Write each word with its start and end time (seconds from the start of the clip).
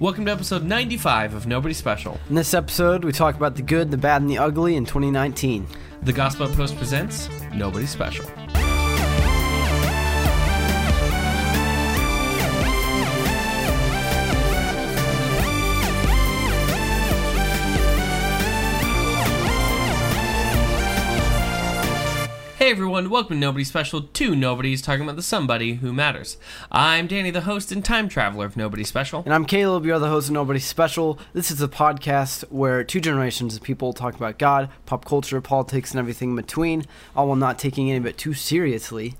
Welcome 0.00 0.24
to 0.24 0.32
episode 0.32 0.64
95 0.64 1.34
of 1.34 1.46
Nobody 1.46 1.74
Special. 1.74 2.18
In 2.30 2.34
this 2.34 2.54
episode, 2.54 3.04
we 3.04 3.12
talk 3.12 3.34
about 3.34 3.54
the 3.54 3.60
good, 3.60 3.90
the 3.90 3.98
bad, 3.98 4.22
and 4.22 4.30
the 4.30 4.38
ugly 4.38 4.76
in 4.76 4.86
2019. 4.86 5.66
The 6.04 6.12
Gospel 6.14 6.46
Outpost 6.46 6.78
presents 6.78 7.28
Nobody 7.52 7.84
Special. 7.84 8.24
Hey 22.70 22.74
everyone, 22.76 23.10
welcome 23.10 23.34
to 23.34 23.40
Nobody 23.40 23.64
Special. 23.64 24.00
Two 24.00 24.36
Nobodies 24.36 24.80
talking 24.80 25.02
about 25.02 25.16
the 25.16 25.24
somebody 25.24 25.74
who 25.74 25.92
matters. 25.92 26.36
I'm 26.70 27.08
Danny, 27.08 27.32
the 27.32 27.40
host 27.40 27.72
and 27.72 27.84
time 27.84 28.08
traveler 28.08 28.46
of 28.46 28.56
Nobody 28.56 28.84
Special. 28.84 29.24
And 29.24 29.34
I'm 29.34 29.44
Caleb, 29.44 29.84
you're 29.84 29.98
the 29.98 30.08
host 30.08 30.28
of 30.28 30.34
Nobody 30.34 30.60
Special. 30.60 31.18
This 31.32 31.50
is 31.50 31.60
a 31.60 31.66
podcast 31.66 32.44
where 32.44 32.84
two 32.84 33.00
generations 33.00 33.56
of 33.56 33.62
people 33.64 33.92
talk 33.92 34.14
about 34.14 34.38
God, 34.38 34.70
pop 34.86 35.04
culture, 35.04 35.40
politics, 35.40 35.90
and 35.90 35.98
everything 35.98 36.30
in 36.30 36.36
between, 36.36 36.86
all 37.16 37.26
while 37.26 37.34
not 37.34 37.58
taking 37.58 37.90
any 37.90 37.98
of 37.98 38.06
it 38.06 38.16
too 38.16 38.34
seriously. 38.34 39.16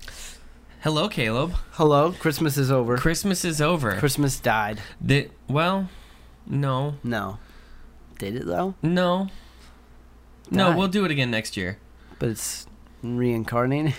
Hello, 0.79 1.09
Caleb. 1.09 1.53
Hello, 1.71 2.13
Christmas 2.13 2.55
is 2.57 2.71
over. 2.71 2.97
Christmas 2.97 3.43
is 3.43 3.59
over. 3.59 3.97
Christmas 3.97 4.39
died. 4.39 4.79
The, 5.01 5.27
well, 5.49 5.89
no, 6.47 6.95
No. 7.03 7.37
Did 8.17 8.37
it 8.37 8.45
though? 8.45 8.75
no, 8.81 9.27
no. 10.49 10.69
Died. 10.69 10.77
We'll 10.77 10.87
do 10.87 11.03
it 11.03 11.11
again 11.11 11.31
next 11.31 11.57
year. 11.57 11.79
But 12.17 12.29
it's 12.29 12.65
reincarnating. 13.03 13.93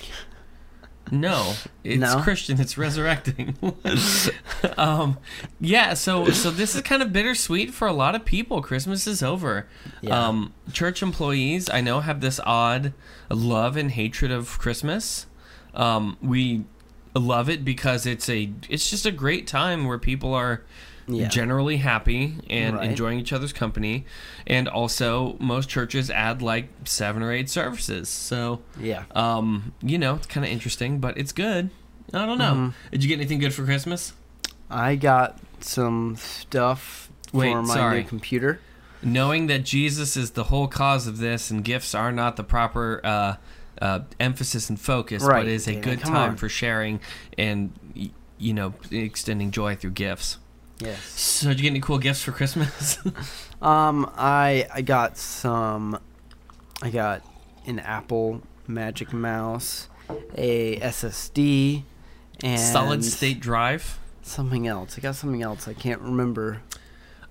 No, 1.11 1.55
it's 1.85 2.01
No? 2.01 2.23
Christian. 2.23 2.59
It's 2.59 2.79
resurrecting. 2.79 3.55
um, 4.79 5.19
yeah. 5.61 5.93
So, 5.93 6.31
so 6.31 6.51
this 6.51 6.75
is 6.75 6.81
kind 6.81 7.03
of 7.03 7.13
bittersweet 7.13 7.75
for 7.75 7.87
a 7.87 7.93
lot 7.93 8.15
of 8.15 8.25
people. 8.25 8.63
Christmas 8.63 9.07
is 9.07 9.23
over. 9.23 9.67
Yeah. 10.01 10.29
Um, 10.29 10.55
church 10.73 11.03
employees, 11.03 11.69
I 11.69 11.83
know, 11.83 12.01
have 12.01 12.23
this 12.23 12.41
odd 12.47 12.95
love 13.29 13.77
and 13.77 13.91
hatred 13.91 14.31
of 14.31 14.59
Christmas. 14.59 15.27
Um, 15.75 16.17
we 16.23 16.65
love 17.15 17.51
it 17.51 17.63
because 17.63 18.07
it's 18.07 18.31
a, 18.31 18.51
it's 18.71 18.89
just 18.89 19.05
a 19.05 19.13
great 19.13 19.47
time 19.47 19.85
where 19.85 19.99
people 19.99 20.33
are 20.33 20.63
Yeah. 21.09 21.29
generally 21.29 21.79
happy 21.79 22.37
and 22.49 22.77
Right. 22.77 22.91
enjoying 22.91 23.19
each 23.19 23.33
other's 23.33 23.53
company, 23.53 24.05
and 24.47 24.69
also 24.69 25.37
most 25.41 25.69
churches 25.69 26.11
add 26.11 26.43
like 26.43 26.69
seven 26.85 27.23
or 27.23 27.33
eight 27.33 27.51
services. 27.51 28.09
So. 28.09 28.61
yeah. 28.81 29.05
Um, 29.15 29.73
you 29.83 29.99
know, 29.99 30.15
it's 30.17 30.27
kind 30.27 30.45
of 30.47 30.53
interesting, 30.53 30.99
but 31.01 31.19
it's 31.19 31.33
good. 31.33 31.71
I 32.15 32.27
don't 32.27 32.39
know. 32.39 32.55
Mhm. 32.55 32.73
Did 32.93 33.03
you 33.03 33.09
get 33.09 33.17
anything 33.19 33.39
good 33.39 33.55
for 33.55 33.65
Christmas? 33.65 34.13
I 34.71 34.97
got 34.97 35.39
some 35.61 36.17
stuff 36.17 37.11
Wait, 37.33 37.53
for 37.53 37.63
my 37.63 37.75
sorry. 37.75 38.03
new 38.03 38.09
computer. 38.09 38.61
Knowing 39.03 39.49
that 39.49 39.65
Jesus 39.65 40.17
is 40.17 40.31
the 40.33 40.45
whole 40.45 40.69
cause 40.69 41.07
of 41.07 41.19
this, 41.19 41.51
and 41.51 41.65
gifts 41.65 41.95
are 41.95 42.13
not 42.13 42.37
the 42.37 42.45
proper 42.45 43.01
uh, 43.03 43.35
uh, 43.81 44.01
emphasis 44.21 44.71
and 44.71 44.79
focus, 44.81 45.23
Right, 45.25 45.41
but 45.41 45.49
is 45.49 45.67
a 45.67 45.75
good 45.75 46.01
time 46.01 46.31
on. 46.33 46.37
for 46.37 46.49
sharing 46.49 47.01
and 47.37 47.73
you 48.39 48.53
know 48.55 48.75
extending 48.93 49.51
joy 49.51 49.75
through 49.75 49.91
gifts. 49.91 50.39
Yes. 50.85 51.01
So, 51.21 51.49
did 51.49 51.59
you 51.59 51.63
get 51.65 51.71
any 51.71 51.81
cool 51.81 51.99
gifts 51.99 52.23
for 52.23 52.33
Christmas? 52.33 52.99
Um, 53.63 54.11
I 54.17 54.67
I 54.75 54.83
got 54.83 55.17
some. 55.17 56.01
I 56.83 56.91
got 56.91 57.23
an 57.65 57.79
Apple 57.79 58.43
Magic 58.67 59.13
Mouse, 59.13 59.89
a 60.35 60.81
SSD, 60.81 61.85
and 62.43 62.59
Solid 62.61 63.05
state 63.05 63.39
drive. 63.39 64.01
something 64.23 64.67
else. 64.67 64.99
I 64.99 65.01
got 65.01 65.15
something 65.15 65.43
else. 65.43 65.69
I 65.69 65.75
can't 65.75 66.01
remember. 66.01 66.61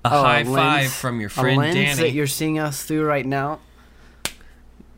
A 0.06 0.08
Oh, 0.08 0.22
high 0.24 0.44
lens- 0.44 0.56
five 0.56 0.94
from 0.94 1.20
your 1.20 1.28
friend 1.28 1.58
a 1.58 1.60
lens 1.60 1.76
Danny. 1.76 2.02
that 2.02 2.12
you're 2.14 2.28
seeing 2.28 2.58
us 2.60 2.82
through 2.84 3.04
right 3.04 3.26
now. 3.26 3.60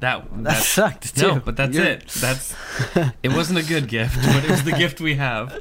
that 0.01 0.23
That 0.31 0.43
that 0.43 0.61
sucked 0.63 1.15
too. 1.17 1.27
no, 1.35 1.39
but 1.39 1.57
that's 1.57 1.75
You're- 1.75 1.87
it. 1.89 2.07
That's 2.09 2.53
it. 3.23 3.31
Wasn't 3.33 3.57
a 3.57 3.63
good 3.63 3.87
gift, 3.87 4.17
but 4.17 4.43
it 4.45 4.51
was 4.51 4.63
the 4.63 4.73
gift 4.73 5.01
we 5.01 5.15
have. 5.15 5.51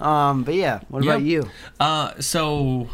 Um, 0.00 0.44
but 0.44 0.54
yeah. 0.54 0.80
What 0.88 1.02
about 1.02 1.22
you? 1.22 1.48
Uh, 1.80 2.12
so 2.20 2.88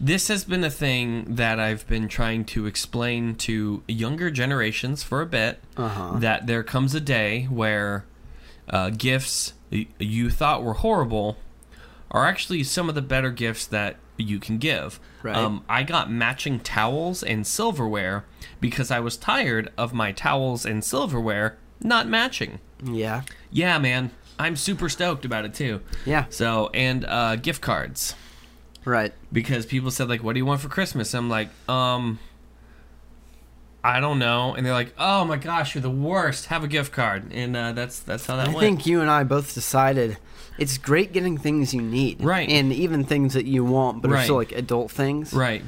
this 0.00 0.28
has 0.28 0.44
been 0.44 0.64
a 0.64 0.70
thing 0.70 1.34
that 1.34 1.60
I've 1.60 1.86
been 1.86 2.08
trying 2.08 2.44
to 2.46 2.66
explain 2.66 3.34
to 3.36 3.82
younger 3.86 4.30
generations 4.30 5.02
for 5.02 5.20
a 5.20 5.26
bit. 5.26 5.62
Uh 5.76 5.88
huh. 5.88 6.18
That 6.18 6.46
there 6.46 6.62
comes 6.62 6.94
a 6.94 7.00
day 7.00 7.44
where 7.44 8.04
uh, 8.68 8.90
gifts 8.90 9.54
you 9.70 10.30
thought 10.30 10.62
were 10.62 10.74
horrible 10.74 11.36
are 12.10 12.26
actually 12.26 12.64
some 12.64 12.88
of 12.88 12.94
the 12.94 13.02
better 13.02 13.30
gifts 13.30 13.66
that 13.66 13.96
you 14.16 14.38
can 14.38 14.58
give. 14.58 14.98
Right. 15.22 15.36
Um, 15.36 15.64
I 15.68 15.82
got 15.82 16.10
matching 16.10 16.60
towels 16.60 17.22
and 17.22 17.46
silverware 17.46 18.24
because 18.60 18.90
I 18.90 19.00
was 19.00 19.16
tired 19.16 19.72
of 19.78 19.92
my 19.92 20.12
towels 20.12 20.66
and 20.66 20.84
silverware 20.84 21.56
not 21.82 22.08
matching. 22.08 22.58
Yeah. 22.84 23.22
Yeah, 23.50 23.78
man. 23.78 24.10
I'm 24.40 24.56
super 24.56 24.88
stoked 24.88 25.24
about 25.24 25.44
it 25.44 25.54
too. 25.54 25.80
Yeah. 26.06 26.24
So, 26.30 26.70
and 26.72 27.04
uh, 27.04 27.36
gift 27.36 27.60
cards 27.60 28.14
Right. 28.84 29.12
because 29.32 29.66
people 29.66 29.90
said 29.90 30.08
like, 30.08 30.22
"What 30.22 30.32
do 30.32 30.38
you 30.38 30.46
want 30.46 30.60
for 30.62 30.68
Christmas?" 30.68 31.12
I'm 31.14 31.28
like, 31.28 31.48
um, 31.68 32.18
I 33.82 34.00
don't 34.00 34.18
know, 34.18 34.54
and 34.54 34.64
they're 34.64 34.72
like, 34.74 34.94
"Oh 34.98 35.24
my 35.24 35.36
gosh, 35.36 35.74
you're 35.74 35.82
the 35.82 35.90
worst. 35.90 36.46
Have 36.46 36.64
a 36.64 36.68
gift 36.68 36.92
card," 36.92 37.32
and 37.32 37.56
uh, 37.56 37.72
that's 37.72 38.00
that's 38.00 38.26
how 38.26 38.36
that 38.36 38.48
I 38.48 38.52
went. 38.52 38.58
I 38.58 38.60
think 38.60 38.86
you 38.86 39.00
and 39.00 39.10
I 39.10 39.24
both 39.24 39.54
decided 39.54 40.18
it's 40.58 40.76
great 40.76 41.12
getting 41.12 41.38
things 41.38 41.72
you 41.72 41.80
need, 41.80 42.22
Right. 42.22 42.48
And 42.48 42.72
even 42.72 43.04
things 43.04 43.32
that 43.34 43.46
you 43.46 43.64
want, 43.64 44.02
but 44.02 44.10
are 44.12 44.22
still 44.22 44.36
like 44.36 44.52
adult 44.52 44.90
things, 44.90 45.32
right, 45.32 45.62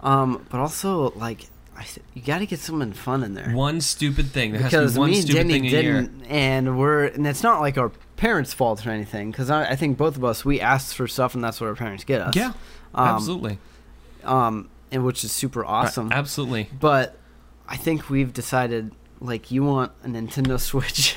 Um, 0.00 0.46
but 0.50 0.60
also 0.60 1.10
like 1.16 1.46
I, 1.76 1.82
th- 1.82 2.04
you 2.14 2.22
got 2.22 2.38
to 2.38 2.46
get 2.46 2.58
something 2.58 2.92
fun 2.92 3.22
in 3.22 3.34
there 3.34 3.50
one 3.52 3.80
stupid 3.82 4.26
thing. 4.32 4.52
There 4.52 4.62
has 4.62 4.70
to 4.72 4.78
because 4.78 4.94
be 4.94 4.98
one 5.00 5.10
me 5.10 5.16
and 5.18 5.24
stupid 5.26 5.38
Denny 5.48 5.60
thing 5.60 5.70
didn't, 5.70 6.24
and 6.24 6.78
we're 6.78 7.04
and 7.04 7.26
it's 7.26 7.42
not 7.42 7.60
like 7.60 7.76
our 7.76 7.92
parents' 8.18 8.52
fault 8.52 8.86
or 8.86 8.90
anything 8.90 9.30
because 9.30 9.48
I, 9.50 9.70
I 9.70 9.76
think 9.76 9.96
both 9.96 10.16
of 10.16 10.24
us 10.24 10.44
we 10.44 10.60
asked 10.60 10.94
for 10.94 11.08
stuff 11.08 11.34
and 11.34 11.42
that's 11.42 11.60
what 11.60 11.68
our 11.68 11.74
parents 11.74 12.04
get 12.04 12.20
us. 12.20 12.36
Yeah, 12.36 12.52
um, 12.94 13.08
absolutely, 13.08 13.58
Um, 14.24 14.68
and 14.92 15.04
which 15.04 15.24
is 15.24 15.32
super 15.32 15.64
awesome. 15.64 16.12
Absolutely. 16.12 16.68
but 16.78 17.16
I 17.66 17.76
think 17.76 18.10
we've 18.10 18.32
decided 18.32 18.92
like 19.20 19.50
you 19.50 19.64
want 19.64 19.92
a 20.04 20.08
Nintendo 20.08 20.60
Switch. 20.60 21.16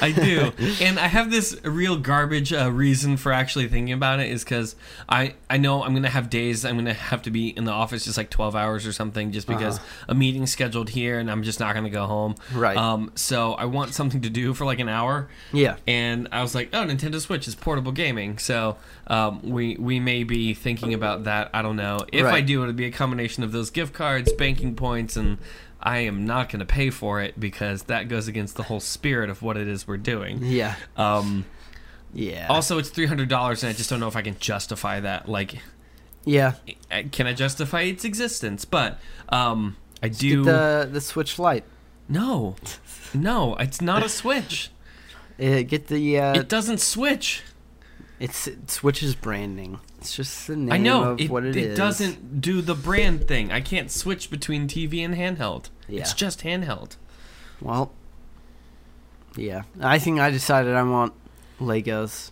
I 0.00 0.12
do, 0.12 0.52
and 0.80 0.98
I 0.98 1.06
have 1.06 1.30
this 1.30 1.56
real 1.64 1.96
garbage 1.96 2.52
uh, 2.52 2.70
reason 2.70 3.16
for 3.16 3.32
actually 3.32 3.68
thinking 3.68 3.92
about 3.92 4.20
it 4.20 4.30
is 4.30 4.44
because 4.44 4.76
I 5.08 5.34
I 5.48 5.56
know 5.56 5.82
I'm 5.82 5.94
gonna 5.94 6.10
have 6.10 6.30
days 6.30 6.64
I'm 6.64 6.76
gonna 6.76 6.92
have 6.92 7.22
to 7.22 7.30
be 7.30 7.48
in 7.48 7.64
the 7.64 7.72
office 7.72 8.04
just 8.04 8.16
like 8.16 8.30
12 8.30 8.54
hours 8.54 8.86
or 8.86 8.92
something 8.92 9.32
just 9.32 9.46
because 9.46 9.80
a 10.08 10.14
meeting's 10.14 10.52
scheduled 10.52 10.90
here 10.90 11.18
and 11.18 11.30
I'm 11.30 11.42
just 11.42 11.58
not 11.58 11.74
gonna 11.74 11.90
go 11.90 12.06
home. 12.06 12.34
Right. 12.52 12.76
Um. 12.76 13.12
So 13.14 13.54
I 13.54 13.64
want 13.64 13.94
something 13.94 14.20
to 14.22 14.30
do 14.30 14.54
for 14.54 14.64
like 14.64 14.78
an 14.78 14.88
hour. 14.88 15.28
yeah. 15.52 15.76
And 15.86 16.28
I 16.32 16.42
was 16.42 16.54
like, 16.54 16.70
oh, 16.72 16.84
Nintendo 16.84 17.20
Switch 17.20 17.48
is 17.48 17.54
portable 17.54 17.92
gaming, 17.92 18.38
so 18.38 18.76
um, 19.06 19.40
we 19.42 19.76
we 19.76 20.00
may 20.00 20.24
be 20.24 20.54
thinking 20.54 20.94
about 20.94 21.24
that. 21.24 21.50
I 21.54 21.62
don't 21.62 21.76
know. 21.76 22.00
If 22.12 22.26
I 22.26 22.40
do, 22.40 22.62
it'll 22.62 22.74
be 22.74 22.86
a 22.86 22.90
combination 22.90 23.42
of 23.42 23.52
those 23.52 23.70
gift 23.70 23.92
cards, 23.94 24.32
banking 24.32 24.74
points, 24.74 25.16
and 25.16 25.38
I 25.82 25.98
am 26.00 26.24
not 26.24 26.48
going 26.48 26.60
to 26.60 26.66
pay 26.66 26.90
for 26.90 27.20
it 27.20 27.38
because 27.40 27.84
that 27.84 28.08
goes 28.08 28.28
against 28.28 28.56
the 28.56 28.62
whole 28.64 28.80
spirit 28.80 29.30
of 29.30 29.42
what 29.42 29.56
it 29.56 29.66
is 29.66 29.86
we're 29.88 29.96
doing. 29.96 30.38
Yeah. 30.42 30.76
Um, 30.96 31.44
Yeah. 32.14 32.46
also, 32.48 32.78
it's 32.78 32.88
three 32.90 33.06
hundred 33.06 33.28
dollars, 33.28 33.62
and 33.62 33.70
I 33.70 33.72
just 33.72 33.90
don't 33.90 33.98
know 34.00 34.08
if 34.08 34.16
I 34.16 34.22
can 34.22 34.36
justify 34.38 35.00
that. 35.00 35.28
Like, 35.28 35.58
yeah. 36.24 36.52
Can 37.10 37.26
I 37.26 37.32
justify 37.32 37.82
its 37.82 38.04
existence? 38.04 38.64
But 38.64 39.00
um, 39.30 39.76
I 40.02 40.08
Get 40.08 40.18
do. 40.18 40.44
the 40.44 40.88
the 40.90 41.00
Switch 41.00 41.38
Lite. 41.38 41.64
No, 42.08 42.56
no, 43.14 43.56
it's 43.56 43.80
not 43.80 44.04
a 44.04 44.08
Switch. 44.08 44.70
Uh, 45.40 45.62
get 45.62 45.88
the 45.88 46.18
uh, 46.20 46.34
It 46.38 46.48
doesn't 46.48 46.78
switch. 46.78 47.42
it's 48.20 48.46
it 48.46 48.70
Switch's 48.70 49.14
branding. 49.16 49.80
It's 49.98 50.14
just 50.14 50.46
the 50.46 50.54
name 50.54 50.70
I 50.72 50.76
know 50.76 51.12
of 51.12 51.20
it, 51.20 51.30
what 51.30 51.42
it 51.44 51.56
it 51.56 51.70
is. 51.70 51.76
doesn't 51.76 52.40
do 52.40 52.60
the 52.60 52.74
brand 52.74 53.26
thing. 53.26 53.50
I 53.50 53.60
can't 53.60 53.90
switch 53.90 54.30
between 54.30 54.68
TV 54.68 55.02
and 55.04 55.14
handheld. 55.16 55.70
It's 55.88 56.14
just 56.14 56.40
handheld. 56.40 56.96
Well, 57.60 57.92
yeah. 59.36 59.62
I 59.80 59.98
think 59.98 60.20
I 60.20 60.30
decided 60.30 60.74
I 60.74 60.82
want 60.82 61.12
Legos. 61.60 62.30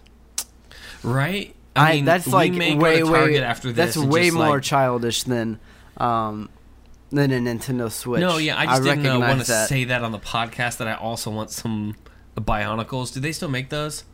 Right? 1.02 1.54
I, 1.76 1.94
mean, 1.96 2.04
that's 2.04 2.26
like 2.26 2.52
way 2.52 2.74
go 2.74 2.98
to 2.98 3.04
Target 3.04 3.40
way. 3.40 3.42
after 3.42 3.72
this. 3.72 3.94
that's 3.94 4.06
way 4.06 4.30
more 4.30 4.56
like- 4.56 4.62
childish 4.62 5.22
than 5.22 5.58
um 5.96 6.48
than 7.10 7.32
a 7.32 7.38
Nintendo 7.38 7.90
Switch. 7.90 8.20
no, 8.20 8.38
yeah, 8.38 8.58
I 8.58 8.66
just 8.66 8.82
didn't 8.84 9.06
uh, 9.06 9.18
want 9.18 9.40
to 9.40 9.66
say 9.66 9.84
that 9.84 10.02
on 10.02 10.12
the 10.12 10.18
podcast 10.18 10.78
that 10.78 10.88
I 10.88 10.94
also 10.94 11.30
want 11.30 11.50
some 11.50 11.96
Bionicles. 12.38 13.12
Do 13.12 13.20
they 13.20 13.32
still 13.32 13.48
make 13.48 13.68
those? 13.68 14.04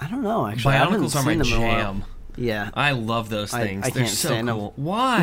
I 0.00 0.08
don't 0.08 0.22
know. 0.22 0.46
Actually, 0.46 0.76
I 0.76 0.86
Bionicles 0.86 1.16
are 1.16 1.22
my 1.22 1.32
seen 1.32 1.52
in 1.52 1.62
a 1.62 1.66
while. 1.66 1.82
jam. 1.82 2.04
Yeah, 2.38 2.70
I 2.74 2.92
love 2.92 3.28
those 3.28 3.50
things. 3.50 3.84
I 3.86 3.90
They're 3.90 4.04
can't 4.04 4.14
so 4.14 4.28
stand 4.28 4.48
cool. 4.48 4.72
Why? 4.76 5.20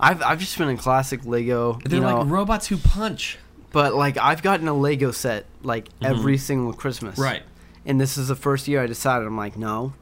I've 0.00 0.22
I've 0.22 0.40
just 0.40 0.56
been 0.58 0.68
in 0.68 0.76
classic 0.76 1.24
Lego. 1.24 1.78
They're 1.84 1.96
you 1.96 2.00
know, 2.04 2.20
like 2.20 2.30
robots 2.30 2.66
who 2.66 2.76
punch. 2.78 3.38
but 3.72 3.94
like 3.94 4.16
I've 4.16 4.42
gotten 4.42 4.68
a 4.68 4.74
Lego 4.74 5.10
set 5.10 5.44
like 5.62 5.88
every 6.02 6.38
single 6.38 6.72
Christmas. 6.72 7.14
Mm-hmm. 7.14 7.22
Right. 7.22 7.42
And 7.84 8.00
this 8.00 8.16
is 8.18 8.28
the 8.28 8.36
first 8.36 8.66
year 8.68 8.82
I 8.82 8.86
decided 8.86 9.26
I'm 9.26 9.36
like, 9.36 9.56
no, 9.56 9.92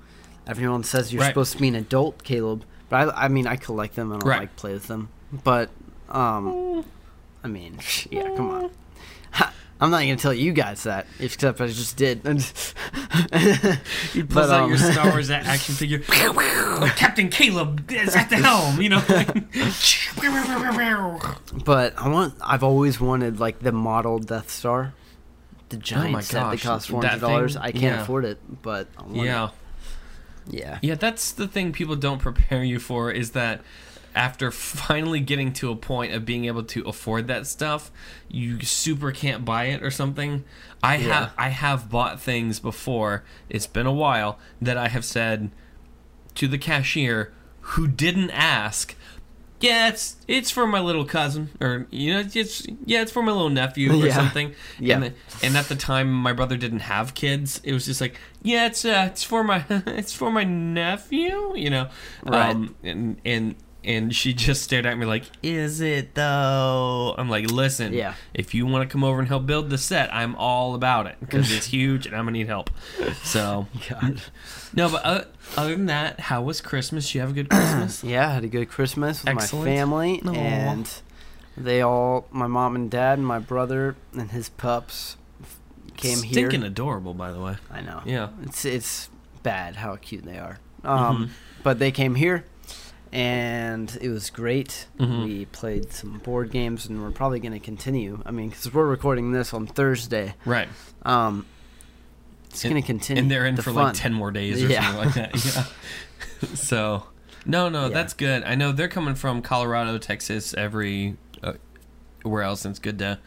everyone 0.47 0.85
says 0.85 1.13
you're 1.13 1.21
Right. 1.23 1.29
supposed 1.29 1.53
to 1.53 1.59
be 1.59 1.69
an 1.69 1.75
adult, 1.75 2.23
Caleb. 2.25 2.65
But 2.89 3.09
I, 3.15 3.25
I 3.25 3.29
mean, 3.29 3.47
I 3.47 3.57
collect 3.57 3.95
them. 3.97 4.11
And 4.13 4.23
I 4.23 4.27
Right. 4.27 4.41
like 4.41 4.57
play 4.57 4.73
with 4.73 4.87
them. 4.87 5.09
But, 5.33 5.69
um, 6.09 6.85
I 7.43 7.49
mean, 7.49 7.79
yeah, 8.11 8.29
come 8.37 8.51
on. 8.51 8.71
I'm 9.81 9.91
not 9.91 10.01
gonna 10.01 10.17
tell 10.17 10.33
you 10.33 10.53
guys 10.53 10.85
that, 10.85 11.07
except 11.19 11.61
I 11.61 11.67
just 11.67 11.97
did. 11.97 12.23
You 14.15 14.25
pull 14.25 14.43
out 14.43 14.63
um, 14.65 14.69
your 14.71 14.79
Star 14.79 15.11
Wars 15.11 15.31
action 15.31 15.75
figure. 15.77 15.99
Captain 15.99 17.29
Caleb 17.29 17.91
is 17.91 18.15
at 18.15 18.31
the 18.31 18.37
helm. 18.37 18.81
You 18.81 18.91
know. 18.91 19.03
but 21.65 21.99
I 21.99 22.09
want. 22.09 22.35
I've 22.41 22.63
always 22.63 23.01
wanted 23.01 23.41
like 23.41 23.61
the 23.61 23.73
model 23.73 24.19
Death 24.19 24.51
Star, 24.51 24.95
the 25.69 25.77
giant 25.77 26.09
Oh 26.09 26.13
my 26.13 26.21
set 26.21 26.51
that 26.51 26.61
costs 26.61 26.89
four 26.89 27.03
that 27.03 27.21
dollars. 27.21 27.57
I 27.57 27.73
can't 27.73 27.83
Yeah. 27.83 28.03
afford 28.03 28.25
it, 28.25 28.39
but 28.63 28.89
I 28.99 29.03
want 29.03 29.17
yeah. 29.17 29.45
it. 30.49 30.55
yeah, 30.61 30.79
Yeah, 30.83 30.95
that's 30.95 31.33
the 31.33 31.49
thing 31.49 31.73
people 31.73 31.97
don't 31.97 32.21
prepare 32.21 32.63
you 32.63 32.79
for 32.79 33.11
is 33.11 33.31
that 33.33 33.63
after 34.15 34.51
finally 34.51 35.21
getting 35.21 35.53
to 35.55 35.71
a 35.71 35.77
point 35.77 36.13
of 36.15 36.25
being 36.25 36.45
able 36.45 36.63
to 36.65 36.83
afford 36.85 37.27
that 37.29 37.47
stuff, 37.47 37.91
you 38.29 38.61
super 38.63 39.11
can't 39.13 39.45
buy 39.45 39.65
it 39.65 39.83
or 39.83 39.91
something. 39.91 40.45
I 40.83 40.97
Yeah. 40.97 41.13
have 41.15 41.33
I 41.39 41.49
have 41.49 41.91
bought 41.91 42.21
things 42.21 42.61
before. 42.61 43.25
It's 43.49 43.67
been 43.67 43.87
a 43.87 43.93
while 43.93 44.39
that 44.63 44.77
I 44.77 44.89
have 44.89 45.05
said 45.05 45.51
to 46.37 46.49
the 46.49 46.59
cashier 46.59 47.33
who 47.61 47.87
didn't 47.87 48.31
ask, 48.31 48.95
"Yeah, 49.61 49.89
it's 49.89 50.17
it's 50.29 50.51
for 50.51 50.67
my 50.67 50.81
little 50.81 51.05
cousin 51.07 51.51
or 51.61 51.87
you 51.91 52.13
know, 52.13 52.29
it's 52.35 52.67
yeah, 52.85 53.01
it's 53.03 53.11
for 53.13 53.23
my 53.23 53.33
little 53.33 53.49
nephew 53.51 53.93
or 53.93 53.95
Yeah. 54.07 54.15
something." 54.15 54.53
Yeah. 54.79 54.97
And, 54.97 55.05
the- 55.05 55.15
and 55.47 55.57
at 55.57 55.69
the 55.69 55.77
time 55.77 56.13
my 56.13 56.33
brother 56.35 56.57
didn't 56.57 56.81
have 56.81 57.15
kids. 57.15 57.61
It 57.65 57.73
was 57.73 57.87
just 57.87 58.01
like, 58.01 58.19
"Yeah, 58.43 58.67
it's 58.67 58.85
uh 58.85 59.09
it's 59.11 59.23
for 59.25 59.43
my 59.43 59.65
it's 59.71 60.13
for 60.13 60.31
my 60.31 60.45
nephew," 60.45 61.57
you 61.57 61.71
know. 61.71 61.89
Right. 62.25 62.51
Um 62.51 62.75
and 62.83 63.21
and 63.25 63.55
and 63.85 64.15
she 64.15 64.33
just 64.33 64.63
stared 64.63 64.87
at 64.87 64.97
me 64.99 65.07
like, 65.07 65.25
"Is 65.43 65.81
it 65.81 66.15
though?" 66.15 67.15
I'm 67.19 67.29
like, 67.29 67.51
"Listen, 67.51 67.93
Yeah. 67.93 68.15
if 68.33 68.55
you 68.55 68.67
want 68.67 68.89
to 68.89 68.93
come 68.93 69.05
over 69.05 69.19
and 69.19 69.29
help 69.29 69.47
build 69.47 69.71
the 69.71 69.79
set, 69.79 70.13
I'm 70.15 70.35
all 70.37 70.75
about 70.75 71.07
it 71.07 71.17
because 71.21 71.53
it's 71.53 71.67
huge 71.77 72.07
and 72.07 72.15
I'm 72.15 72.25
gonna 72.25 72.33
need 72.33 72.47
help." 72.47 72.71
So 73.23 73.67
God. 73.89 74.21
no, 74.75 74.89
but 74.91 75.05
uh, 75.05 75.25
other 75.57 75.73
than 75.77 75.87
that, 75.87 76.21
how 76.21 76.43
was 76.43 76.61
Christmas? 76.61 77.07
Did 77.07 77.15
you 77.15 77.21
have 77.21 77.31
a 77.31 77.35
good 77.35 77.51
Christmas? 77.51 78.03
Yeah, 78.05 78.29
I 78.29 78.33
had 78.35 78.45
a 78.45 78.49
good 78.49 78.69
Christmas 78.69 79.23
with 79.23 79.29
Excellent. 79.37 79.67
my 79.67 79.75
family, 79.77 80.23
Aw. 80.27 80.31
and 80.33 80.91
they 81.57 81.81
all, 81.83 82.27
my 82.31 82.47
mom 82.49 82.75
and 82.75 82.91
dad, 82.91 83.19
and 83.19 83.27
my 83.27 83.39
brother 83.39 83.95
and 84.13 84.31
his 84.31 84.49
pups, 84.49 85.17
came 85.97 86.23
here. 86.23 86.33
Stinking 86.33 86.61
here. 86.63 86.67
adorable, 86.71 87.15
by 87.15 87.31
the 87.33 87.41
way. 87.41 87.57
I 87.71 87.81
know. 87.81 88.01
Yeah. 88.05 88.29
It's 88.43 88.65
it's 88.65 89.09
bad 89.43 89.77
how 89.77 89.95
cute 89.97 90.25
they 90.25 90.39
are. 90.39 90.59
Um, 90.83 91.27
Mhm. 91.27 91.29
but 91.63 91.79
they 91.79 91.91
came 91.93 92.15
here, 92.17 92.45
and 93.15 93.97
it 94.03 94.09
was 94.09 94.29
great. 94.29 94.87
Mhm. 94.99 95.25
We 95.25 95.45
played 95.47 95.93
some 95.93 96.19
board 96.19 96.51
games, 96.51 96.87
and 96.87 97.01
we're 97.01 97.13
probably 97.13 97.39
going 97.41 97.53
to 97.53 97.61
continue. 97.61 98.21
I 98.27 98.33
mean, 98.33 98.49
because 98.51 98.73
we're 98.75 98.87
recording 98.87 99.31
this 99.33 99.55
on 99.55 99.67
Thursday. 99.69 100.35
Right. 100.45 100.69
Um, 101.05 101.47
it's 102.51 102.63
going 102.65 102.75
to 102.75 102.83
continue. 102.83 103.23
And 103.23 103.31
they're 103.31 103.47
in 103.47 103.55
the 103.55 103.63
for 103.63 103.73
fun. 103.73 103.85
like 103.85 103.95
10 103.95 104.13
more 104.13 104.31
days 104.33 104.63
or 104.63 104.67
Yeah. 104.67 104.83
something 104.83 105.05
like 105.07 105.15
that. 105.15 105.45
Yeah. 106.43 106.55
so, 106.55 107.05
no, 107.47 107.69
no, 107.69 107.85
Yeah. 107.85 107.95
that's 107.95 108.15
good. 108.15 108.43
I 108.45 108.55
know 108.57 108.73
they're 108.73 108.89
coming 108.89 109.15
from 109.15 109.43
Colorado, 109.43 109.97
Texas, 109.99 110.53
every 110.55 111.17
where 112.25 112.43
else 112.43 112.65
and 112.65 112.73
it's 112.73 112.79
good 112.81 112.99
to 112.99 113.19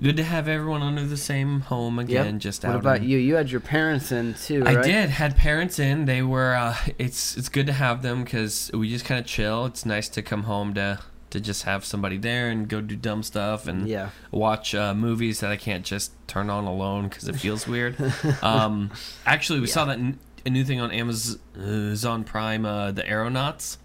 good 0.00 0.16
to 0.16 0.24
have 0.24 0.48
everyone 0.48 0.80
under 0.80 1.04
the 1.04 1.16
same 1.16 1.60
home 1.60 1.98
Yep. 1.98 2.08
again 2.08 2.38
just 2.38 2.64
What 2.64 2.76
about 2.76 3.02
you? 3.02 3.18
You 3.18 3.34
had 3.34 3.50
your 3.50 3.60
parents 3.60 4.10
in 4.12 4.34
too, 4.34 4.62
I 4.66 4.80
did 4.80 5.10
had 5.10 5.36
parents 5.36 5.78
in. 5.78 6.06
They 6.06 6.22
were. 6.22 6.54
Uh, 6.54 6.76
it's 6.98 7.36
it's 7.36 7.48
good 7.48 7.66
to 7.66 7.72
have 7.72 8.00
them 8.02 8.24
because 8.24 8.70
we 8.72 8.88
just 8.88 9.04
kind 9.04 9.20
of 9.20 9.26
chill. 9.26 9.66
It's 9.66 9.84
nice 9.84 10.08
to 10.10 10.22
come 10.22 10.44
home 10.44 10.72
to 10.74 11.00
to 11.30 11.40
just 11.40 11.64
have 11.64 11.84
somebody 11.84 12.16
there 12.16 12.48
and 12.48 12.68
go 12.68 12.80
do 12.80 12.94
dumb 12.94 13.22
stuff 13.24 13.66
and 13.66 13.88
Yeah. 13.88 14.10
watch 14.30 14.72
uh, 14.74 14.94
movies 14.94 15.40
that 15.40 15.50
I 15.50 15.56
can't 15.56 15.84
just 15.84 16.12
turn 16.28 16.48
on 16.48 16.64
alone 16.64 17.08
because 17.08 17.26
it 17.28 17.34
feels 17.34 17.66
weird. 17.66 17.96
um, 18.42 18.92
actually, 19.26 19.58
we 19.60 19.66
saw 19.66 19.84
that 19.86 19.98
n- 19.98 20.20
a 20.46 20.50
new 20.50 20.62
thing 20.64 20.80
on 20.80 20.92
Amazon 20.92 22.22
Prime, 22.24 22.64
uh, 22.64 22.92
the 22.92 23.04
Aeronauts. 23.08 23.78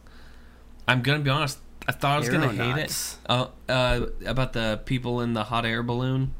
I'm 0.88 1.01
gonna 1.01 1.19
be 1.19 1.30
honest. 1.31 1.57
I 1.89 1.91
thought 1.91 2.15
I 2.18 2.19
was 2.19 2.30
gonna 2.30 2.50
hate 2.50 2.59
it. 2.59 2.62
Aeronauts. 2.68 3.18
Uh, 3.27 3.47
uh, 3.68 4.06
about 4.25 4.53
the 4.53 4.80
people 4.86 5.21
in 5.21 5.33
the 5.33 5.45
hot 5.45 5.65
air 5.65 5.81
balloon. 5.81 6.36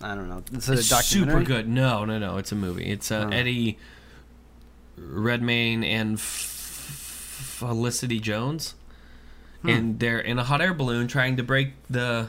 I 0.00 0.14
don't 0.14 0.28
know. 0.28 0.44
It's 0.52 0.68
a 0.68 0.74
It's 0.74 1.04
super 1.06 1.42
good. 1.42 1.68
No, 1.68 2.04
no, 2.04 2.18
no. 2.20 2.36
It's 2.36 2.52
a 2.52 2.54
movie. 2.54 2.84
It's 2.84 3.10
uh, 3.10 3.24
Oh. 3.26 3.34
Eddie 3.34 3.76
Redmayne 4.96 5.82
and 5.82 6.14
F- 6.14 6.22
Felicity 6.22 8.20
Jones, 8.20 8.74
Hmm. 9.62 9.68
and 9.68 9.98
they're 9.98 10.20
in 10.20 10.38
a 10.38 10.44
hot 10.44 10.60
air 10.60 10.74
balloon 10.74 11.08
trying 11.08 11.36
to 11.38 11.42
break 11.42 11.72
the 11.90 12.28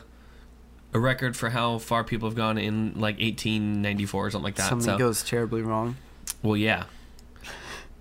a 0.94 1.00
record 1.00 1.36
for 1.38 1.50
how 1.52 1.78
far 1.78 2.04
people 2.04 2.28
have 2.30 2.36
gone 2.36 2.58
in 2.58 2.94
like 2.96 3.20
1894 3.20 4.26
or 4.26 4.32
something 4.32 4.44
like 4.44 4.56
that. 4.56 4.70
Something 4.70 4.86
so, 4.94 4.98
goes 4.98 5.22
terribly 5.22 5.62
wrong. 5.62 5.98
well, 6.42 6.58
yeah, 6.58 6.86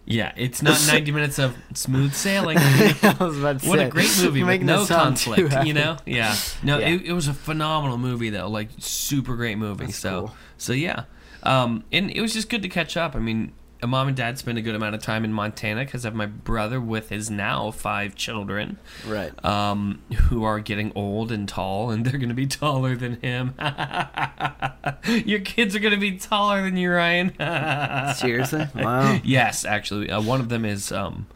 yeah. 0.07 0.33
It's 0.37 0.63
not 0.63 0.81
90 0.87 1.13
minutes 1.13 1.39
of 1.39 1.55
smooth 1.75 2.15
sailing. 2.15 2.57
I 2.61 3.17
was 3.21 3.39
about 3.39 3.61
to 3.61 3.69
What 3.69 3.79
say, 3.81 3.85
a 3.87 3.91
great 3.91 4.19
movie 4.23 4.43
with 4.45 4.63
no 4.63 4.79
this 4.81 4.89
sound 4.89 5.17
too 5.17 5.35
conflict, 5.35 5.67
you 5.67 5.75
know? 5.75 5.97
Yeah. 6.07 6.35
No, 6.63 6.79
Yeah. 6.79 6.89
It, 6.89 7.03
it 7.07 7.13
was 7.13 7.29
a 7.29 7.35
phenomenal 7.35 7.99
movie 7.99 8.31
though, 8.31 8.49
like 8.49 8.69
super 8.79 9.37
great 9.37 9.59
movie. 9.59 9.87
That's 9.87 9.99
so 9.99 10.21
cool. 10.29 10.37
so 10.57 10.73
yeah. 10.73 11.05
Um 11.43 11.85
and 11.93 12.11
it 12.11 12.21
was 12.21 12.33
just 12.33 12.49
good 12.49 12.63
to 12.63 12.69
catch 12.69 12.97
up. 12.97 13.15
I 13.15 13.19
mean, 13.19 13.53
mom 13.85 14.09
and 14.09 14.17
dad 14.17 14.39
spend 14.39 14.59
a 14.59 14.63
good 14.63 14.75
amount 14.75 14.95
of 14.95 15.03
time 15.03 15.25
in 15.25 15.33
Montana 15.33 15.85
cuz 15.87 16.05
I 16.05 16.09
have 16.09 16.15
my 16.15 16.27
brother 16.27 16.81
with 16.81 17.09
his 17.11 17.31
now 17.31 17.71
five 17.71 18.15
children 18.15 18.79
Right. 19.07 19.33
um 19.45 20.01
who 20.29 20.45
are 20.45 20.61
getting 20.61 20.93
old 20.95 21.31
and 21.33 21.49
tall 21.49 21.91
and 21.91 22.05
they're 22.05 22.19
going 22.19 22.29
to 22.31 22.35
be 22.35 22.47
taller 22.63 22.97
than 22.97 23.21
him. 23.21 23.55
Your 25.25 25.41
kids 25.41 25.75
are 25.77 25.81
going 25.81 25.95
to 25.95 26.01
be 26.01 26.17
taller 26.17 26.63
than 26.63 26.77
you, 26.77 26.91
Ryan. 26.91 27.33
Seriously? 28.17 28.67
Wow. 28.75 29.21
Yes, 29.25 29.65
actually, 29.65 30.11
uh, 30.11 30.21
one 30.21 30.41
of 30.41 30.49
them 30.49 30.65
is 30.65 30.91
um, 30.93 31.27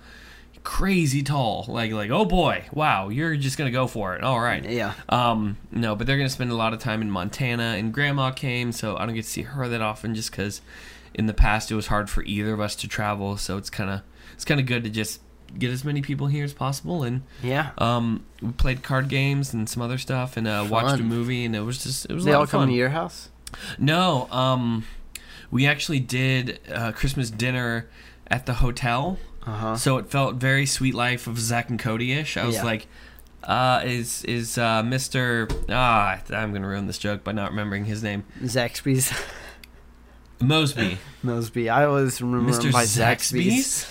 crazy 0.64 1.22
tall. 1.22 1.64
Like, 1.68 1.92
like, 1.92 2.10
oh 2.10 2.24
boy, 2.24 2.64
wow, 2.72 3.08
you're 3.08 3.36
just 3.36 3.56
gonna 3.58 3.70
go 3.70 3.86
for 3.86 4.14
it. 4.16 4.22
All 4.22 4.40
right. 4.40 4.64
Yeah. 4.68 4.94
Um, 5.08 5.56
no, 5.70 5.94
but 5.96 6.06
they're 6.06 6.16
gonna 6.16 6.28
spend 6.28 6.50
a 6.50 6.54
lot 6.56 6.72
of 6.72 6.78
time 6.80 7.00
in 7.02 7.10
Montana, 7.10 7.74
and 7.78 7.92
Grandma 7.92 8.30
came, 8.30 8.72
so 8.72 8.96
I 8.96 9.06
don't 9.06 9.14
get 9.14 9.24
to 9.24 9.30
see 9.30 9.42
her 9.42 9.68
that 9.68 9.80
often, 9.80 10.14
just 10.14 10.30
because 10.30 10.60
in 11.20 11.26
the 11.26 11.34
past 11.34 11.70
it 11.70 11.74
was 11.74 11.86
hard 11.88 12.08
for 12.10 12.22
either 12.24 12.52
of 12.54 12.60
us 12.60 12.74
to 12.76 12.88
travel. 12.88 13.36
So 13.36 13.56
it's 13.58 13.68
kind 13.70 13.90
of 13.90 14.00
it's 14.32 14.44
kind 14.44 14.58
of 14.58 14.66
good 14.66 14.82
to 14.84 14.90
just 14.90 15.20
get 15.58 15.70
as 15.70 15.84
many 15.84 16.00
people 16.00 16.28
here 16.28 16.44
as 16.44 16.52
possible, 16.54 17.02
and 17.02 17.22
Yeah. 17.42 17.70
um, 17.78 18.24
we 18.40 18.52
played 18.52 18.82
card 18.82 19.08
games 19.08 19.52
and 19.52 19.68
some 19.68 19.82
other 19.82 19.98
stuff, 19.98 20.36
and 20.36 20.46
uh, 20.48 20.66
watched 20.68 20.98
a 21.00 21.02
movie, 21.04 21.44
and 21.44 21.54
it 21.54 21.60
was 21.60 21.82
just 21.82 22.06
it 22.06 22.12
was 22.14 22.24
They 22.24 22.30
a 22.32 22.34
lot 22.34 22.40
all 22.40 22.46
come 22.46 22.68
to 22.68 22.74
your 22.74 22.88
house? 22.90 23.28
No, 23.78 24.28
um, 24.30 24.84
we 25.50 25.66
actually 25.66 26.00
did 26.00 26.58
uh, 26.72 26.92
Christmas 26.92 27.30
dinner 27.30 27.88
at 28.28 28.46
the 28.46 28.54
hotel, 28.54 29.18
Uh 29.44 29.50
huh. 29.56 29.76
so 29.76 29.98
it 29.98 30.06
felt 30.10 30.36
very 30.36 30.64
Suite 30.66 30.94
Life 30.94 31.26
of 31.26 31.38
Zack 31.38 31.68
and 31.68 31.78
Cody 31.78 32.12
ish. 32.12 32.36
I 32.36 32.46
was 32.46 32.54
Yeah. 32.54 32.64
like, 32.64 32.86
uh, 33.42 33.82
is 33.84 34.22
is 34.24 34.56
uh, 34.56 34.82
Mister? 34.84 35.48
Ah, 35.68 36.20
I'm 36.30 36.52
gonna 36.52 36.68
ruin 36.68 36.86
this 36.86 36.98
joke 36.98 37.24
by 37.24 37.32
not 37.32 37.50
remembering 37.50 37.84
his 37.86 38.02
name. 38.04 38.22
Zaxby's. 38.42 39.12
Moseby, 40.40 40.96
Moseby. 41.24 41.70
I 41.72 41.84
always 41.84 42.20
remember 42.22 42.46
Mister 42.48 42.66
him 42.68 42.72
by 42.72 42.84
Zaxby's. 42.84 43.86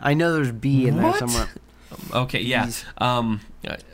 I 0.00 0.14
know 0.14 0.32
there's 0.34 0.52
B 0.52 0.86
in 0.86 1.00
What? 1.02 1.18
there 1.18 1.28
somewhere. 1.28 1.48
Okay, 2.12 2.40
yeah. 2.42 2.70
Um, 2.98 3.40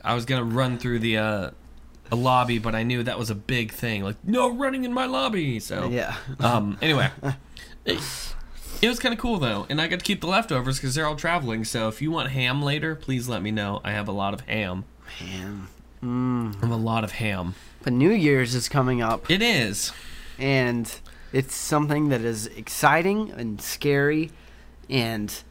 I- 0.05 0.15
was 0.15 0.25
gonna 0.25 0.45
run 0.45 0.79
through 0.79 0.99
the 1.01 1.19
uh, 1.19 1.51
a 2.11 2.17
lobby, 2.17 2.59
but 2.59 2.75
I 2.75 2.83
knew 2.83 3.03
that 3.03 3.19
was 3.19 3.31
a 3.31 3.35
big 3.35 3.73
thing. 3.73 4.05
Like, 4.05 4.17
no 4.25 4.49
running 4.55 4.85
in 4.85 4.93
my 4.93 5.07
lobby. 5.07 5.59
So 5.61 5.89
Yeah. 5.89 6.15
Um. 6.41 6.79
Anyway, 6.81 7.11
it, 7.85 7.99
it 8.83 8.89
was 8.89 8.99
kind 8.99 9.13
of 9.13 9.19
cool 9.19 9.39
though, 9.39 9.67
and 9.69 9.81
I 9.81 9.89
got 9.89 9.99
to 10.01 10.05
keep 10.05 10.21
the 10.21 10.27
leftovers 10.29 10.79
because 10.79 10.95
they're 10.95 11.07
all 11.07 11.17
traveling. 11.17 11.65
So 11.65 11.89
if 11.89 12.01
you 12.03 12.11
want 12.11 12.31
ham 12.31 12.63
later, 12.63 12.95
please 12.95 13.29
let 13.29 13.43
me 13.43 13.51
know. 13.51 13.81
I 13.85 13.93
have 13.93 14.09
a 14.09 14.13
lot 14.13 14.35
of 14.35 14.41
ham. 14.43 14.85
Man. 15.21 15.69
Mm. 16.03 16.57
I 16.57 16.61
have 16.61 16.71
a 16.71 16.77
lot 16.77 17.05
of 17.05 17.13
ham. 17.13 17.55
But 17.83 17.93
New 17.95 18.11
Year's 18.11 18.55
is 18.55 18.69
coming 18.69 19.01
up, 19.01 19.31
It 19.31 19.41
is. 19.41 19.93
and 20.39 20.93
it's 21.37 21.55
something 21.55 22.09
that 22.09 22.23
is 22.23 22.47
exciting 22.47 23.31
and 23.33 23.61
scary 23.61 24.31
and 24.89 25.43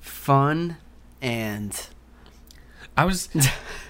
fun 0.00 0.76
and 1.20 1.88
I 2.96 3.04
was. 3.04 3.28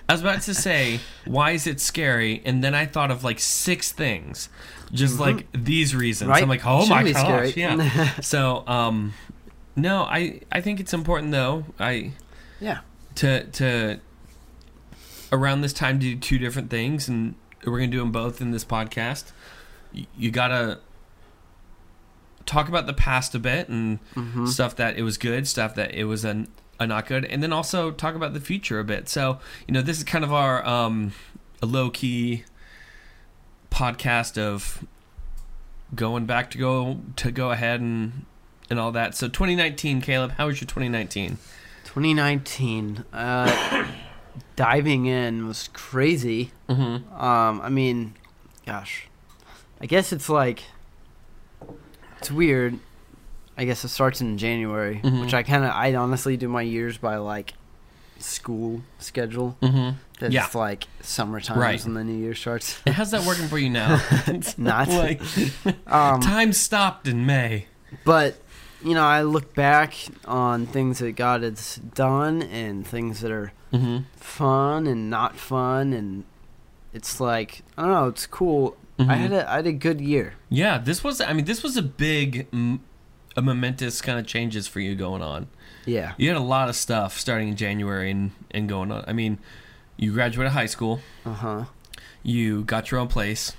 I 0.09 0.13
was 0.13 0.21
about 0.21 0.43
to 0.43 0.55
say, 0.55 1.01
why 1.25 1.51
is 1.51 1.67
it 1.67 1.81
scary? 1.81 2.41
And 2.45 2.65
then 2.65 2.75
I 2.75 2.87
thought 2.87 3.11
of 3.11 3.23
like 3.23 3.39
six 3.39 3.93
things, 3.93 4.49
just 4.93 5.21
like 5.21 5.47
these 5.53 5.95
reasons. 5.95 6.29
Mm-hmm. 6.29 6.31
Right. 6.31 6.43
I'm 6.43 6.49
like, 6.49 6.65
oh 6.65 6.87
my 6.87 7.03
gosh, 7.03 7.23
scary. 7.23 7.53
yeah. 7.57 8.13
so, 8.21 8.65
um, 8.67 9.13
no, 9.75 10.05
I 10.05 10.41
I 10.51 10.63
think 10.63 10.81
it's 10.81 10.95
important 10.95 11.33
though. 11.33 11.67
I 11.79 12.13
yeah. 12.61 12.79
to 13.17 13.45
to 13.45 14.01
around 15.33 15.61
this 15.61 15.75
time 15.75 15.99
do 15.99 16.17
two 16.17 16.39
different 16.39 16.71
things 16.71 17.09
and 17.09 17.35
we're 17.67 17.79
gonna 17.79 17.89
do 17.89 17.99
them 17.99 18.13
both 18.13 18.41
in 18.41 18.53
this 18.53 18.65
podcast 18.65 19.33
you, 19.93 20.07
you 20.17 20.31
gotta 20.31 20.79
talk 22.47 22.69
about 22.69 22.87
the 22.87 22.95
past 22.95 23.35
a 23.35 23.39
bit 23.39 23.69
and 23.69 23.99
Mm-hmm. 24.15 24.47
stuff 24.47 24.75
that 24.77 24.97
it 24.97 25.03
was 25.03 25.19
good, 25.19 25.47
stuff 25.47 25.75
that 25.75 25.93
it 25.95 26.05
was 26.05 26.25
a, 26.25 26.47
a 26.81 26.87
not 26.87 27.07
good, 27.07 27.25
and 27.25 27.43
then 27.43 27.53
also 27.53 27.91
talk 27.91 28.15
about 28.15 28.33
the 28.33 28.41
future 28.41 28.79
a 28.79 28.85
bit. 28.85 29.09
So 29.09 29.39
you 29.67 29.75
know, 29.75 29.83
this 29.83 29.99
is 29.99 30.05
kind 30.05 30.25
of 30.25 30.33
our 30.33 30.65
um, 30.67 31.13
a 31.63 31.67
low 31.67 31.91
key 31.91 32.45
podcast 33.71 34.39
of 34.39 34.85
going 35.95 36.27
back 36.27 36.51
to 36.51 36.59
go 36.59 37.01
to 37.17 37.31
go 37.31 37.51
ahead 37.51 37.81
and 37.81 38.25
and 38.71 38.79
all 38.81 38.91
that. 38.93 39.15
So 39.15 39.29
2019, 39.29 40.01
Caleb, 40.01 40.33
how 40.33 40.47
was 40.47 40.61
your 40.61 40.67
2019? 40.67 41.39
2019. 41.85 43.05
Uh, 43.13 43.87
diving 44.57 45.07
in 45.07 45.47
was 45.47 45.69
crazy. 45.73 46.51
Mm-hmm. 46.69 47.15
Um, 47.15 47.61
I 47.61 47.69
mean, 47.69 48.15
gosh, 48.67 49.07
I 49.81 49.87
guess 49.87 50.13
it's 50.13 50.29
like 50.29 50.65
it's 52.19 52.31
weird. 52.31 52.79
I 53.59 53.65
guess 53.65 53.85
it 53.85 53.89
starts 53.89 54.21
in 54.21 54.37
January, 54.39 55.01
Mhm. 55.03 55.21
which 55.23 55.33
I 55.35 55.43
kind 55.43 55.65
of 55.65 55.71
I 55.71 55.95
honestly 55.95 56.37
do 56.37 56.49
my 56.49 56.63
years 56.63 56.99
by 56.99 57.17
like 57.17 57.55
school 58.19 58.83
schedule. 58.99 59.57
Mm-hmm. 59.63 59.97
It's 60.25 60.35
Yeah. 60.35 60.49
like 60.55 60.87
summertime 61.01 61.59
Right. 61.59 61.83
when 61.85 61.95
the 61.95 62.05
new 62.05 62.17
year 62.19 62.35
starts. 62.35 62.79
How's 62.87 63.11
that 63.13 63.25
working 63.25 63.49
for 63.49 63.59
you 63.59 63.71
now? 63.71 64.01
It's 64.27 64.59
not. 64.73 64.89
like 64.89 65.21
Um, 65.87 66.21
time 66.21 66.53
stopped 66.53 67.07
in 67.09 67.25
May. 67.27 67.67
but 68.05 68.37
you 68.83 68.95
know, 68.95 69.05
I 69.05 69.23
look 69.23 69.55
back 69.55 69.95
on 70.27 70.67
things 70.67 70.99
that 70.99 71.13
God 71.17 71.43
has 71.43 71.77
done 71.95 72.43
and 72.43 72.87
things 72.87 73.21
that 73.21 73.31
are 73.31 73.53
Mm-hmm. 73.73 74.05
fun 74.17 74.87
and 74.87 75.11
not 75.11 75.37
fun, 75.37 75.93
and 75.93 76.25
it's 76.95 77.21
like 77.21 77.63
I 77.77 77.83
don't 77.83 77.91
know, 77.93 78.07
it's 78.09 78.27
cool. 78.27 78.77
I 78.99 79.03
Mhm. 79.03 79.17
had 79.19 79.33
a 79.33 79.51
I 79.51 79.57
had 79.57 79.67
a 79.67 79.73
good 79.73 80.01
year. 80.01 80.35
Yeah, 80.49 80.79
this 80.79 81.05
was. 81.05 81.21
I 81.21 81.33
mean, 81.33 81.45
this 81.45 81.63
was 81.63 81.77
a 81.77 81.83
big, 81.83 82.47
a 83.37 83.43
momentous 83.43 84.01
kind 84.01 84.19
of 84.19 84.27
changes 84.27 84.67
for 84.67 84.81
you 84.81 84.95
going 84.95 85.23
on. 85.23 85.49
Yeah. 85.85 86.13
You 86.17 86.29
had 86.29 86.37
a 86.37 86.41
lot 86.41 86.69
of 86.69 86.77
stuff 86.77 87.19
starting 87.19 87.49
in 87.49 87.57
January 87.57 88.11
and 88.11 88.31
and 88.51 88.69
going 88.69 88.91
on. 88.91 89.05
I 89.07 89.13
mean, 89.13 89.39
you 89.97 90.13
graduated 90.13 90.53
high 90.53 90.67
school. 90.67 91.01
Uh 91.27 91.33
huh. 91.35 91.65
You 92.23 92.65
got 92.65 92.91
your 92.91 92.99
own 93.01 93.09
place. 93.09 93.53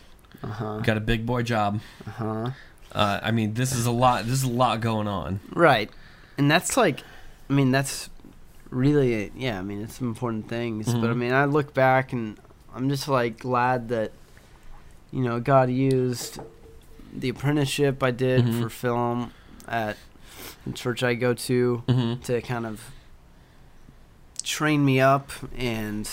Uh 0.43 0.47
huh. 0.47 0.79
Got 0.79 0.97
a 0.97 1.01
big 1.01 1.25
boy 1.25 1.43
job. 1.43 1.81
Uh 2.05 2.09
huh. 2.11 2.51
Uh, 2.91 3.19
I 3.21 3.31
mean, 3.31 3.53
this 3.53 3.73
is 3.73 3.85
a 3.85 3.91
lot. 3.91 4.23
This 4.25 4.33
is 4.33 4.43
a 4.43 4.49
lot 4.49 4.81
going 4.81 5.07
on. 5.07 5.39
Right. 5.53 5.89
And 6.37 6.49
that's 6.49 6.75
like, 6.77 7.03
I 7.49 7.53
mean, 7.53 7.71
that's 7.71 8.09
really, 8.69 9.31
yeah, 9.35 9.59
I 9.59 9.61
mean, 9.61 9.81
it's 9.83 9.95
some 9.99 10.07
important 10.07 10.49
things. 10.49 10.85
But 10.93 11.09
I 11.09 11.13
Mhm. 11.13 11.17
mean, 11.17 11.33
I 11.33 11.45
look 11.45 11.73
back 11.73 12.11
and 12.13 12.37
I'm 12.75 12.89
just 12.89 13.07
like 13.07 13.39
glad 13.39 13.89
that, 13.89 14.11
you 15.11 15.21
know, 15.23 15.39
God 15.39 15.69
used 15.69 16.39
the 17.13 17.29
apprenticeship 17.29 18.03
I 18.03 18.11
did 18.11 18.45
Mhm. 18.45 18.61
for 18.61 18.69
film 18.69 19.31
at 19.67 19.97
the 20.65 20.73
church 20.73 21.01
I 21.03 21.13
go 21.15 21.33
to 21.33 21.83
Mm-hmm. 21.87 22.21
to 22.23 22.41
kind 22.41 22.65
of 22.65 22.81
train 24.43 24.83
me 24.85 24.99
up 24.99 25.31
and 25.57 26.05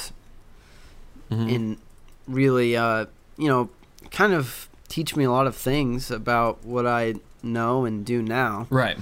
Mm-hmm. 1.31 1.49
and 1.49 1.77
really 2.29 2.77
uh 2.77 3.07
you 3.39 3.49
know 3.49 3.71
kind 4.11 4.33
of 4.35 4.69
teach 4.89 5.17
me 5.17 5.25
a 5.25 5.31
lot 5.31 5.47
of 5.47 5.57
things 5.57 6.11
about 6.11 6.65
what 6.65 6.87
I 6.87 7.15
know 7.43 7.85
and 7.87 8.05
do 8.05 8.23
now 8.23 8.67
right. 8.71 8.99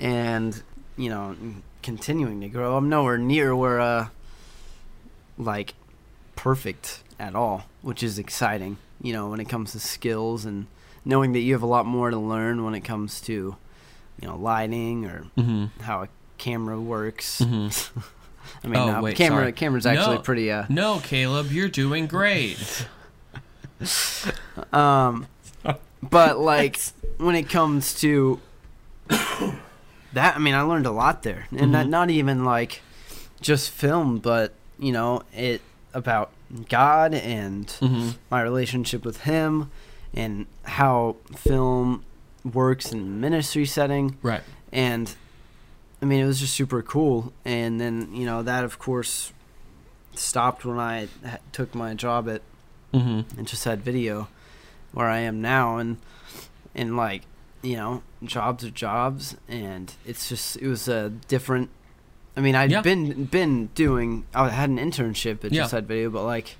and 0.00 0.60
you 0.96 1.08
know 1.08 1.36
continuing 1.82 2.40
to 2.40 2.48
grow 2.48 2.76
I'm 2.76 2.88
nowhere 2.88 3.16
near 3.18 3.54
where 3.56 3.80
uh 3.80 4.08
like 5.38 5.74
perfect 6.36 7.02
at 7.18 7.34
all 7.34 7.64
which 7.80 8.02
is 8.02 8.18
exciting 8.18 8.76
you 9.02 9.12
know 9.12 9.28
when 9.28 9.40
it 9.40 9.48
comes 9.48 9.72
to 9.72 9.80
skills 9.80 10.44
and 10.44 10.66
knowing 11.04 11.32
that 11.32 11.40
you 11.40 11.52
have 11.52 11.62
a 11.62 11.66
lot 11.66 11.84
more 11.84 12.10
to 12.10 12.16
learn 12.16 12.64
when 12.64 12.74
it 12.74 12.80
comes 12.80 13.20
to 13.20 13.56
you 14.20 14.28
know 14.28 14.36
lighting 14.36 15.04
or 15.04 15.24
Mm-hmm. 15.36 15.82
how 15.82 16.02
a 16.04 16.08
camera 16.38 16.80
works 16.80 17.40
Mm-hmm. 17.44 18.00
I 18.64 18.68
mean 18.68 18.80
Oh, 18.80 18.92
no, 18.94 19.02
wait, 19.02 19.16
camera 19.16 19.42
sorry. 19.42 19.52
camera's 19.52 19.86
actually 19.86 20.16
No. 20.16 20.22
pretty 20.22 20.50
uh 20.50 20.64
No, 20.68 21.00
Caleb, 21.02 21.50
you're 21.52 21.68
doing 21.68 22.06
great. 22.06 22.86
Um, 24.72 25.26
but 26.02 26.38
like 26.38 26.78
when 27.18 27.34
it 27.34 27.48
comes 27.48 27.94
to 28.00 28.40
that, 30.12 30.36
I 30.36 30.38
mean, 30.38 30.54
I 30.54 30.62
learned 30.62 30.86
a 30.86 30.90
lot 30.92 31.22
there, 31.22 31.46
and 31.50 31.74
that 31.74 31.86
Mhm. 31.86 31.90
not 31.90 32.10
even 32.10 32.44
like 32.44 32.80
just 33.40 33.70
film, 33.70 34.18
but 34.18 34.54
you 34.78 34.92
know, 34.92 35.22
it 35.34 35.60
about 35.94 36.30
God 36.68 37.14
and 37.14 37.66
Mm-hmm. 37.66 38.10
my 38.30 38.42
relationship 38.42 39.04
with 39.04 39.22
Him, 39.22 39.70
and 40.14 40.46
how 40.64 41.16
film 41.36 42.04
works 42.44 42.92
in 42.92 43.20
ministry 43.20 43.64
setting, 43.66 44.16
Right. 44.22 44.42
and 44.72 45.14
I 46.00 46.04
mean, 46.04 46.20
it 46.20 46.26
was 46.26 46.40
just 46.40 46.54
super 46.54 46.82
cool. 46.82 47.32
And 47.44 47.80
then 47.80 48.08
you 48.14 48.26
know 48.26 48.42
that, 48.42 48.64
of 48.64 48.78
course, 48.78 49.32
stopped 50.14 50.64
when 50.64 50.78
I 50.78 51.08
ha- 51.24 51.38
took 51.52 51.74
my 51.74 51.94
job 51.94 52.28
at 52.28 52.42
Mm-hmm. 52.92 53.38
and 53.38 53.46
just 53.48 53.64
had 53.64 53.80
video 53.82 54.28
where 54.92 55.06
I 55.08 55.20
am 55.20 55.40
now 55.40 55.78
and 55.78 55.96
and 56.74 56.94
like 56.94 57.22
you 57.62 57.74
know 57.76 58.02
jobs 58.22 58.64
are 58.66 58.70
jobs 58.70 59.34
and 59.48 59.94
it's 60.04 60.28
just 60.28 60.56
it 60.58 60.66
was 60.66 60.88
a 60.88 61.08
different 61.08 61.70
I 62.36 62.40
mean 62.40 62.54
I'd 62.54 62.70
Yeah. 62.70 62.80
been 62.82 63.24
been 63.24 63.66
doing 63.74 64.24
I 64.34 64.48
had 64.48 64.70
an 64.70 64.78
internship 64.78 65.44
at 65.44 65.52
Yeah. 65.52 65.62
just 65.62 65.72
had 65.72 65.86
video 65.86 66.10
but 66.10 66.24
like 66.24 66.56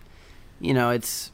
you 0.61 0.75
know 0.75 0.91
it's 0.91 1.33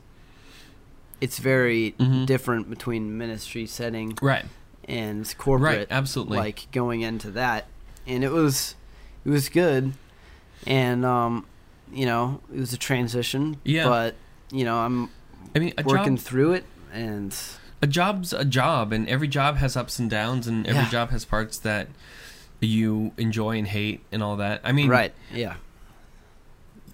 it's 1.21 1.39
very 1.39 1.95
Mhm. 1.99 2.27
different 2.27 2.71
between 2.71 3.19
ministry 3.19 3.67
setting 3.67 4.17
Right. 4.23 4.45
and 4.87 5.33
corporate, 5.39 5.79
Right. 5.79 5.87
Absolutely. 5.91 6.39
like 6.39 6.69
going 6.73 7.01
into 7.01 7.31
that 7.33 7.67
and 8.07 8.23
it 8.23 8.31
was 8.31 8.75
it 9.25 9.31
was 9.31 9.49
good 9.49 9.93
and 10.67 11.05
um 11.05 11.45
you 11.93 12.07
know 12.07 12.41
it 12.55 12.61
was 12.61 12.73
a 12.73 12.77
transition 12.79 13.57
Yeah. 13.65 13.85
but 13.89 14.15
you 14.53 14.65
know 14.65 14.79
i'm 14.79 15.11
I 15.55 15.59
mean, 15.61 15.73
working 15.85 16.17
job, 16.17 16.25
through 16.25 16.53
it 16.53 16.65
and 16.93 17.35
a 17.81 17.87
job's 17.87 18.33
a 18.33 18.45
job, 18.45 18.93
and 18.93 19.09
every 19.09 19.29
job 19.29 19.57
has 19.59 19.77
ups 19.77 19.99
and 20.01 20.11
downs, 20.11 20.47
and 20.49 20.67
every 20.67 20.83
Yeah. 20.83 20.91
job 20.91 21.11
has 21.11 21.25
parts 21.25 21.57
that 21.59 21.87
you 22.61 23.13
enjoy 23.17 23.57
and 23.59 23.69
hate, 23.69 24.01
and 24.11 24.23
all 24.23 24.37
that. 24.37 24.61
I 24.65 24.73
mean, 24.73 24.89
right 24.89 25.13
yeah 25.33 25.57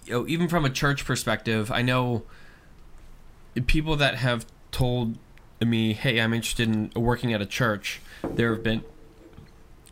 you 0.06 0.12
know, 0.12 0.28
even 0.28 0.48
from 0.48 0.64
a 0.64 0.70
church 0.70 1.04
perspective, 1.04 1.70
I 1.70 1.82
know 1.82 2.24
people 3.66 3.96
that 3.96 4.16
have 4.16 4.46
told 4.70 5.16
me, 5.60 5.92
"Hey, 5.94 6.20
I'm 6.20 6.34
interested 6.34 6.68
in 6.68 6.90
working 6.94 7.32
at 7.32 7.40
a 7.40 7.46
church." 7.46 8.00
There 8.22 8.52
have 8.54 8.62
been 8.62 8.82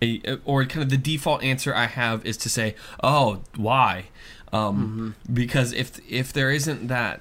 a, 0.02 0.38
or 0.44 0.64
kind 0.66 0.82
of 0.82 0.90
the 0.90 0.96
default 0.96 1.42
answer 1.42 1.74
I 1.74 1.86
have 1.86 2.26
is 2.26 2.36
to 2.38 2.48
say, 2.50 2.74
"Oh, 3.02 3.42
why?" 3.56 4.06
Um, 4.52 5.14
Because 5.32 5.72
if 5.72 5.98
if 6.08 6.32
there 6.32 6.50
isn't 6.50 6.88
that 6.88 7.20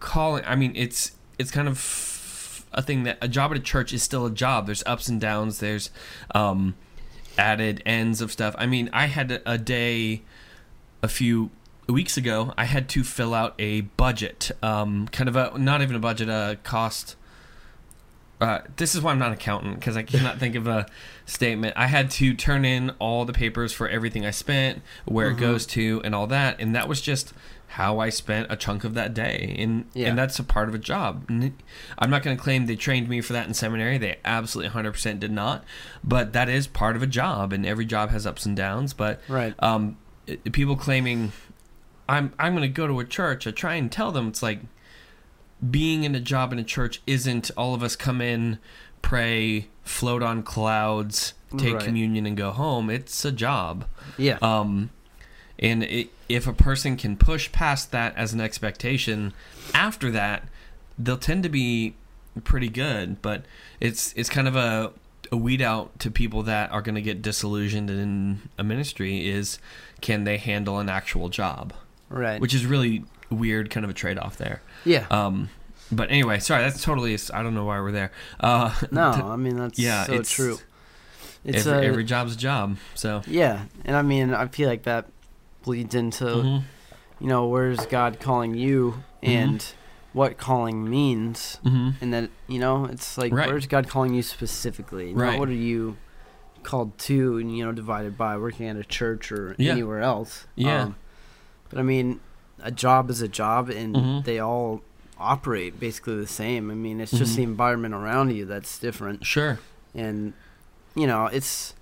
calling, 0.00 0.44
I 0.46 0.56
mean, 0.56 0.72
it's 0.74 1.12
it's 1.38 1.50
kind 1.50 1.68
of 1.68 2.66
a 2.72 2.82
thing 2.82 3.04
that 3.04 3.18
a 3.20 3.28
job 3.28 3.50
at 3.52 3.56
a 3.58 3.60
church 3.60 3.92
is 3.92 4.02
still 4.02 4.26
a 4.26 4.30
job. 4.30 4.66
There's 4.66 4.82
ups 4.86 5.08
and 5.08 5.20
downs. 5.20 5.58
There's 5.58 5.90
um, 6.34 6.74
added 7.38 7.82
ends 7.86 8.20
of 8.20 8.32
stuff. 8.32 8.54
I 8.58 8.66
mean, 8.66 8.90
I 8.92 9.06
had 9.06 9.42
a, 9.44 9.58
day 9.58 10.22
a 11.02 11.08
few 11.08 11.50
weeks 11.88 12.16
ago. 12.16 12.52
I 12.56 12.64
had 12.64 12.88
to 12.90 13.04
fill 13.04 13.34
out 13.34 13.54
a 13.58 13.82
budget, 13.82 14.50
um, 14.62 15.08
kind 15.08 15.28
of 15.28 15.36
a 15.36 15.58
not 15.58 15.82
even 15.82 15.96
a 15.96 16.00
budget, 16.00 16.28
a 16.28 16.58
cost. 16.62 17.16
Uh, 18.42 18.60
this 18.76 18.94
is 18.94 19.00
why 19.00 19.12
I'm 19.12 19.18
not 19.20 19.28
an 19.28 19.34
accountant 19.34 19.76
because 19.76 19.96
I 19.96 20.02
cannot 20.02 20.38
think 20.38 20.56
of 20.56 20.66
a 20.66 20.86
statement. 21.26 21.74
I 21.76 21.86
had 21.86 22.10
to 22.12 22.34
turn 22.34 22.64
in 22.64 22.90
all 22.98 23.24
the 23.24 23.32
papers 23.32 23.72
for 23.72 23.88
everything 23.88 24.26
I 24.26 24.32
spent, 24.32 24.82
where 25.04 25.28
it 25.30 25.34
Mhm. 25.36 25.40
goes 25.40 25.66
to, 25.66 26.00
and 26.04 26.14
all 26.14 26.26
that, 26.26 26.60
and 26.60 26.74
that 26.74 26.88
was 26.88 27.00
just 27.00 27.32
how 27.68 28.00
I 28.00 28.08
spent 28.10 28.48
a 28.50 28.56
chunk 28.56 28.84
of 28.84 28.94
that 28.94 29.14
day, 29.14 29.54
and 29.58 29.84
Yeah. 29.94 30.08
and 30.08 30.18
that's 30.18 30.38
a 30.38 30.44
part 30.44 30.68
of 30.68 30.74
a 30.74 30.78
job. 30.78 31.24
I'm 31.30 32.10
not 32.10 32.22
going 32.22 32.36
to 32.36 32.42
claim 32.42 32.66
they 32.66 32.76
trained 32.76 33.08
me 33.08 33.20
for 33.20 33.32
that 33.32 33.46
in 33.46 33.54
seminary. 33.54 33.96
They 33.96 34.16
absolutely 34.24 34.68
100% 34.70 35.20
did 35.20 35.30
not, 35.30 35.64
but 36.04 36.32
that 36.32 36.48
is 36.48 36.66
part 36.66 36.96
of 36.96 37.02
a 37.02 37.06
job, 37.06 37.52
and 37.52 37.64
every 37.64 37.86
job 37.86 38.10
has 38.10 38.26
ups 38.26 38.44
and 38.44 38.56
downs. 38.56 38.92
But 38.92 39.22
right 39.28 39.54
um, 39.60 39.96
it- 40.26 40.52
people 40.52 40.74
claiming 40.76 41.32
I'm 42.08 42.32
I'm 42.38 42.52
going 42.56 42.62
to 42.62 42.68
go 42.68 42.86
to 42.88 42.98
a 43.00 43.04
church. 43.04 43.46
I 43.46 43.52
try 43.52 43.74
and 43.76 43.90
tell 43.90 44.10
them 44.12 44.26
it's 44.28 44.42
like 44.42 44.60
being 45.70 46.04
in 46.04 46.14
a 46.14 46.20
job 46.20 46.52
in 46.52 46.58
a 46.58 46.64
church 46.64 47.00
isn't 47.06 47.50
all 47.56 47.74
of 47.74 47.82
us 47.82 47.96
come 47.96 48.20
in, 48.20 48.58
pray, 49.00 49.68
float 49.84 50.22
on 50.22 50.42
clouds, 50.42 51.34
take 51.56 51.74
Right. 51.74 51.84
communion, 51.84 52.26
and 52.26 52.36
go 52.36 52.50
home. 52.50 52.90
It's 52.90 53.24
a 53.24 53.32
job. 53.32 53.84
yeah 54.16 54.38
Um, 54.42 54.90
and 55.58 55.82
it, 55.84 56.08
if 56.28 56.46
a 56.46 56.52
person 56.52 56.96
can 56.96 57.16
push 57.16 57.52
past 57.52 57.92
that 57.92 58.16
as 58.16 58.32
an 58.32 58.40
expectation, 58.40 59.32
after 59.74 60.10
that, 60.10 60.44
they'll 60.98 61.16
tend 61.18 61.42
to 61.44 61.48
be 61.48 61.94
pretty 62.44 62.68
good. 62.68 63.20
But 63.22 63.44
it's 63.80 64.12
it's 64.14 64.28
kind 64.30 64.48
of 64.48 64.56
a 64.56 64.92
a 65.30 65.36
weed 65.36 65.62
out 65.62 65.98
to 66.00 66.10
people 66.10 66.42
that 66.42 66.70
are 66.72 66.82
going 66.82 66.94
to 66.94 67.00
get 67.02 67.22
disillusioned 67.22 67.88
in 67.88 68.40
a 68.58 68.64
ministry 68.64 69.28
is 69.28 69.58
can 70.00 70.24
they 70.24 70.36
handle 70.38 70.78
an 70.78 70.88
actual 70.88 71.28
job, 71.28 71.72
right 72.10 72.40
which 72.40 72.52
is 72.54 72.66
really 72.66 73.04
weird, 73.34 73.70
kind 73.70 73.84
of 73.84 73.90
a 73.90 73.94
trade 73.94 74.18
off 74.18 74.36
there. 74.36 74.62
yeah 74.84 75.06
Um, 75.10 75.48
but 75.90 76.10
anyway, 76.10 76.38
sorry. 76.38 76.62
That's 76.62 76.82
totally. 76.82 77.16
I 77.34 77.42
don't 77.42 77.54
know 77.54 77.64
why 77.64 77.78
we're 77.80 77.92
there. 77.92 78.12
Uh, 78.40 78.74
No, 78.90 79.10
I 79.10 79.36
mean 79.36 79.56
that's 79.56 79.78
yeah, 79.78 80.04
so 80.04 80.14
it's 80.14 80.30
true. 80.30 80.58
It's 81.44 81.66
every, 81.66 81.86
a, 81.86 81.88
every 81.90 82.04
job's 82.04 82.34
a 82.34 82.38
job. 82.38 82.76
So. 82.94 83.22
yeah, 83.26 83.64
and 83.84 83.96
I 83.96 84.02
mean 84.02 84.32
I 84.32 84.46
feel 84.46 84.68
like 84.68 84.84
that 84.84 85.06
bleeds 85.62 85.94
into 85.94 86.24
Mhm. 86.24 86.62
you 87.20 87.26
know 87.28 87.46
where's 87.46 87.84
God 87.86 88.20
calling 88.20 88.54
you 88.54 89.02
and 89.22 89.64
what 90.12 90.36
calling 90.38 90.88
means, 90.88 91.58
Mhm. 91.64 91.94
and 92.00 92.12
that 92.14 92.30
you 92.48 92.58
know 92.58 92.84
it's 92.86 93.18
like 93.18 93.32
Right. 93.32 93.48
where's 93.48 93.66
God 93.66 93.88
calling 93.88 94.14
you 94.14 94.22
specifically? 94.22 95.12
Not 95.12 95.22
Right. 95.22 95.38
what 95.38 95.48
are 95.48 95.52
you 95.54 95.96
called 96.62 96.96
to, 97.00 97.38
and 97.38 97.56
you 97.56 97.64
know 97.66 97.72
divided 97.72 98.16
by 98.16 98.36
working 98.36 98.66
at 98.68 98.76
a 98.76 98.84
church 98.84 99.30
or 99.32 99.54
Yeah. 99.58 99.72
anywhere 99.72 100.00
else. 100.00 100.46
Yeah. 100.54 100.82
Um, 100.82 100.96
but 101.70 101.78
I 101.78 101.82
mean, 101.82 102.20
a 102.62 102.70
job 102.70 103.10
is 103.10 103.20
a 103.22 103.28
job, 103.28 103.68
and 103.70 103.94
Mhm. 103.96 104.24
they 104.24 104.38
all 104.38 104.82
operate 105.18 105.78
basically 105.78 106.16
the 106.16 106.26
same. 106.26 106.70
I 106.70 106.74
mean, 106.74 107.00
it's 107.00 107.12
just 107.12 107.32
Mhm. 107.34 107.36
the 107.36 107.42
environment 107.44 107.94
around 107.94 108.30
you 108.34 108.44
that's 108.44 108.78
different, 108.78 109.24
Sure. 109.26 109.58
and 109.94 110.32
you 110.94 111.06
know, 111.06 111.26
it's 111.26 111.74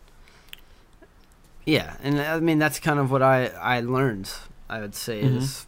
yeah, 1.66 1.94
and 2.02 2.20
I 2.20 2.38
mean 2.40 2.58
that's 2.58 2.78
kind 2.80 2.99
of 2.99 3.10
what 3.10 3.22
I 3.22 3.46
I 3.46 3.80
learned. 3.80 4.30
I 4.68 4.80
would 4.80 4.94
say 4.94 5.22
Mhm. 5.22 5.37
is 5.38 5.66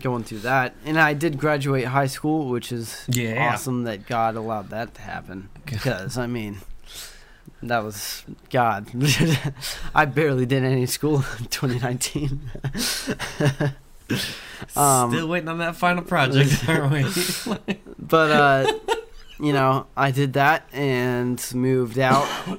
going 0.00 0.24
through 0.24 0.40
that, 0.40 0.74
and 0.84 0.98
I 0.98 1.12
did 1.14 1.38
graduate 1.38 1.86
high 1.86 2.06
school, 2.06 2.48
which 2.48 2.70
is 2.72 3.04
Yeah. 3.08 3.52
awesome 3.52 3.84
that 3.84 4.06
God 4.06 4.36
allowed 4.36 4.70
that 4.70 4.94
to 4.94 5.00
happen. 5.02 5.48
Because 5.64 6.18
I 6.18 6.26
mean, 6.26 6.58
that 7.62 7.82
was 7.84 8.24
God. 8.50 8.86
I 9.94 10.04
barely 10.06 10.44
did 10.46 10.64
any 10.64 10.86
school 10.86 11.24
in 11.38 11.44
2019. 11.50 12.40
Um, 14.76 15.10
Still 15.10 15.28
waiting 15.28 15.48
on 15.48 15.58
that 15.58 15.76
final 15.76 16.02
project, 16.04 16.64
aren't 16.68 16.92
we? 16.92 17.76
but 17.98 18.30
uh, 18.30 18.72
you 19.40 19.52
know, 19.52 19.86
I 19.96 20.10
did 20.10 20.32
that 20.34 20.68
and 20.72 21.44
moved 21.54 21.98
out. 21.98 22.28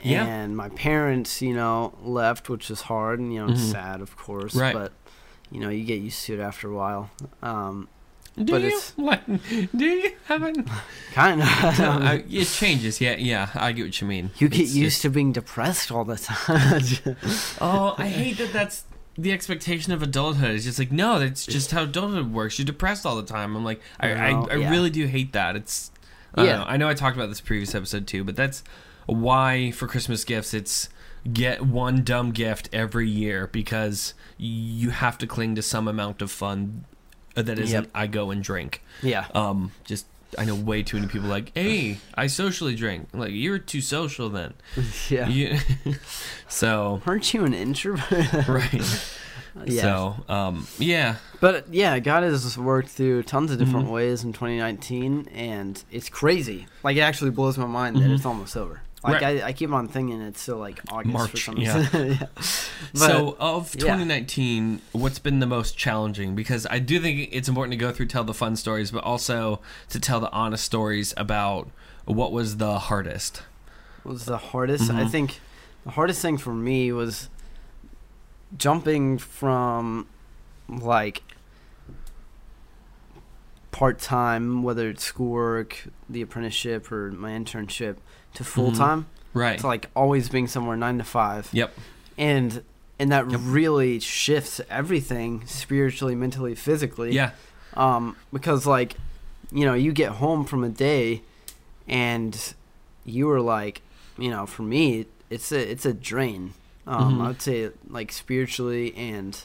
Yeah. 0.00 0.24
And 0.26 0.56
my 0.56 0.68
parents, 0.68 1.42
you 1.42 1.52
know, 1.54 1.92
left, 2.04 2.48
which 2.48 2.70
is 2.70 2.82
hard 2.82 3.18
and 3.18 3.34
you 3.34 3.44
know, 3.44 3.52
Mhm. 3.52 3.72
sad, 3.72 4.00
of 4.00 4.16
course. 4.16 4.54
Right. 4.54 4.72
But 4.72 4.92
you 5.50 5.58
know, 5.58 5.70
you 5.70 5.82
get 5.84 6.00
used 6.00 6.24
to 6.26 6.34
it 6.34 6.40
after 6.40 6.70
a 6.70 6.72
while. 6.74 7.10
Um, 7.42 7.88
do 8.36 8.52
But 8.52 8.60
you? 8.60 8.68
it's- 8.68 8.92
Like, 8.96 9.26
do 9.26 9.84
you? 9.84 10.12
Haven't? 10.26 10.68
kind 11.14 11.42
of. 11.42 11.48
I, 11.48 12.22
it 12.30 12.46
changes. 12.46 13.00
Yeah, 13.00 13.16
yeah. 13.16 13.48
I 13.56 13.72
get 13.72 13.86
what 13.86 14.00
you 14.00 14.06
mean. 14.06 14.30
you 14.38 14.48
get 14.48 14.60
It's 14.60 14.72
used 14.76 14.92
just- 14.98 15.02
to 15.02 15.10
being 15.10 15.32
depressed 15.32 15.90
all 15.90 16.04
the 16.04 16.16
time. 16.30 17.16
Oh, 17.60 17.96
I 17.98 18.06
hate 18.06 18.38
that. 18.38 18.52
That's 18.52 18.84
the 19.18 19.32
expectation 19.32 19.92
of 19.92 20.00
adulthood. 20.00 20.52
is 20.52 20.64
just 20.64 20.78
like 20.78 20.92
no, 20.92 21.18
that's 21.18 21.44
just 21.44 21.72
how 21.72 21.82
adulthood 21.82 22.32
works. 22.32 22.58
You're 22.58 22.66
depressed 22.66 23.04
all 23.04 23.16
the 23.16 23.24
time. 23.24 23.56
I'm 23.56 23.64
like, 23.64 23.80
I, 23.98 24.12
I, 24.12 24.30
I 24.30 24.54
yeah. 24.54 24.70
really 24.70 24.90
do 24.90 25.06
hate 25.06 25.32
that. 25.32 25.56
It's. 25.56 25.90
I 26.34 26.44
Yeah. 26.44 26.56
Know, 26.58 26.64
I 26.68 26.76
know 26.76 26.88
I 26.88 26.94
talked 26.94 27.16
about 27.16 27.28
this 27.28 27.40
previous 27.40 27.74
episode 27.74 28.06
too, 28.06 28.22
but 28.22 28.36
that's 28.36 28.62
why 29.06 29.72
for 29.72 29.88
Christmas 29.88 30.24
gifts 30.24 30.54
it's 30.54 30.88
get 31.32 31.62
one 31.62 32.04
dumb 32.04 32.30
gift 32.30 32.68
every 32.72 33.08
year 33.08 33.48
because 33.48 34.14
you 34.36 34.90
have 34.90 35.18
to 35.18 35.26
cling 35.26 35.56
to 35.56 35.62
some 35.62 35.88
amount 35.88 36.22
of 36.22 36.30
fun 36.30 36.84
that 37.34 37.58
isn't 37.58 37.84
Yep. 37.84 37.90
I 37.94 38.06
go 38.06 38.30
and 38.30 38.42
drink. 38.42 38.82
yeah. 39.02 39.26
Um, 39.34 39.72
just 39.84 40.06
I 40.36 40.44
know 40.44 40.54
way 40.54 40.82
too 40.82 40.96
many 40.98 41.08
people 41.08 41.28
like, 41.28 41.52
hey, 41.54 41.98
I 42.14 42.26
socially 42.26 42.74
drink. 42.74 43.08
Like 43.14 43.30
you're 43.32 43.58
too 43.58 43.80
social 43.80 44.28
then. 44.28 44.52
Yeah. 45.08 45.28
You, 45.28 45.58
so 46.48 47.00
Aren't 47.06 47.32
you 47.32 47.44
an 47.44 47.54
introvert? 47.54 48.32
right. 48.48 49.14
yeah. 49.64 49.82
So 49.82 50.24
um, 50.28 50.66
yeah. 50.78 51.16
But 51.40 51.72
yeah, 51.72 51.98
God 51.98 52.22
has 52.24 52.58
worked 52.58 52.88
through 52.88 53.22
tons 53.24 53.50
of 53.50 53.58
different 53.58 53.86
Mhm. 53.86 53.92
ways 53.92 54.24
in 54.24 54.32
2019, 54.32 55.28
and 55.34 55.82
it's 55.90 56.08
crazy. 56.08 56.66
Like 56.82 56.96
it 56.96 57.00
actually 57.00 57.30
blows 57.30 57.56
my 57.56 57.66
mind 57.66 57.96
that 57.96 58.02
Mhm. 58.02 58.14
it's 58.14 58.26
almost 58.26 58.56
over. 58.56 58.82
Like 59.04 59.22
Right. 59.22 59.42
I, 59.42 59.46
I 59.48 59.52
keep 59.52 59.70
on 59.70 59.86
thinking 59.86 60.20
it's 60.20 60.40
still 60.40 60.56
like 60.58 60.80
August 60.90 61.30
for 61.30 61.36
some 61.36 61.54
reason. 61.54 61.82
yeah. 61.92 62.26
But, 62.92 62.98
so 62.98 63.36
of 63.38 63.74
yeah. 63.76 63.80
2019, 63.82 64.80
what's 64.92 65.18
been 65.20 65.38
the 65.38 65.46
most 65.46 65.76
challenging? 65.78 66.34
Because 66.34 66.66
I 66.68 66.80
do 66.80 66.98
think 67.00 67.28
it's 67.32 67.48
important 67.48 67.72
to 67.72 67.76
go 67.76 67.92
through 67.92 68.06
tell 68.06 68.24
the 68.24 68.34
fun 68.34 68.56
stories, 68.56 68.90
but 68.90 69.04
also 69.04 69.60
to 69.90 70.00
tell 70.00 70.18
the 70.20 70.30
honest 70.32 70.64
stories 70.64 71.14
about 71.16 71.70
what 72.06 72.32
was 72.32 72.56
the 72.56 72.78
hardest. 72.78 73.42
What 74.02 74.14
was 74.14 74.24
the 74.24 74.38
hardest. 74.38 74.90
I 74.90 75.04
Mhm. 75.04 75.10
think 75.10 75.40
the 75.84 75.90
hardest 75.92 76.20
thing 76.20 76.36
for 76.36 76.54
me 76.54 76.90
was 76.90 77.28
jumping 78.56 79.18
from 79.18 80.08
like 80.68 81.22
part 83.70 83.98
time, 83.98 84.62
whether 84.62 84.88
it's 84.88 85.04
schoolwork, 85.04 85.86
the 86.08 86.22
apprenticeship, 86.22 86.90
or 86.90 87.12
my 87.12 87.30
internship, 87.30 87.96
to 88.38 88.44
full 88.44 88.72
time. 88.72 89.06
Right. 89.34 89.58
to 89.60 89.66
like 89.66 89.90
always 89.94 90.28
being 90.30 90.46
somewhere 90.48 90.76
nine 90.76 90.98
to 90.98 91.04
five. 91.04 91.48
Yep. 91.52 91.72
And 92.16 92.62
and 92.98 93.12
that 93.12 93.30
Yep. 93.30 93.40
really 93.44 94.00
shifts 94.00 94.60
everything 94.70 95.46
spiritually, 95.46 96.14
mentally, 96.16 96.54
physically. 96.56 97.12
Yeah. 97.12 97.30
Um, 97.74 98.16
because 98.32 98.66
like, 98.66 98.96
you 99.52 99.64
know, 99.64 99.74
you 99.74 99.92
get 99.92 100.12
home 100.12 100.44
from 100.44 100.64
a 100.64 100.68
day, 100.68 101.22
and 101.86 102.54
you 103.04 103.30
are 103.30 103.40
like, 103.40 103.82
you 104.18 104.30
know, 104.30 104.46
for 104.46 104.62
me, 104.62 105.06
it's 105.30 105.52
a 105.52 105.70
it's 105.70 105.84
a 105.86 105.92
drain. 105.92 106.54
Um, 106.86 107.18
Mhm. 107.18 107.22
I 107.24 107.28
would 107.28 107.42
say 107.42 107.70
like 107.88 108.10
spiritually 108.12 108.94
and 108.96 109.38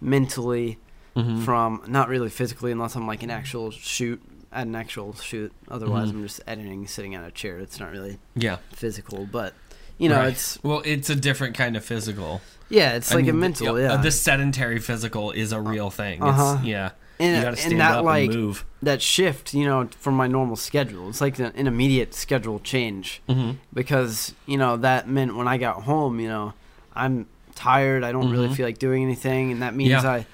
mentally 0.00 0.78
Mhm. 1.16 1.44
from 1.44 1.82
not 1.86 2.08
really 2.08 2.30
physically 2.30 2.72
unless 2.72 2.96
I'm 2.96 3.06
like 3.06 3.22
an 3.22 3.30
actual 3.30 3.70
shoot 3.70 4.20
at 4.52 4.66
an 4.66 4.74
actual 4.74 5.14
shoot. 5.14 5.52
Otherwise, 5.70 6.08
Mhm. 6.08 6.14
I'm 6.14 6.22
just 6.22 6.40
editing, 6.46 6.86
sitting 6.86 7.14
on 7.16 7.24
a 7.24 7.30
chair. 7.30 7.58
It's 7.58 7.78
not 7.80 7.90
really 7.92 8.18
yeah. 8.34 8.56
physical, 8.72 9.28
but 9.30 9.54
you 9.98 10.08
know, 10.08 10.16
Right. 10.18 10.28
it's 10.28 10.58
Well, 10.62 10.82
it's 10.84 11.10
a 11.10 11.16
different 11.16 11.56
kind 11.56 11.76
of 11.76 11.84
physical. 11.84 12.40
yeah, 12.68 12.92
it's 12.92 13.10
I 13.10 13.16
like 13.16 13.24
mean, 13.24 13.30
a 13.30 13.32
the- 13.32 13.38
mental, 13.38 13.80
yeah, 13.80 13.90
yeah. 13.90 13.96
The 13.96 14.10
sedentary 14.12 14.78
physical 14.78 15.32
is 15.32 15.50
a 15.52 15.60
real 15.60 15.90
thing. 15.90 16.22
Uh-huh. 16.22 16.56
It's, 16.58 16.64
yeah. 16.66 16.90
and, 17.20 17.36
you 17.36 17.42
got 17.42 17.50
to 17.50 17.56
stand 17.56 17.72
and 17.72 17.80
that 17.80 17.96
up 17.98 18.04
like 18.04 18.30
and 18.30 18.40
move. 18.40 18.64
that 18.80 19.02
shift, 19.02 19.52
you 19.54 19.64
know, 19.64 19.88
from 19.98 20.14
my 20.14 20.28
normal 20.28 20.54
schedule. 20.54 21.08
It's 21.08 21.20
like 21.20 21.36
an, 21.40 21.52
immediate 21.66 22.14
schedule 22.14 22.60
change 22.60 23.20
hmm 23.28 23.50
because 23.74 24.34
you 24.46 24.56
know 24.56 24.76
that 24.76 25.08
meant 25.08 25.34
when 25.36 25.48
I 25.48 25.58
got 25.58 25.82
home, 25.82 26.20
you 26.20 26.28
know, 26.28 26.52
I'm 26.94 27.26
tired. 27.56 28.04
I 28.04 28.12
don't 28.12 28.30
really 28.30 28.48
Mhm. 28.50 28.54
feel 28.54 28.66
like 28.66 28.78
doing 28.78 29.02
anything, 29.02 29.50
and 29.50 29.62
that 29.62 29.74
means 29.74 29.90
Yeah. 29.90 30.08
I, 30.08 30.26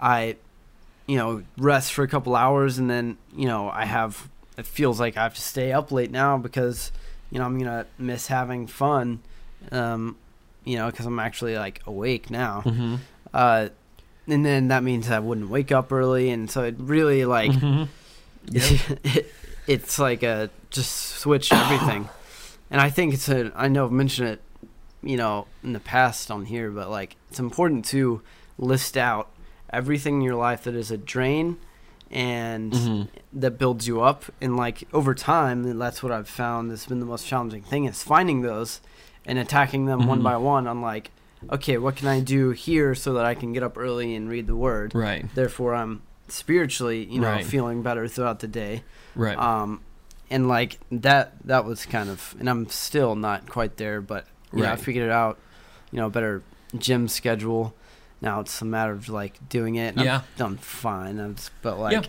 I, 0.00 0.36
you 1.06 1.16
know, 1.16 1.42
rest 1.58 1.92
for 1.92 2.02
a 2.04 2.08
couple 2.08 2.34
hours, 2.36 2.78
and 2.78 2.88
then 2.90 3.18
you 3.36 3.46
know 3.46 3.68
I 3.70 3.84
have. 3.84 4.28
It 4.58 4.66
feels 4.66 5.00
like 5.00 5.16
I 5.16 5.22
have 5.22 5.34
to 5.34 5.40
stay 5.40 5.72
up 5.72 5.90
late 5.90 6.10
now 6.10 6.36
because 6.38 6.92
you 7.30 7.38
know 7.38 7.44
I'm 7.46 7.58
gonna 7.58 7.86
miss 7.98 8.26
having 8.26 8.66
fun. 8.66 9.20
Um, 9.70 10.16
you 10.64 10.76
know, 10.76 10.90
because 10.90 11.06
I'm 11.06 11.18
actually 11.18 11.56
like 11.56 11.80
awake 11.86 12.30
now. 12.30 12.60
hmm 12.62 12.96
Uh, 13.34 13.68
and 14.28 14.46
then 14.46 14.68
that 14.68 14.84
means 14.84 15.10
I 15.10 15.18
wouldn't 15.18 15.48
wake 15.50 15.72
up 15.72 15.90
early, 15.92 16.30
and 16.30 16.50
so 16.50 16.62
it 16.62 16.76
really 16.78 17.24
like 17.24 17.52
hmm 17.52 17.84
it, 18.52 19.32
it's 19.66 19.98
like 19.98 20.22
a 20.22 20.50
just 20.70 20.92
switch 20.92 21.52
everything. 21.52 22.08
And 22.70 22.80
I 22.80 22.90
think 22.90 23.14
it's 23.14 23.28
a 23.28 23.52
I 23.54 23.68
know 23.68 23.86
I've 23.86 23.92
mentioned 23.92 24.28
it, 24.28 24.40
you 25.02 25.16
know, 25.16 25.46
in 25.64 25.72
the 25.72 25.80
past 25.80 26.30
on 26.30 26.44
here, 26.44 26.70
but 26.70 26.90
like 26.90 27.16
it's 27.30 27.38
important 27.40 27.84
to 27.86 28.22
list 28.58 28.96
out 28.96 29.28
everything 29.72 30.16
in 30.16 30.20
your 30.22 30.34
life 30.36 30.64
that 30.64 30.74
is 30.74 30.90
a 30.90 30.96
drain 30.98 31.56
and 32.10 32.72
Mhm. 32.72 33.08
that 33.32 33.58
builds 33.58 33.86
you 33.86 34.02
up 34.02 34.24
and 34.40 34.56
like 34.56 34.86
over 34.92 35.14
time 35.14 35.78
that's 35.78 36.02
what 36.02 36.12
I've 36.12 36.28
found 36.28 36.70
has 36.70 36.84
been 36.86 37.00
the 37.00 37.06
most 37.06 37.26
challenging 37.26 37.62
thing 37.62 37.84
is 37.86 38.02
finding 38.02 38.42
those 38.42 38.80
and 39.24 39.38
attacking 39.38 39.86
them 39.86 40.06
one 40.06 40.20
Mhm. 40.20 40.24
by 40.24 40.36
one 40.36 40.66
on 40.66 40.80
like 40.82 41.10
okay, 41.50 41.76
what 41.76 41.96
can 41.96 42.06
I 42.06 42.20
do 42.20 42.50
here 42.50 42.94
so 42.94 43.14
that 43.14 43.24
I 43.24 43.34
can 43.34 43.52
get 43.52 43.64
up 43.64 43.76
early 43.76 44.14
and 44.14 44.28
read 44.30 44.46
the 44.46 44.54
word? 44.54 44.94
Right. 44.94 45.26
Therefore 45.34 45.74
I'm 45.74 46.02
spiritually, 46.28 47.04
you 47.04 47.20
know, 47.20 47.28
Right. 47.30 47.44
feeling 47.44 47.82
better 47.82 48.06
throughout 48.06 48.38
the 48.40 48.46
day. 48.46 48.84
Right. 49.16 49.36
Um 49.38 49.80
and 50.30 50.46
like 50.48 50.78
that 50.92 51.32
that 51.46 51.64
was 51.64 51.84
kind 51.86 52.08
of 52.10 52.34
and 52.38 52.48
I'm 52.48 52.68
still 52.68 53.16
not 53.16 53.48
quite 53.48 53.76
there, 53.78 54.00
but 54.00 54.26
you 54.52 54.62
know, 54.62 54.70
I 54.72 54.76
figured 54.76 55.06
it 55.06 55.10
out, 55.12 55.38
you 55.90 55.96
know, 55.98 56.08
better 56.10 56.42
gym 56.78 57.08
schedule. 57.08 57.74
Now 58.22 58.40
it's 58.40 58.62
a 58.62 58.64
matter 58.64 58.92
of 58.92 59.08
like 59.10 59.46
doing 59.50 59.74
it. 59.74 59.96
and 59.96 60.04
Yeah. 60.06 60.16
I've 60.18 60.36
done 60.38 60.56
fine. 60.56 61.18
I'm 61.18 61.34
just, 61.34 61.50
but 61.60 61.78
like 61.78 61.92
Yeah. 61.92 62.02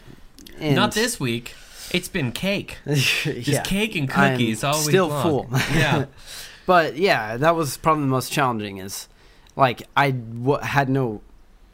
and- 0.60 0.76
Not 0.76 0.94
this 0.94 1.20
week. 1.20 1.56
It's 1.92 2.08
been 2.08 2.32
cake. 2.32 2.78
Just 2.88 3.26
yeah. 3.48 3.62
cake 3.64 3.96
and 3.96 4.10
I'm 4.14 4.32
cookies 4.38 4.64
all 4.64 4.80
week 4.80 4.90
still 4.90 5.10
long. 5.10 5.24
full. 5.24 5.48
yeah. 5.76 6.06
But 6.66 6.96
yeah, 6.96 7.36
that 7.36 7.56
was 7.58 7.76
probably 7.76 8.04
the 8.04 8.08
most 8.10 8.32
challenging. 8.32 8.78
Is 8.78 9.10
like 9.58 9.84
I 9.98 10.12
w- 10.12 10.62
had 10.62 10.88
no, 10.88 11.20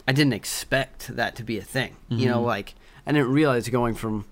I 0.08 0.10
didn't 0.12 0.32
expect 0.32 1.14
that 1.14 1.36
to 1.36 1.44
be 1.44 1.58
a 1.58 1.62
thing. 1.62 1.94
You 2.08 2.26
know, 2.28 2.40
Mhm. 2.42 2.46
like 2.46 2.74
I 3.06 3.12
didn't 3.12 3.30
realize 3.30 3.68
going 3.68 3.94
from 3.94 4.24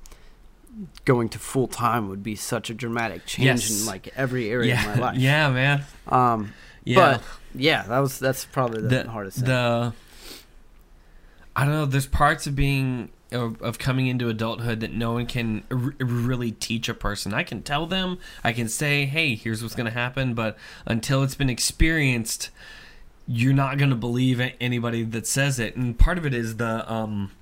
going 1.04 1.28
to 1.30 1.38
full 1.38 1.68
time 1.68 2.08
would 2.08 2.22
be 2.24 2.34
such 2.34 2.70
a 2.70 2.74
dramatic 2.74 3.24
change 3.26 3.46
Yes. 3.46 3.80
in 3.80 3.86
like 3.86 4.08
every 4.16 4.50
area 4.50 4.74
Yeah. 4.74 4.92
of 4.92 4.98
my 4.98 5.02
life. 5.06 5.16
Yeah, 5.18 5.50
man. 5.50 5.84
Um, 6.08 6.52
Yeah. 6.88 7.18
but 7.18 7.22
yeah, 7.54 7.82
that 7.82 7.98
was 7.98 8.18
that's 8.18 8.44
probably 8.44 8.82
the, 8.82 8.88
the 9.04 9.10
hardest 9.10 9.38
thing. 9.38 9.46
the 9.46 9.92
I 11.54 11.64
don't 11.64 11.72
know. 11.72 11.86
There's 11.86 12.06
parts 12.06 12.46
of 12.46 12.54
being 12.56 13.10
of, 13.32 13.60
of 13.60 13.78
coming 13.78 14.06
into 14.06 14.28
adulthood 14.28 14.80
that 14.80 14.92
no 14.92 15.12
one 15.12 15.26
can 15.26 15.64
r- 15.70 15.92
really 15.98 16.52
teach 16.52 16.88
a 16.88 16.94
person. 16.94 17.34
I 17.34 17.42
can 17.42 17.62
tell 17.62 17.86
them, 17.86 18.18
I 18.42 18.52
can 18.52 18.68
say, 18.68 19.06
"Hey, 19.06 19.34
here's 19.34 19.62
what's 19.62 19.74
going 19.74 19.86
to 19.86 19.92
happen," 19.92 20.34
but 20.34 20.56
until 20.86 21.22
it's 21.22 21.34
been 21.34 21.50
experienced, 21.50 22.50
you're 23.26 23.52
not 23.52 23.76
going 23.76 23.90
to 23.90 23.96
believe 23.96 24.40
anybody 24.60 25.02
that 25.04 25.26
says 25.26 25.58
it. 25.58 25.76
And 25.76 25.98
part 25.98 26.16
of 26.16 26.24
it 26.24 26.32
is 26.32 26.56
the 26.56 26.90
um 26.90 27.32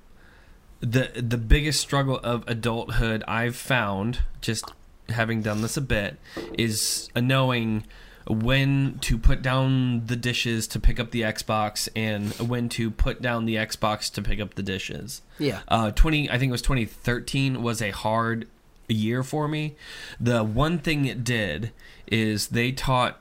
the 0.79 1.11
the 1.15 1.37
biggest 1.37 1.79
struggle 1.79 2.19
of 2.23 2.43
adulthood 2.47 3.23
I've 3.27 3.55
found 3.55 4.19
just 4.41 4.73
having 5.09 5.41
done 5.41 5.61
this 5.61 5.77
a 5.77 5.81
bit 5.81 6.17
is 6.57 7.09
a 7.15 7.21
knowing 7.21 7.85
when 8.27 8.99
to 8.99 9.17
put 9.17 9.41
down 9.41 10.05
the 10.05 10.15
dishes 10.15 10.67
to 10.67 10.79
pick 10.79 10.99
up 10.99 11.11
the 11.11 11.21
Xbox 11.21 11.87
and 11.95 12.33
when 12.35 12.69
to 12.69 12.91
put 12.91 13.21
down 13.21 13.45
the 13.45 13.55
Xbox 13.55 14.11
to 14.13 14.21
pick 14.21 14.39
up 14.39 14.55
the 14.55 14.63
dishes. 14.63 15.21
Yeah. 15.39 15.61
Uh, 15.67 15.91
20, 15.91 16.29
I 16.29 16.37
think 16.37 16.49
it 16.49 16.51
was 16.51 16.61
2013 16.61 17.61
was 17.63 17.81
a 17.81 17.91
hard 17.91 18.47
year 18.87 19.23
for 19.23 19.47
me. 19.47 19.75
The 20.19 20.43
one 20.43 20.79
thing 20.79 21.05
it 21.05 21.23
did 21.23 21.71
is 22.07 22.47
they 22.47 22.71
taught, 22.71 23.19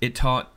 it 0.00 0.14
taught 0.14 0.51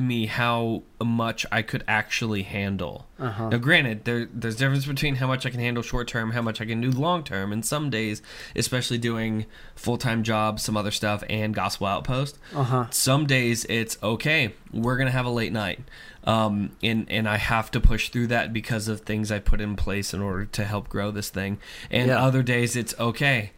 me 0.00 0.26
how 0.26 0.82
much 1.02 1.44
I 1.52 1.62
could 1.62 1.84
actually 1.88 2.42
handle. 2.42 3.06
Uh-huh. 3.18 3.48
Now, 3.50 3.58
granted, 3.58 4.04
there 4.04 4.26
there's 4.32 4.56
difference 4.56 4.86
between 4.86 5.16
how 5.16 5.26
much 5.26 5.44
I 5.46 5.50
can 5.50 5.60
handle 5.60 5.82
short 5.82 6.08
term, 6.08 6.32
how 6.32 6.42
much 6.42 6.60
I 6.60 6.64
can 6.64 6.80
do 6.80 6.90
long 6.90 7.22
term, 7.24 7.52
and 7.52 7.64
some 7.64 7.90
days, 7.90 8.22
especially 8.56 8.98
doing 8.98 9.46
full 9.74 9.96
time 9.98 10.22
jobs, 10.22 10.62
some 10.62 10.76
other 10.76 10.90
stuff, 10.90 11.22
and 11.28 11.54
Gospel 11.54 11.86
Outpost. 11.86 12.38
Uh-huh. 12.54 12.86
Some 12.90 13.26
days 13.26 13.64
it's 13.66 13.96
okay. 14.02 14.54
We're 14.72 14.96
gonna 14.96 15.10
have 15.10 15.26
a 15.26 15.30
late 15.30 15.52
night, 15.52 15.80
um, 16.24 16.70
and 16.82 17.06
and 17.10 17.28
I 17.28 17.36
have 17.36 17.70
to 17.72 17.80
push 17.80 18.08
through 18.08 18.28
that 18.28 18.52
because 18.52 18.88
of 18.88 19.00
things 19.02 19.30
I 19.30 19.38
put 19.38 19.60
in 19.60 19.76
place 19.76 20.12
in 20.14 20.20
order 20.20 20.44
to 20.46 20.64
help 20.64 20.88
grow 20.88 21.10
this 21.10 21.28
thing. 21.30 21.58
And 21.90 22.08
Yeah. 22.08 22.22
other 22.22 22.42
days 22.42 22.76
it's 22.76 22.94
okay. 22.98 23.52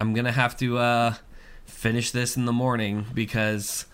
I'm 0.00 0.14
gonna 0.14 0.32
have 0.32 0.56
to 0.58 0.78
uh, 0.78 1.14
finish 1.64 2.10
this 2.10 2.36
in 2.36 2.44
the 2.44 2.52
morning 2.52 3.06
because 3.14 3.86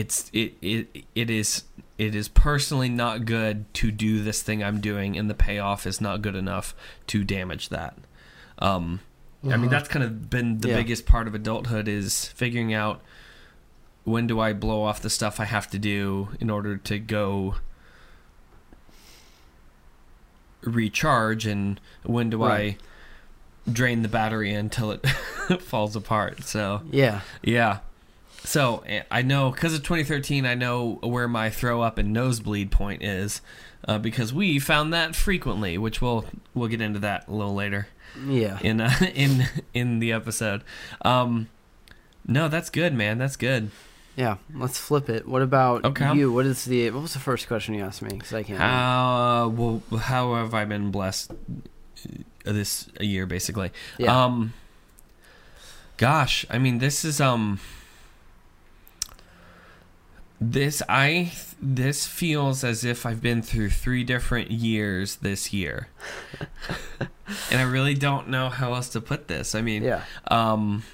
it's 0.00 0.30
it, 0.32 0.54
it 0.62 1.04
it 1.14 1.30
is 1.30 1.64
it 1.96 2.14
is 2.14 2.28
personally 2.28 2.88
not 2.88 3.24
good 3.24 3.64
to 3.74 3.90
do 3.90 4.22
this 4.22 4.42
thing 4.42 4.62
I'm 4.62 4.80
doing 4.80 5.16
and 5.18 5.28
the 5.28 5.34
payoff 5.34 5.86
is 5.86 6.00
not 6.00 6.22
good 6.22 6.36
enough 6.36 6.74
to 7.08 7.24
damage 7.24 7.68
that. 7.70 7.96
Um 8.58 9.00
I 9.42 9.46
mean 9.48 9.54
Uh-huh. 9.54 9.68
that's 9.70 9.88
kind 9.88 10.04
of 10.04 10.30
been 10.30 10.58
the 10.58 10.68
Yeah. 10.68 10.76
biggest 10.76 11.06
part 11.06 11.26
of 11.28 11.34
adulthood 11.34 11.88
is 11.88 12.26
figuring 12.28 12.72
out 12.74 13.00
when 14.04 14.26
do 14.26 14.38
I 14.40 14.52
blow 14.52 14.82
off 14.82 15.00
the 15.02 15.10
stuff 15.10 15.40
I 15.40 15.44
have 15.46 15.68
to 15.70 15.78
do 15.78 16.28
in 16.40 16.48
order 16.50 16.76
to 16.76 16.98
go 16.98 17.56
recharge 20.62 21.46
and 21.46 21.80
when 22.04 22.30
do 22.30 22.44
Right. 22.44 22.76
I 23.66 23.70
drain 23.72 24.02
the 24.02 24.08
battery 24.08 24.52
until 24.52 24.90
it 24.92 25.06
falls 25.60 25.94
apart. 25.96 26.44
So 26.44 26.82
Yeah. 26.90 27.20
yeah. 27.42 27.78
So 28.48 28.82
eh, 28.86 29.02
I 29.10 29.20
know 29.20 29.50
because 29.50 29.74
of 29.74 29.82
2013, 29.82 30.46
I 30.46 30.54
know 30.54 30.94
where 31.02 31.28
my 31.28 31.50
throw 31.50 31.82
up 31.82 31.98
and 31.98 32.14
nosebleed 32.14 32.70
point 32.70 33.02
is, 33.02 33.42
uh, 33.86 33.98
because 33.98 34.32
we 34.32 34.58
found 34.58 34.90
that 34.94 35.14
frequently, 35.14 35.76
which 35.76 36.00
we'll 36.00 36.24
we'll 36.54 36.68
get 36.68 36.80
into 36.80 36.98
that 37.00 37.28
a 37.28 37.32
little 37.32 37.54
later 37.54 37.88
Yeah. 38.26 38.58
in 38.62 38.80
uh, 38.80 38.90
in 39.14 39.44
in 39.74 39.98
the 39.98 40.12
episode. 40.12 40.64
Um, 41.02 41.50
no, 42.26 42.48
that's 42.48 42.70
good, 42.70 42.94
man. 42.94 43.18
That's 43.18 43.36
good. 43.36 43.70
Yeah. 44.16 44.38
Let's 44.54 44.78
flip 44.78 45.10
it. 45.10 45.28
What 45.28 45.42
about 45.42 45.84
Okay. 45.84 46.14
you? 46.14 46.32
What 46.32 46.46
is 46.46 46.64
the 46.64 46.90
what 46.90 47.02
was 47.02 47.12
the 47.12 47.18
first 47.20 47.48
question 47.48 47.74
you 47.74 47.84
asked 47.84 48.00
me? 48.00 48.08
Because 48.08 48.32
I 48.32 48.44
can't. 48.44 48.58
How 48.58 49.44
uh, 49.44 49.48
well? 49.48 49.82
How 50.00 50.36
have 50.36 50.54
I 50.54 50.64
been 50.64 50.90
blessed 50.90 51.32
uh, 51.32 52.52
this 52.52 52.88
year, 52.98 53.26
basically? 53.26 53.72
Yeah. 53.98 54.24
Um, 54.24 54.54
gosh, 55.98 56.46
I 56.48 56.56
mean, 56.58 56.78
this 56.78 57.04
is 57.04 57.20
um, 57.20 57.60
this 60.40 60.82
I 60.88 61.32
this 61.60 62.06
feels 62.06 62.62
as 62.62 62.84
if 62.84 63.04
I've 63.04 63.20
been 63.20 63.42
through 63.42 63.70
three 63.70 64.04
different 64.04 64.50
years 64.50 65.16
this 65.16 65.52
year, 65.52 65.88
and 67.50 67.60
I 67.60 67.62
really 67.62 67.94
don't 67.94 68.28
know 68.28 68.48
how 68.48 68.74
else 68.74 68.88
to 68.90 69.00
put 69.00 69.26
this. 69.28 69.54
I 69.54 69.62
mean, 69.62 69.82
yeah. 69.82 70.02
um 70.28 70.84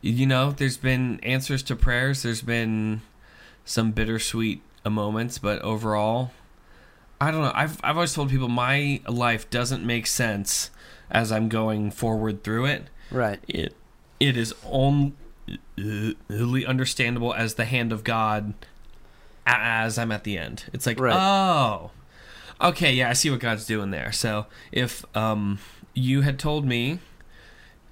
you 0.00 0.26
know 0.26 0.52
there's 0.52 0.76
been 0.76 1.18
answers 1.24 1.60
to 1.64 1.74
prayers 1.74 2.22
there's 2.22 2.42
been 2.42 3.00
some 3.64 3.90
bittersweet 3.90 4.62
moments 4.88 5.38
but 5.38 5.60
overall 5.62 6.30
i 7.20 7.30
don't 7.32 7.42
know 7.42 7.50
i've 7.54 7.80
i've 7.82 7.96
always 7.96 8.14
told 8.14 8.30
people 8.30 8.46
my 8.48 9.00
life 9.08 9.50
doesn't 9.50 9.84
make 9.84 10.06
sense 10.06 10.70
as 11.10 11.32
i'm 11.32 11.48
going 11.48 11.90
forward 11.90 12.42
through 12.44 12.64
it 12.64 12.84
Right. 13.10 13.40
it 13.48 13.74
it 14.20 14.36
is 14.36 14.54
only 16.30 16.66
understandable 16.66 17.32
as 17.34 17.54
the 17.54 17.64
hand 17.64 17.92
of 17.92 18.04
god 18.04 18.52
as 19.46 19.98
i'm 19.98 20.12
at 20.12 20.24
the 20.24 20.36
end 20.38 20.64
it's 20.72 20.86
like 20.86 20.98
Right. 21.00 21.16
oh 21.16 21.90
okay 22.60 22.92
yeah 22.92 23.10
i 23.10 23.12
see 23.12 23.30
what 23.30 23.40
god's 23.40 23.66
doing 23.66 23.90
there 23.90 24.12
so 24.12 24.46
if 24.72 25.04
um 25.16 25.58
you 25.94 26.22
had 26.22 26.38
told 26.38 26.64
me 26.66 26.98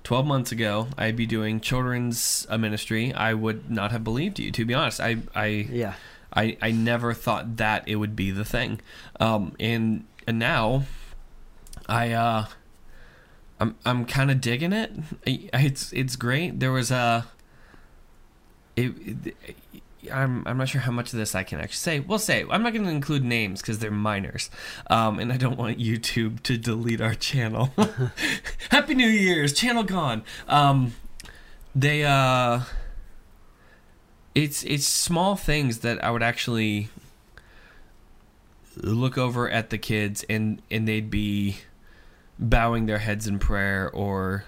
12 0.05 0.27
months 0.27 0.53
ago 0.53 0.89
i'd 0.99 1.17
be 1.17 1.27
doing 1.27 1.61
children's 1.61 2.47
uh, 2.51 2.59
ministry 2.59 3.13
i 3.15 3.33
would 3.35 3.71
not 3.71 3.91
have 3.93 4.05
believed 4.05 4.39
you 4.39 4.51
to 4.53 4.65
be 4.65 4.75
honest 4.75 5.01
i 5.01 5.17
i 5.35 5.47
Yeah. 5.47 5.95
I, 6.33 6.59
I 6.61 6.71
never 6.73 7.15
thought 7.15 7.57
that 7.57 7.89
it 7.89 7.97
would 7.97 8.15
be 8.15 8.31
the 8.31 8.45
thing. 8.45 8.81
Um, 9.19 9.55
and 9.59 10.05
and 10.27 10.39
now 10.39 10.83
I 11.89 12.13
uh 12.13 12.47
I'm 13.59 13.77
I'm 13.87 14.05
kind 14.05 14.31
of 14.31 14.43
digging 14.43 14.75
it. 14.75 14.93
I- 15.27 15.49
It's 15.55 15.93
it's 15.95 16.15
great. 16.17 16.61
There 16.61 16.73
was 16.73 16.91
a 16.91 17.27
it, 18.77 18.93
it- 19.27 19.37
I'm 20.13 20.47
I'm 20.47 20.57
not 20.57 20.69
sure 20.69 20.81
how 20.83 20.93
much 20.93 21.13
of 21.13 21.19
this 21.19 21.35
I 21.35 21.43
can 21.43 21.59
actually 21.59 21.79
say. 21.79 21.99
We'll 21.99 22.21
say 22.21 22.45
I'm 22.49 22.63
not 22.63 22.73
going 22.73 22.85
to 22.85 22.91
include 22.93 23.25
names 23.25 23.61
because 23.61 23.81
they're 23.81 23.91
minors, 23.91 24.51
um, 24.89 25.19
and 25.19 25.33
I 25.33 25.37
don't 25.37 25.59
want 25.59 25.79
YouTube 25.81 26.45
to 26.45 26.57
delete 26.57 27.01
our 27.01 27.15
channel. 27.17 27.71
Happy 28.71 28.95
New 28.95 29.09
Year's, 29.09 29.53
channel 29.53 29.83
gone. 29.83 30.23
Um, 30.47 30.95
they 31.75 32.05
uh 32.05 32.61
it's 34.37 34.63
it's 34.63 34.87
small 34.87 35.35
things 35.35 35.79
that 35.81 36.05
I 36.05 36.13
would 36.13 36.23
actually 36.23 36.89
look 38.77 39.17
over 39.19 39.51
at 39.51 39.71
the 39.71 39.79
kids 39.79 40.25
and 40.29 40.61
and 40.71 40.87
they'd 40.87 41.11
be 41.11 41.59
bowing 42.39 42.87
their 42.87 42.99
heads 42.99 43.27
in 43.27 43.39
prayer 43.39 43.91
or 43.93 44.45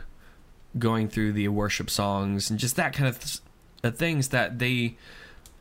going 0.78 1.08
through 1.08 1.32
the 1.32 1.48
worship 1.48 1.88
songs 1.90 2.50
and 2.50 2.58
just 2.60 2.76
that 2.76 2.92
kind 2.92 3.08
of 3.08 3.18
th- 3.18 3.40
uh, 3.84 3.90
things 3.90 4.28
that 4.28 4.58
they 4.58 4.96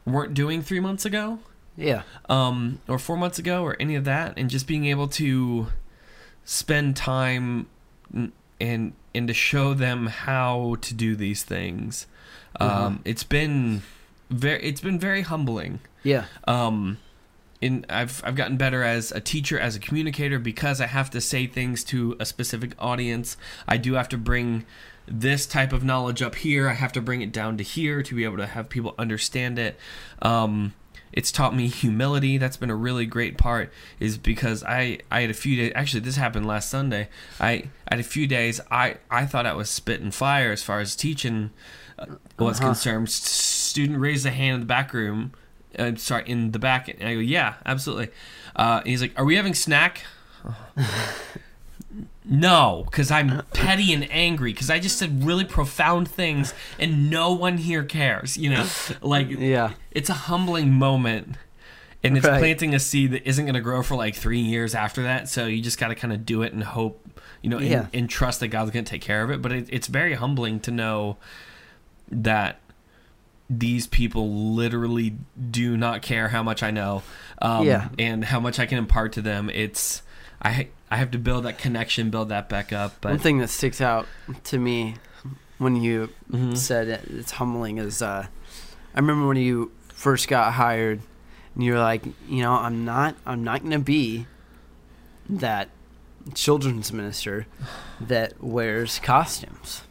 weren't 0.05 0.33
doing 0.33 0.61
3 0.61 0.79
months 0.79 1.05
ago 1.05 1.39
Yeah. 1.75 2.03
um, 2.29 2.79
or 2.87 2.97
four 2.97 3.17
months 3.17 3.37
ago 3.39 3.63
or 3.63 3.75
any 3.79 3.95
of 3.95 4.05
that, 4.05 4.33
and 4.37 4.49
just 4.49 4.67
being 4.67 4.85
able 4.85 5.07
to 5.09 5.67
spend 6.45 6.95
time 6.95 7.67
and 8.59 8.93
and 9.13 9.27
to 9.27 9.33
show 9.33 9.73
them 9.73 10.07
how 10.07 10.75
to 10.81 10.93
do 10.93 11.15
these 11.15 11.43
things. 11.43 12.07
Um, 12.59 12.69
Uh-huh. 12.69 12.91
It's 13.05 13.23
been 13.23 13.81
very 14.29 14.61
it's 14.63 14.81
been 14.81 14.99
very 14.99 15.21
humbling. 15.21 15.79
Yeah. 16.03 16.25
Um, 16.47 16.97
in 17.61 17.85
I've 17.89 18.21
I've 18.23 18.35
gotten 18.35 18.57
better 18.57 18.83
as 18.83 19.11
a 19.11 19.19
teacher, 19.19 19.59
as 19.59 19.75
a 19.75 19.79
communicator, 19.79 20.39
because 20.39 20.79
I 20.79 20.87
have 20.87 21.09
to 21.11 21.21
say 21.21 21.47
things 21.47 21.83
to 21.85 22.15
a 22.19 22.25
specific 22.25 22.71
audience. 22.79 23.35
I 23.67 23.77
do 23.77 23.93
have 23.93 24.09
to 24.09 24.17
bring 24.17 24.65
this 25.07 25.45
type 25.45 25.73
of 25.73 25.83
knowledge 25.83 26.21
up 26.21 26.35
here. 26.35 26.69
I 26.69 26.73
have 26.73 26.91
to 26.93 27.01
bring 27.01 27.21
it 27.21 27.31
down 27.31 27.57
to 27.57 27.63
here 27.63 28.03
to 28.03 28.15
be 28.15 28.23
able 28.23 28.37
to 28.37 28.47
have 28.47 28.69
people 28.69 28.93
understand 28.97 29.57
it. 29.59 29.77
Um, 30.21 30.73
it's 31.13 31.31
taught 31.31 31.55
me 31.55 31.67
humility. 31.67 32.37
That's 32.37 32.57
been 32.57 32.69
a 32.69 32.75
really 32.75 33.05
great 33.05 33.37
part. 33.37 33.71
Is 33.99 34.17
because 34.17 34.63
I 34.63 34.99
I 35.09 35.21
had 35.21 35.29
a 35.29 35.33
few 35.33 35.55
days. 35.55 35.71
Actually, 35.73 36.01
this 36.01 36.17
happened 36.17 36.45
last 36.45 36.69
Sunday. 36.69 37.07
I, 37.39 37.49
I 37.87 37.95
had 37.95 37.99
a 37.99 38.03
few 38.03 38.27
days. 38.27 38.59
I 38.69 38.97
I 39.09 39.25
thought 39.25 39.45
I 39.45 39.53
was 39.53 39.69
spitting 39.69 40.11
fire 40.11 40.51
as 40.51 40.61
far 40.63 40.79
as 40.81 40.95
teaching 40.95 41.51
uh, 41.97 42.05
was 42.37 42.59
Uh-huh. 42.59 42.69
concerned. 42.69 43.07
S- 43.07 43.13
Student 43.13 43.99
raised 43.99 44.25
a 44.25 44.31
hand 44.31 44.55
in 44.55 44.59
the 44.61 44.65
back 44.67 44.93
room. 44.93 45.31
Uh, 45.77 45.91
sorry, 45.95 46.23
in 46.27 46.51
the 46.51 46.59
back, 46.59 46.87
and 46.89 47.03
I 47.07 47.13
go, 47.13 47.19
yeah, 47.19 47.55
absolutely. 47.65 48.09
Uh, 48.55 48.81
he's 48.85 49.01
like, 49.01 49.13
"Are 49.19 49.25
we 49.25 49.35
having 49.35 49.53
snack?" 49.53 50.03
no, 52.29 52.83
because 52.85 53.09
I'm 53.11 53.41
petty 53.53 53.93
and 53.93 54.09
angry 54.11 54.51
because 54.53 54.69
I 54.69 54.79
just 54.79 54.97
said 54.97 55.23
really 55.23 55.45
profound 55.45 56.09
things, 56.09 56.53
and 56.79 57.09
no 57.09 57.33
one 57.33 57.57
here 57.57 57.83
cares. 57.83 58.37
You 58.37 58.49
know, 58.51 58.67
like 59.01 59.29
Yeah. 59.29 59.71
it's 59.91 60.09
a 60.09 60.13
humbling 60.13 60.71
moment 60.73 61.35
and 62.03 62.15
it's 62.17 62.25
Right. 62.27 62.39
planting 62.39 62.75
a 62.75 62.79
seed 62.79 63.11
that 63.11 63.27
isn't 63.27 63.45
going 63.45 63.55
to 63.55 63.61
grow 63.61 63.81
for 63.81 63.95
like 63.95 64.15
three 64.15 64.39
years 64.39 64.75
after 64.75 65.01
that 65.03 65.27
so 65.27 65.47
you 65.47 65.61
just 65.63 65.79
got 65.79 65.87
to 65.87 65.95
kind 65.95 66.13
of 66.13 66.25
do 66.27 66.43
it 66.43 66.53
and 66.53 66.63
hope 66.63 67.03
you 67.41 67.49
know 67.49 67.57
and, 67.57 67.67
Yeah. 67.67 67.87
and 67.91 68.07
trust 68.07 68.39
that 68.41 68.49
god's 68.49 68.69
going 68.69 68.85
to 68.85 68.89
take 68.89 69.01
care 69.01 69.23
of 69.23 69.31
it 69.31 69.41
but 69.41 69.51
it, 69.51 69.67
it's 69.71 69.87
very 69.87 70.13
humbling 70.13 70.59
to 70.61 70.71
know 70.71 71.17
that 72.11 72.59
these 73.49 73.87
people 73.87 74.29
literally 74.53 75.15
do 75.49 75.75
not 75.75 76.03
care 76.03 76.27
how 76.29 76.43
much 76.43 76.61
i 76.61 76.69
know 76.69 77.01
um, 77.41 77.65
Yeah. 77.65 77.89
and 77.97 78.23
how 78.25 78.39
much 78.39 78.59
I 78.59 78.65
can 78.67 78.77
impart 78.77 79.13
to 79.13 79.21
them. 79.21 79.49
It's 79.49 80.01
I 80.41 80.67
I 80.89 80.97
have 80.97 81.11
to 81.11 81.17
build 81.17 81.43
that 81.45 81.57
connection, 81.57 82.09
build 82.09 82.29
that 82.29 82.47
back 82.49 82.71
up. 82.71 82.95
But 83.01 83.09
One 83.11 83.19
thing 83.19 83.39
that 83.39 83.49
sticks 83.49 83.81
out 83.81 84.07
to 84.45 84.57
me 84.57 84.95
when 85.57 85.75
you 85.75 86.09
Mhm. 86.31 86.55
said 86.57 86.87
it, 86.87 87.01
it's 87.09 87.31
humbling 87.31 87.77
is 87.77 88.01
uh, 88.01 88.27
I 88.95 88.99
remember 88.99 89.27
when 89.27 89.37
you 89.37 89.71
first 89.93 90.27
got 90.27 90.53
hired 90.53 91.01
and 91.55 91.63
you 91.63 91.73
were 91.73 91.79
like, 91.79 92.05
you 92.29 92.41
know, 92.41 92.53
I'm 92.53 92.85
not 92.85 93.15
I'm 93.25 93.43
not 93.43 93.63
gonna 93.63 93.79
be 93.79 94.27
that 95.29 95.69
children's 96.33 96.91
minister 96.93 97.47
that 97.99 98.41
wears 98.43 98.99
costumes. 98.99 99.81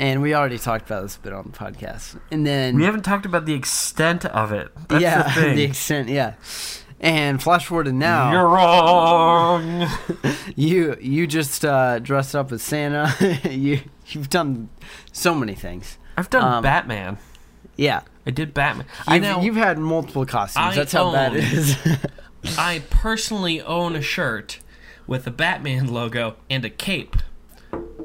And 0.00 0.22
we 0.22 0.32
already 0.32 0.58
talked 0.58 0.86
about 0.86 1.02
this 1.02 1.16
a 1.16 1.20
bit 1.20 1.32
on 1.32 1.50
the 1.50 1.58
podcast. 1.58 2.20
And 2.30 2.46
then 2.46 2.76
we 2.76 2.84
haven't 2.84 3.02
talked 3.02 3.26
about 3.26 3.46
the 3.46 3.54
extent 3.54 4.24
of 4.26 4.52
it. 4.52 4.70
That's 4.88 5.02
yeah, 5.02 5.22
the 5.34 5.40
thing. 5.40 5.58
extent, 5.58 6.08
yeah. 6.08 6.34
And 7.00 7.40
flash 7.40 7.66
forward 7.66 7.84
to 7.84 7.92
now, 7.92 8.32
You're 8.32 8.48
wrong. 8.48 9.88
you 10.56 10.96
you 11.00 11.26
just 11.28 11.64
uh, 11.64 12.00
dressed 12.00 12.34
up 12.34 12.50
as 12.50 12.62
Santa. 12.62 13.14
you 13.50 13.80
you've 14.08 14.28
done 14.30 14.68
so 15.12 15.34
many 15.34 15.54
things. 15.54 15.96
I've 16.16 16.28
done 16.30 16.44
Um, 16.54 16.62
Batman. 16.62 17.18
Yeah, 17.76 18.00
I 18.26 18.32
did 18.32 18.52
Batman. 18.52 18.86
I 19.06 19.14
You've, 19.16 19.22
know. 19.22 19.40
you've 19.42 19.56
had 19.56 19.78
multiple 19.78 20.26
costumes. 20.26 20.72
I 20.72 20.74
That's 20.74 20.92
how 20.92 21.12
bad 21.12 21.36
it 21.36 21.44
is. 21.44 21.76
I 22.58 22.82
personally 22.90 23.60
own 23.62 23.94
a 23.94 24.02
shirt 24.02 24.58
with 25.06 25.24
a 25.28 25.30
Batman 25.30 25.86
logo 25.86 26.34
and 26.50 26.64
a 26.64 26.70
cape. 26.70 27.14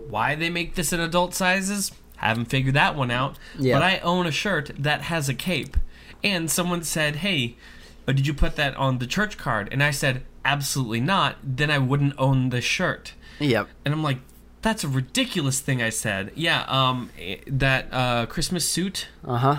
Why 0.09 0.35
they 0.35 0.51
make 0.51 0.75
this 0.75 0.93
in 0.93 0.99
adult 0.99 1.33
sizes? 1.33 1.91
Haven't 2.17 2.45
figured 2.45 2.75
that 2.75 2.95
one 2.95 3.09
out. 3.09 3.37
Yeah. 3.57 3.75
But 3.77 3.81
I 3.83 3.97
own 3.99 4.27
a 4.27 4.31
shirt 4.31 4.69
that 4.77 5.01
has 5.03 5.27
a 5.27 5.33
cape. 5.33 5.75
And 6.23 6.49
someone 6.51 6.83
said, 6.83 7.17
"Hey, 7.17 7.57
uh, 8.07 8.11
did 8.11 8.27
you 8.27 8.33
put 8.33 8.55
that 8.57 8.75
on 8.77 8.97
the 8.99 9.07
church 9.07 9.37
card?" 9.37 9.69
And 9.71 9.81
I 9.83 9.91
said, 9.91 10.23
"Absolutely 10.45 11.01
not. 11.01 11.37
Then 11.43 11.69
I 11.71 11.77
wouldn't 11.79 12.13
own 12.17 12.49
this 12.49 12.65
shirt." 12.65 13.13
yep. 13.39 13.67
And 13.85 13.93
I'm 13.93 14.03
like, 14.03 14.19
"That's 14.61 14.83
a 14.83 14.87
ridiculous 14.87 15.59
thing." 15.59 15.81
I 15.81 15.89
said, 15.89 16.31
"Yeah, 16.35 16.63
um, 16.67 17.09
eh, 17.19 17.37
that 17.47 17.87
uh, 17.91 18.25
Christmas 18.27 18.67
suit, 18.69 19.07
Uh 19.25 19.37
huh. 19.37 19.57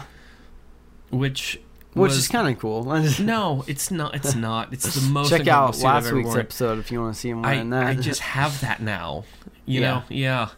which 1.11 1.61
Which 1.95 2.11
was 2.11 2.19
is 2.19 2.29
kind 2.29 2.49
of 2.49 2.59
cool. 2.61 2.85
no, 3.21 3.65
it's 3.67 3.91
not. 3.91 4.15
It's 4.15 4.35
not. 4.35 4.73
It's 4.73 4.95
the 4.95 5.09
most 5.11 5.31
Check 5.31 5.47
out 5.47 5.75
uncomfortable 5.77 5.81
suit 5.81 5.87
I've 5.87 6.05
last 6.05 6.13
week's 6.13 6.27
worn. 6.29 6.41
episode 6.41 6.79
if 6.79 6.91
you 6.91 7.01
want 7.01 7.15
to 7.15 7.21
see 7.21 7.31
him 7.31 7.45
I, 7.45 7.53
wearing 7.55 7.71
that. 7.71 7.87
I 7.87 7.95
just 7.95 8.21
have 8.21 8.61
that 8.63 8.81
now. 8.83 9.25
You 9.67 9.81
Yeah. 9.81 9.89
know, 9.91 10.03
yeah. 10.09 10.49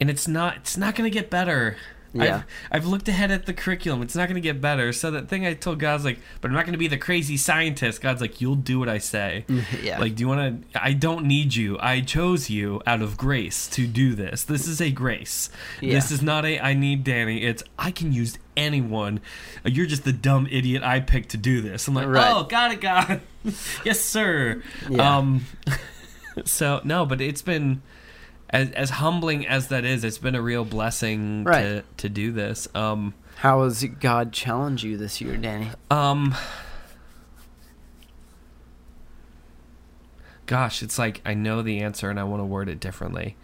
And 0.00 0.10
it's 0.10 0.28
not 0.28 0.56
it's 0.58 0.76
not 0.76 0.94
gonna 0.94 1.10
get 1.10 1.30
better. 1.30 1.76
Yeah. 2.16 2.42
I've, 2.70 2.82
I've 2.82 2.86
looked 2.86 3.08
ahead 3.08 3.30
at 3.30 3.46
the 3.46 3.54
curriculum. 3.54 4.02
It's 4.02 4.16
not 4.16 4.28
gonna 4.28 4.40
get 4.40 4.60
better. 4.60 4.92
So 4.92 5.10
that 5.10 5.28
thing 5.28 5.46
I 5.46 5.54
told 5.54 5.78
God's 5.78 6.04
like, 6.04 6.18
but 6.40 6.48
I'm 6.48 6.54
not 6.54 6.64
gonna 6.66 6.78
be 6.78 6.88
the 6.88 6.98
crazy 6.98 7.36
scientist. 7.36 8.00
God's 8.00 8.20
like, 8.20 8.40
you'll 8.40 8.54
do 8.56 8.78
what 8.78 8.88
I 8.88 8.98
say. 8.98 9.44
yeah. 9.82 9.98
Like, 9.98 10.14
do 10.16 10.22
you 10.22 10.28
want 10.28 10.72
to? 10.72 10.82
I 10.82 10.92
don't 10.92 11.26
need 11.26 11.54
you. 11.54 11.78
I 11.80 12.00
chose 12.00 12.50
you 12.50 12.82
out 12.86 13.02
of 13.02 13.16
grace 13.16 13.66
to 13.68 13.86
do 13.86 14.14
this. 14.14 14.44
This 14.44 14.66
is 14.66 14.80
a 14.80 14.90
grace. 14.90 15.50
Yeah. 15.80 15.94
This 15.94 16.10
is 16.10 16.22
not 16.22 16.44
a 16.44 16.58
I 16.60 16.74
need 16.74 17.04
Danny. 17.04 17.42
It's 17.42 17.62
I 17.78 17.90
can 17.90 18.12
use 18.12 18.38
anyone. 18.56 19.20
You're 19.64 19.86
just 19.86 20.04
the 20.04 20.12
dumb 20.12 20.46
idiot 20.50 20.82
I 20.82 21.00
picked 21.00 21.30
to 21.30 21.36
do 21.36 21.60
this. 21.60 21.88
I'm 21.88 21.94
like, 21.94 22.06
Right. 22.06 22.32
oh, 22.34 22.44
got 22.44 22.72
it, 22.72 22.80
God. 22.80 23.20
yes, 23.84 24.00
sir. 24.00 24.62
Yeah. 24.88 25.18
Um. 25.18 25.44
so 26.44 26.80
no, 26.84 27.06
but 27.06 27.20
it's 27.20 27.42
been 27.42 27.82
as 28.50 28.70
as 28.72 28.90
humbling 28.90 29.46
as 29.46 29.68
that 29.68 29.84
is. 29.84 30.04
It's 30.04 30.18
been 30.18 30.34
a 30.34 30.42
real 30.42 30.64
blessing 30.64 31.44
to 31.44 31.50
Right. 31.50 31.84
to 31.98 32.08
do 32.08 32.32
this. 32.32 32.68
Um. 32.74 33.14
How 33.36 33.64
has 33.64 33.84
God 33.84 34.32
challenged 34.32 34.82
you 34.84 34.96
this 34.96 35.20
year, 35.20 35.36
Danny? 35.36 35.68
Um. 35.90 36.34
Gosh, 40.46 40.82
it's 40.82 40.98
like 40.98 41.20
I 41.24 41.34
know 41.34 41.62
the 41.62 41.80
answer 41.80 42.08
and 42.08 42.20
I 42.20 42.24
want 42.24 42.40
to 42.40 42.44
word 42.44 42.68
it 42.68 42.78
differently. 42.78 43.36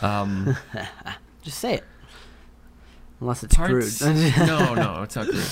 Um, 0.00 0.56
Just 1.42 1.58
say 1.58 1.74
it. 1.74 1.84
Unless 3.20 3.42
it's 3.42 3.56
parts. 3.56 3.98
crude. 3.98 4.14
no, 4.38 4.74
no, 4.74 5.02
it's 5.02 5.16
not 5.16 5.26
crude. 5.28 5.44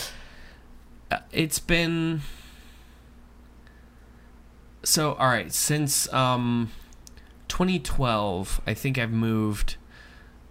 Uh, 1.11 1.19
It's 1.33 1.59
been 1.59 2.21
so. 4.85 5.15
All 5.15 5.27
right, 5.29 5.53
since 5.53 6.13
um, 6.13 6.71
2012, 7.53 8.63
I 8.67 8.73
think 8.73 8.97
I've 8.97 9.13
moved 9.13 9.77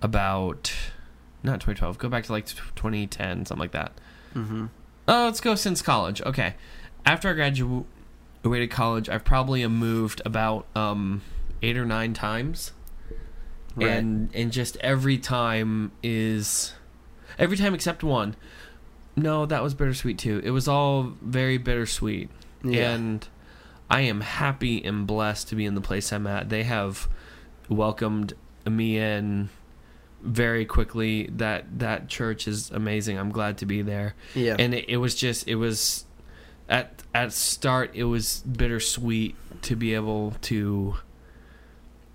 about 0.03 0.71
not 1.41 1.53
2012. 1.55 1.97
Go 1.97 2.09
back 2.09 2.25
to 2.25 2.31
like 2.31 2.45
2010, 2.45 3.47
something 3.47 3.59
like 3.59 3.71
that. 3.71 3.93
mm-hmm. 4.35 4.67
Oh, 5.07 5.25
let's 5.25 5.41
go 5.41 5.55
since 5.55 5.81
college. 5.81 6.21
Okay. 6.21 6.53
After 7.03 7.29
I 7.29 7.33
graduated 7.33 8.69
college, 8.69 9.09
I've 9.09 9.25
probably 9.25 9.65
moved 9.65 10.21
about 10.25 10.67
um, 10.75 11.23
eight 11.63 11.75
or 11.75 11.85
nine 11.85 12.13
times. 12.13 12.71
Right. 13.75 13.89
And 13.89 14.29
and 14.35 14.51
just 14.51 14.77
every 14.77 15.17
time 15.17 15.93
is 16.03 16.75
every 17.39 17.57
time 17.57 17.73
except 17.73 18.03
one. 18.03 18.35
No, 19.15 19.47
that 19.47 19.63
was 19.63 19.73
bittersweet 19.73 20.19
too. 20.19 20.39
It 20.43 20.51
was 20.51 20.67
all 20.67 21.13
very 21.19 21.57
bittersweet. 21.57 22.29
Yeah. 22.63 22.91
And 22.91 23.27
I 23.91 24.01
am 24.01 24.21
happy 24.21 24.83
and 24.83 25.05
blessed 25.05 25.49
to 25.49 25.55
be 25.55 25.65
in 25.65 25.75
the 25.75 25.81
place 25.81 26.13
I'm 26.13 26.25
at. 26.25 26.49
They 26.49 26.63
have 26.63 27.09
welcomed 27.67 28.33
me 28.65 28.97
in 28.97 29.49
very 30.21 30.65
quickly. 30.65 31.29
That 31.31 31.79
that 31.79 32.07
church 32.07 32.47
is 32.47 32.71
amazing. 32.71 33.19
I'm 33.19 33.31
glad 33.31 33.57
to 33.59 33.65
be 33.65 33.81
there 33.81 34.15
yeah. 34.33 34.55
and 34.57 34.73
it, 34.73 34.85
it 34.87 34.97
was 34.97 35.13
just 35.13 35.47
it 35.47 35.55
was 35.55 36.05
at 36.69 37.03
at 37.13 37.33
start 37.33 37.91
it 37.93 38.05
was 38.05 38.39
bittersweet 38.39 39.35
to 39.63 39.75
be 39.75 39.93
able 39.93 40.31
to 40.41 40.95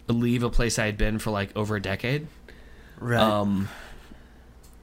leave 0.08 0.42
a 0.42 0.50
place 0.50 0.78
I 0.78 0.86
had 0.86 0.96
been 0.96 1.18
for 1.18 1.30
like 1.30 1.54
over 1.54 1.76
a 1.76 1.82
decade 1.82 2.26
right. 2.98 3.20
um 3.20 3.68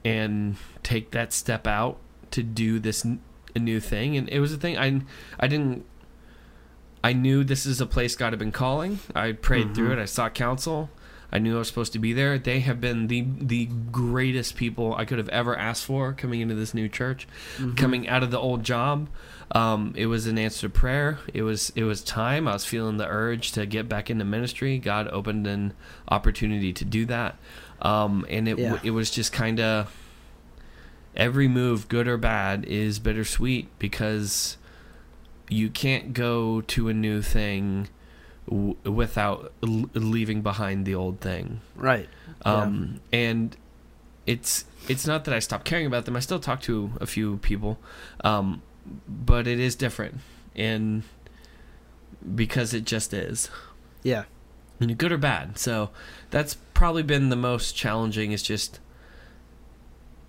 and 0.04 0.56
take 0.82 1.10
that 1.10 1.32
step 1.32 1.66
out 1.66 1.98
to 2.30 2.42
do 2.42 2.78
this 2.78 3.04
n- 3.04 3.20
a 3.56 3.58
new 3.58 3.80
thing 3.80 4.16
and 4.16 4.28
it 4.28 4.38
was 4.38 4.52
a 4.52 4.56
thing 4.56 4.78
I 4.78 5.00
I 5.40 5.48
didn't 5.48 5.84
I 7.04 7.12
knew 7.12 7.44
this 7.44 7.66
is 7.66 7.80
a 7.80 7.86
place 7.86 8.16
God 8.16 8.32
had 8.32 8.38
been 8.40 8.50
calling 8.52 8.98
I 9.14 9.32
prayed 9.32 9.74
through 9.74 9.90
Mhm. 9.90 9.98
it 9.98 10.02
I 10.02 10.04
sought 10.06 10.34
counsel 10.34 10.90
I 11.32 11.38
knew 11.40 11.56
I 11.56 11.58
was 11.58 11.66
supposed 11.68 11.92
to 11.94 11.98
be 11.98 12.12
there. 12.12 12.38
They 12.38 12.60
have 12.60 12.80
been 12.80 13.08
the 13.08 13.26
the 13.40 13.66
greatest 13.90 14.54
people 14.56 14.94
I 14.94 15.04
could 15.04 15.18
have 15.18 15.28
ever 15.30 15.56
asked 15.58 15.84
for 15.84 16.12
coming 16.12 16.40
into 16.40 16.54
this 16.54 16.72
new 16.74 16.88
church 16.88 17.26
Mhm. 17.58 17.76
coming 17.76 18.08
out 18.08 18.22
of 18.22 18.30
the 18.30 18.38
old 18.38 18.62
job. 18.64 19.08
Um, 19.50 19.92
it 19.96 20.06
was 20.06 20.26
an 20.28 20.38
answer 20.38 20.68
to 20.68 20.70
prayer. 20.70 21.18
It 21.32 21.42
was 21.42 21.72
it 21.74 21.82
was 21.84 22.02
time. 22.04 22.46
I 22.46 22.52
was 22.52 22.64
feeling 22.64 22.98
the 22.98 23.08
urge 23.08 23.50
to 23.52 23.66
get 23.66 23.88
back 23.88 24.10
into 24.10 24.24
ministry. 24.24 24.78
God 24.78 25.08
opened 25.08 25.46
an 25.48 25.72
opportunity 26.08 26.72
to 26.72 26.84
do 26.84 27.04
that, 27.06 27.36
um, 27.82 28.24
and 28.30 28.46
it 28.48 28.58
Yeah. 28.58 28.78
it 28.84 28.92
was 28.92 29.10
just 29.10 29.32
kind 29.32 29.58
of 29.60 29.90
every 31.16 31.48
move, 31.48 31.88
good 31.88 32.06
or 32.08 32.16
bad, 32.16 32.64
is 32.64 32.98
bittersweet 33.00 33.68
because 33.80 34.56
you 35.48 35.68
can't 35.70 36.12
go 36.12 36.60
to 36.62 36.88
a 36.88 36.94
new 36.94 37.20
thing 37.22 37.88
w- 38.48 38.76
without 38.84 39.52
l- 39.62 39.90
leaving 39.94 40.42
behind 40.42 40.86
the 40.86 40.94
old 40.94 41.20
thing. 41.20 41.60
Right. 41.76 42.08
Um, 42.44 43.00
and 43.12 43.56
it's 44.26 44.64
it's 44.88 45.06
not 45.06 45.24
that 45.24 45.34
I 45.34 45.38
stopped 45.38 45.64
caring 45.64 45.86
about 45.86 46.04
them. 46.04 46.16
I 46.16 46.20
still 46.20 46.38
talk 46.40 46.60
to 46.62 46.92
a 47.00 47.06
few 47.06 47.38
people, 47.38 47.78
um, 48.22 48.62
but 49.08 49.46
it 49.46 49.58
is 49.60 49.74
different, 49.74 50.20
and 50.54 51.02
because 52.34 52.72
it 52.74 52.84
just 52.84 53.12
is, 53.14 53.50
Yeah. 54.02 54.24
know, 54.80 54.94
good 54.94 55.12
or 55.12 55.18
bad. 55.18 55.58
So 55.58 55.90
that's 56.30 56.54
probably 56.74 57.02
been 57.02 57.28
the 57.28 57.36
most 57.36 57.74
challenging. 57.76 58.32
Is 58.32 58.42
just 58.42 58.80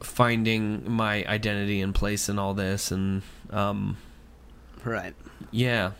finding 0.02 0.90
my 0.90 1.26
identity 1.26 1.82
and 1.82 1.94
place 1.96 2.30
in 2.30 2.38
all 2.40 2.54
this, 2.54 2.92
and 2.92 3.22
um, 3.50 3.98
Right. 4.86 5.16
yeah, 5.52 5.92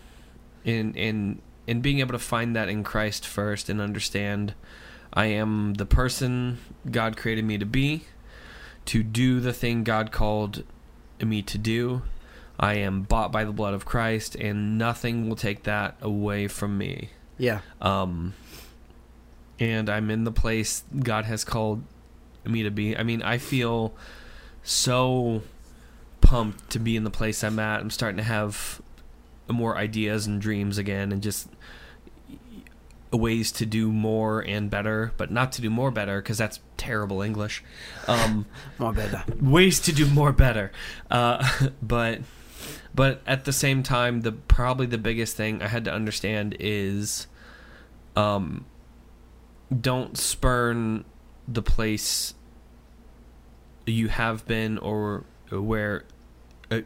and 0.64 0.96
and 0.96 1.42
and 1.68 1.82
being 1.82 2.00
able 2.00 2.14
to 2.14 2.20
find 2.20 2.56
that 2.56 2.70
in 2.70 2.84
Christ 2.84 3.26
first 3.26 3.70
and 3.70 3.82
understand 3.82 4.54
I 5.16 5.28
am 5.28 5.76
the 5.76 5.86
person 5.86 6.60
God 6.90 7.16
created 7.16 7.46
me 7.46 7.58
to 7.58 7.66
be, 7.66 8.04
to 8.86 9.02
do 9.02 9.40
the 9.40 9.54
thing 9.54 9.84
God 9.84 10.12
called 10.12 10.64
me 11.22 11.42
to 11.44 11.58
do. 11.58 12.02
I 12.60 12.76
am 12.76 13.04
bought 13.04 13.32
by 13.32 13.46
the 13.46 13.52
blood 13.52 13.74
of 13.74 13.86
Christ, 13.86 14.36
and 14.36 14.78
nothing 14.78 15.28
will 15.28 15.36
take 15.36 15.64
that 15.64 15.96
away 16.02 16.48
from 16.48 16.78
me. 16.78 17.10
Yeah. 17.38 17.62
Um, 17.82 18.34
and 19.60 19.90
I'm 19.90 20.12
in 20.12 20.26
the 20.26 20.32
place 20.32 20.84
God 20.98 21.26
has 21.26 21.44
called 21.44 21.84
me 22.46 22.64
to 22.64 22.72
be. 22.72 22.96
I 22.96 23.04
mean, 23.04 23.22
I 23.22 23.38
feel 23.38 23.94
so 24.64 25.44
pumped 26.22 26.70
to 26.72 26.80
be 26.80 26.96
in 26.96 27.04
the 27.04 27.10
place 27.12 27.44
I'm 27.44 27.60
at. 27.60 27.82
I'm 27.82 27.90
starting 27.90 28.18
to 28.18 28.24
have 28.24 28.82
more 29.48 29.78
ideas 29.78 30.26
and 30.26 30.42
dreams 30.42 30.78
again, 30.78 31.12
and 31.12 31.22
just 31.22 31.48
ways 33.12 33.52
to 33.54 33.66
do 33.66 33.92
more 33.92 34.42
and 34.42 34.70
better, 34.70 35.14
but 35.18 35.32
not 35.32 35.52
to 35.54 35.62
do 35.62 35.70
more 35.70 35.92
better 35.92 36.22
because 36.22 36.38
that's 36.38 36.60
terrible 36.78 37.22
English. 37.22 37.64
Um, 38.08 38.46
More 38.78 38.92
better. 38.94 39.24
ways 39.40 39.80
to 39.82 39.94
do 39.94 40.06
more 40.06 40.34
better, 40.34 40.72
uh, 41.10 41.48
but 41.82 42.22
but 42.94 43.22
at 43.26 43.46
the 43.46 43.54
same 43.54 43.84
time, 43.84 44.22
the 44.22 44.32
probably 44.32 44.86
the 44.86 44.98
biggest 44.98 45.38
thing 45.38 45.62
I 45.62 45.68
had 45.68 45.86
to 45.86 45.94
understand 45.94 46.56
is, 46.60 47.28
um, 48.16 48.66
don't 49.82 50.18
spurn 50.18 51.06
the 51.48 51.62
place 51.62 52.34
you 53.86 54.08
have 54.08 54.46
been 54.48 54.78
or 54.80 55.24
where 55.52 56.04
uh, 56.72 56.82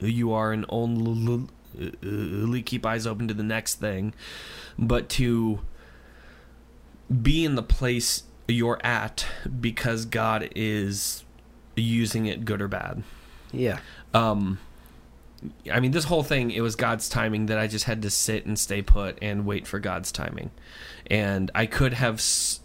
you 0.00 0.32
are, 0.32 0.52
and 0.52 0.64
only 0.68 2.62
keep 2.62 2.84
eyes 2.86 3.06
open 3.06 3.28
to 3.28 3.34
the 3.34 3.42
next 3.42 3.76
thing, 3.76 4.12
but 4.78 5.08
to 5.10 5.60
be 7.22 7.44
in 7.44 7.54
the 7.56 7.62
place 7.62 8.24
you're 8.46 8.80
at 8.84 9.26
because 9.60 10.04
God 10.04 10.48
is 10.54 11.24
using 11.76 12.26
it 12.26 12.44
good 12.44 12.60
or 12.60 12.68
bad. 12.68 13.02
Yeah. 13.52 13.78
Um 14.14 14.58
I 15.70 15.80
mean 15.80 15.92
this 15.92 16.04
whole 16.04 16.22
thing 16.22 16.50
it 16.50 16.60
was 16.60 16.76
God's 16.76 17.08
timing 17.08 17.46
that 17.46 17.58
I 17.58 17.66
just 17.66 17.84
had 17.86 18.02
to 18.02 18.10
sit 18.10 18.46
and 18.46 18.58
stay 18.58 18.82
put 18.82 19.18
and 19.22 19.46
wait 19.46 19.66
for 19.66 19.78
God's 19.78 20.12
timing. 20.12 20.50
And 21.06 21.50
I 21.54 21.66
could 21.66 21.94
have 21.94 22.16
s- 22.16 22.59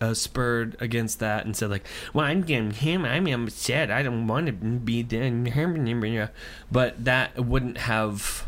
uh, 0.00 0.14
spurred 0.14 0.76
against 0.80 1.20
that 1.20 1.44
and 1.44 1.56
said 1.56 1.70
like, 1.70 1.86
"Well, 2.12 2.26
I'm 2.26 2.42
getting 2.42 2.72
him. 2.72 3.04
I'm 3.04 3.26
upset. 3.26 3.90
I 3.90 4.02
don't 4.02 4.26
want 4.26 4.46
to 4.46 4.52
be 4.52 5.02
there." 5.02 6.30
But 6.70 7.04
that 7.04 7.44
wouldn't 7.44 7.78
have 7.78 8.46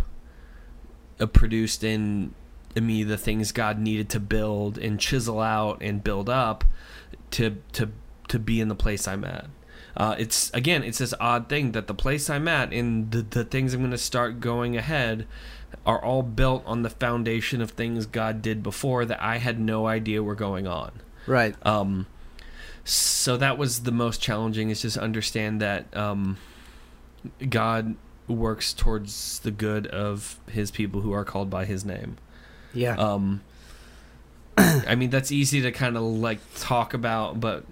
uh, 1.21 1.27
produced 1.27 1.85
in 1.85 2.35
me 2.75 3.03
the 3.05 3.17
things 3.17 3.53
God 3.53 3.79
needed 3.79 4.09
to 4.11 4.21
build 4.21 4.77
and 4.79 5.01
chisel 5.01 5.41
out 5.41 5.79
and 5.81 6.05
build 6.05 6.29
up 6.29 6.65
to 7.33 7.57
to 7.73 7.91
to 8.29 8.39
be 8.39 8.61
in 8.61 8.69
the 8.69 8.75
place 8.75 9.07
I'm 9.09 9.25
at. 9.25 9.47
Uh, 9.97 10.15
it's 10.19 10.51
again, 10.53 10.83
it's 10.83 10.99
this 10.99 11.15
odd 11.19 11.49
thing 11.49 11.73
that 11.73 11.87
the 11.87 11.95
place 11.95 12.29
I'm 12.29 12.49
at 12.49 12.73
and 12.73 13.11
the, 13.11 13.23
the 13.23 13.45
things 13.45 13.73
I'm 13.73 13.81
going 13.81 13.91
to 13.93 13.99
start 13.99 14.41
going 14.41 14.77
ahead 14.77 15.27
are 15.87 16.03
all 16.03 16.23
built 16.23 16.63
on 16.67 16.83
the 16.83 16.91
foundation 16.91 17.63
of 17.63 17.71
things 17.71 18.05
God 18.07 18.43
did 18.43 18.63
before 18.63 19.05
that 19.07 19.23
I 19.23 19.39
had 19.39 19.59
no 19.59 19.87
idea 19.87 20.23
were 20.23 20.35
going 20.35 20.67
on. 20.67 20.93
Right. 21.27 21.55
Um, 21.67 22.07
so 22.85 23.37
that 23.37 23.59
was 23.59 23.83
the 23.83 23.93
most 23.93 24.21
challenging 24.21 24.71
is 24.71 24.83
just 24.83 24.97
understand 24.97 25.61
that 25.61 25.95
um, 25.97 26.37
God 27.49 27.97
works 28.29 28.73
towards 28.73 29.41
the 29.41 29.51
good 29.51 29.87
of 29.89 30.39
His 30.49 30.71
people 30.71 31.01
who 31.01 31.13
are 31.13 31.25
called 31.25 31.51
by 31.51 31.65
His 31.65 31.85
name. 31.85 32.17
Yeah. 32.73 32.95
Um, 32.97 33.43
I 34.59 34.95
mean, 34.95 35.11
that's 35.11 35.33
easy 35.33 35.61
to 35.63 35.73
kind 35.73 35.97
of 35.97 36.03
like 36.03 36.39
talk 36.57 36.95
about, 36.95 37.41
but 37.41 37.65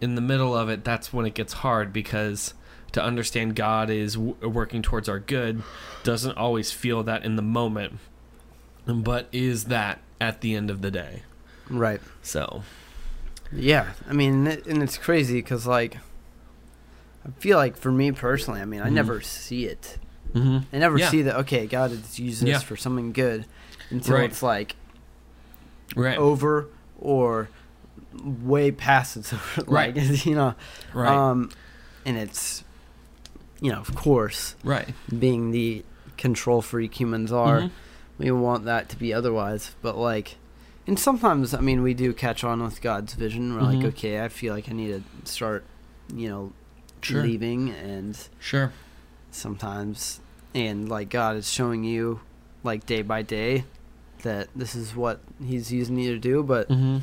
in 0.00 0.14
the 0.14 0.20
middle 0.20 0.56
of 0.56 0.68
it, 0.68 0.84
that's 0.84 1.12
when 1.12 1.26
it 1.26 1.34
gets 1.34 1.52
hard 1.52 1.92
because 1.92 2.54
to 2.92 3.02
understand 3.02 3.54
God 3.56 3.90
is 3.90 4.14
w- 4.14 4.36
working 4.40 4.82
towards 4.82 5.08
our 5.08 5.18
good 5.20 5.62
doesn't 6.02 6.36
always 6.36 6.72
feel 6.72 7.02
that 7.04 7.24
in 7.24 7.36
the 7.36 7.42
moment, 7.42 7.98
but 8.86 9.28
is 9.32 9.64
that 9.64 10.00
at 10.20 10.40
the 10.40 10.54
end 10.54 10.70
of 10.70 10.82
the 10.82 10.90
day. 10.90 11.22
right. 11.68 12.00
So, 12.22 12.62
Yeah. 13.52 13.92
I 14.08 14.12
mean, 14.12 14.46
and 14.46 14.82
it's 14.82 14.96
crazy 14.98 15.34
because 15.34 15.66
like, 15.66 15.96
I 17.26 17.30
feel 17.40 17.56
like 17.58 17.76
for 17.76 17.90
me 17.92 18.12
personally, 18.12 18.60
I 18.60 18.64
mean, 18.64 18.80
I 18.80 18.88
Mhm. 18.88 18.92
never 18.92 19.20
see 19.20 19.66
it. 19.66 19.98
mm-hmm. 20.34 20.58
I 20.74 20.78
never 20.78 20.96
Yeah. 20.96 21.10
see 21.10 21.22
that. 21.22 21.36
Okay, 21.40 21.66
God 21.66 21.90
is 21.90 22.20
using 22.20 22.46
this 22.48 22.62
for 22.62 22.76
something 22.76 23.10
good, 23.12 23.46
until 23.90 24.14
Right. 24.16 24.30
it's 24.30 24.42
like 24.44 24.76
right, 25.96 26.16
over 26.16 26.68
or 27.00 27.48
way 28.14 28.70
past 28.70 29.16
its 29.16 29.32
over. 29.32 29.64
Right. 29.66 29.96
Like, 29.96 30.24
you 30.26 30.34
know. 30.36 30.54
right, 30.94 31.08
Um, 31.08 31.50
and 32.06 32.16
it's, 32.16 32.62
you 33.60 33.72
know, 33.72 33.80
of 33.80 33.94
course, 33.96 34.54
right. 34.62 34.94
being 35.18 35.50
the 35.50 35.84
control 36.16 36.62
freak 36.62 36.98
humans 37.00 37.32
are, 37.32 37.62
Mhm. 37.62 37.70
we 38.18 38.30
want 38.30 38.64
that 38.66 38.88
to 38.90 38.96
be 38.96 39.12
otherwise. 39.12 39.74
But 39.82 39.96
like, 39.98 40.36
and 40.90 40.98
sometimes, 40.98 41.54
I 41.54 41.60
mean, 41.60 41.82
we 41.82 41.94
do 41.94 42.12
catch 42.12 42.42
on 42.42 42.60
with 42.62 42.82
God's 42.82 43.14
vision. 43.14 43.54
We're 43.54 43.60
Mhm. 43.60 43.74
like, 43.76 43.84
okay, 43.94 44.24
I 44.24 44.28
feel 44.28 44.52
like 44.52 44.68
I 44.68 44.72
need 44.72 44.90
to 45.22 45.30
start, 45.30 45.62
you 46.12 46.28
know, 46.28 46.52
Sure. 47.00 47.22
leaving, 47.22 47.70
and 47.70 48.18
Sure. 48.40 48.72
sometimes, 49.30 50.18
and 50.52 50.88
like 50.88 51.08
God 51.08 51.36
is 51.36 51.48
showing 51.48 51.84
you, 51.84 52.20
like 52.64 52.86
day 52.86 53.02
by 53.02 53.22
day, 53.22 53.64
that 54.22 54.48
this 54.54 54.74
is 54.74 54.96
what 54.96 55.20
He's 55.42 55.70
using 55.72 55.96
you 55.96 56.12
to 56.12 56.18
do. 56.18 56.42
But 56.42 56.68
Mm-hmm. 56.68 56.98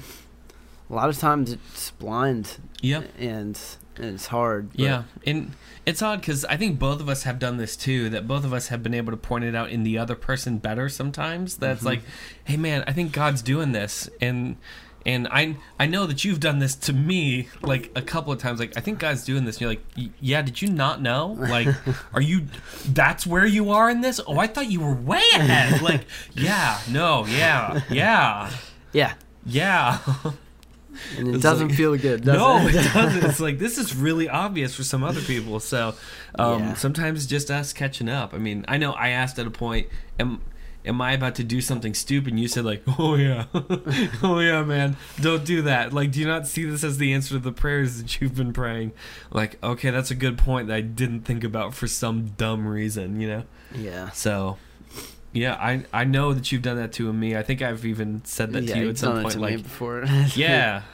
a 0.89 0.93
lot 0.93 1.07
of 1.09 1.17
times 1.17 1.51
it's 1.53 1.91
blind 1.91 2.57
Yep. 2.81 3.09
and 3.17 3.57
it's 3.99 4.27
hard. 4.27 4.71
but- 4.71 4.79
Yeah, 4.79 5.03
and 5.25 5.53
it's 5.85 6.01
odd 6.01 6.19
because 6.21 6.43
I 6.45 6.57
think 6.57 6.79
both 6.79 6.99
of 7.01 7.09
us 7.09 7.23
have 7.23 7.39
done 7.39 7.57
this 7.57 7.75
too. 7.75 8.09
That 8.09 8.27
both 8.27 8.43
of 8.45 8.53
us 8.53 8.67
have 8.67 8.83
been 8.83 8.93
able 8.93 9.11
to 9.11 9.17
point 9.17 9.43
it 9.45 9.55
out 9.55 9.69
in 9.69 9.83
the 9.83 9.97
other 9.97 10.15
person 10.15 10.57
better 10.57 10.89
sometimes. 10.89 11.55
That's 11.57 11.81
Mhm. 11.81 11.85
like, 11.85 12.01
hey 12.45 12.57
man, 12.57 12.83
I 12.87 12.93
think 12.93 13.11
God's 13.11 13.41
doing 13.41 13.71
this, 13.71 14.09
and 14.21 14.57
and 15.05 15.25
I 15.31 15.55
I 15.79 15.85
know 15.85 16.05
that 16.05 16.25
you've 16.25 16.41
done 16.41 16.59
this 16.59 16.75
to 16.75 16.91
me 16.91 17.47
like 17.61 17.91
a 17.95 18.01
couple 18.01 18.33
of 18.33 18.39
times. 18.39 18.59
Like 18.59 18.75
I 18.75 18.81
think 18.81 18.99
God's 18.99 19.23
doing 19.23 19.45
this. 19.45 19.55
And 19.55 19.61
you're 19.61 19.69
like, 19.69 20.11
yeah, 20.19 20.41
did 20.41 20.61
you 20.61 20.69
not 20.69 21.01
know? 21.01 21.27
Like, 21.39 21.69
are 22.13 22.19
you? 22.19 22.47
That's 22.85 23.25
where 23.25 23.45
you 23.45 23.71
are 23.71 23.89
in 23.89 24.01
this? 24.01 24.19
Oh, 24.27 24.37
I 24.37 24.47
thought 24.47 24.69
you 24.69 24.81
were 24.81 24.93
way 24.93 25.23
ahead. 25.33 25.81
Like, 25.81 26.01
yeah, 26.33 26.79
no, 26.89 27.25
yeah, 27.27 27.79
yeah, 27.89 28.49
Yeah. 28.91 29.13
yeah. 29.45 29.99
And 31.17 31.35
it 31.35 31.41
doesn't 31.41 31.69
like- 31.69 31.77
feel 31.77 31.97
good, 31.97 32.23
does 32.23 32.37
no, 32.37 32.57
it? 32.67 32.75
it 32.75 32.83
doesn't. 32.93 33.23
It's 33.25 33.39
like 33.39 33.59
this 33.59 33.77
is 33.77 33.95
really 33.95 34.27
obvious 34.29 34.75
for 34.75 34.83
some 34.83 35.03
other 35.03 35.21
people. 35.21 35.59
So 35.59 35.95
um, 36.37 36.59
Yeah. 36.59 36.73
sometimes 36.75 37.25
just 37.25 37.49
us 37.51 37.73
catching 37.73 38.09
up. 38.09 38.33
I 38.33 38.37
mean, 38.37 38.65
I 38.67 38.77
know 38.77 38.91
I 38.93 39.09
asked 39.09 39.39
at 39.39 39.47
a 39.47 39.51
point, 39.51 39.87
am 40.19 40.41
am 40.85 41.01
I 41.01 41.11
about 41.11 41.35
to 41.35 41.43
do 41.43 41.59
something 41.59 41.93
stupid? 41.93 42.29
And 42.31 42.39
you 42.39 42.47
said 42.47 42.63
like, 42.63 42.81
oh 42.99 43.15
yeah, 43.15 43.45
oh 44.23 44.39
yeah, 44.39 44.63
man, 44.63 44.95
don't 45.19 45.43
do 45.43 45.61
that. 45.63 45.91
Like, 45.93 46.11
do 46.11 46.19
you 46.19 46.27
not 46.27 46.47
see 46.47 46.63
this 46.63 46.83
as 46.83 46.97
the 46.97 47.13
answer 47.13 47.29
to 47.35 47.39
the 47.39 47.51
prayers 47.51 48.01
that 48.01 48.21
you've 48.21 48.35
been 48.35 48.53
praying? 48.53 48.93
Like, 49.31 49.61
okay, 49.63 49.89
that's 49.89 50.11
a 50.11 50.15
good 50.15 50.37
point 50.37 50.67
that 50.67 50.75
I 50.75 50.81
didn't 50.81 51.21
think 51.21 51.43
about 51.43 51.73
for 51.73 51.87
some 51.87 52.27
dumb 52.37 52.65
reason, 52.67 53.19
you 53.19 53.27
know. 53.27 53.43
yeah. 53.75 54.11
So. 54.11 54.57
Yeah, 55.37 55.53
I 55.53 55.85
I 55.93 56.03
know 56.03 56.33
that 56.33 56.51
you've 56.51 56.63
done 56.63 56.77
that 56.77 56.93
to 56.93 57.13
me. 57.13 57.35
I 57.35 57.43
think 57.43 57.61
I've 57.61 57.85
even 57.85 58.25
said 58.25 58.53
that 58.53 58.63
yeah, 58.63 58.73
to 58.73 58.79
you 58.81 58.89
at 58.89 58.97
some 58.97 59.21
point. 59.21 59.35
Like, 59.39 59.63
before. 59.63 60.03
yeah. 60.35 60.83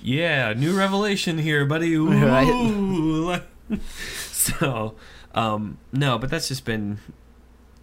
Yeah, 0.00 0.52
new 0.52 0.78
revelation 0.78 1.38
here, 1.38 1.64
buddy. 1.66 1.92
Ooh. 1.94 2.08
Right. 3.68 3.82
so, 4.30 4.94
um, 5.34 5.78
no, 5.92 6.18
but 6.18 6.30
that's 6.30 6.46
just 6.46 6.64
been 6.64 7.00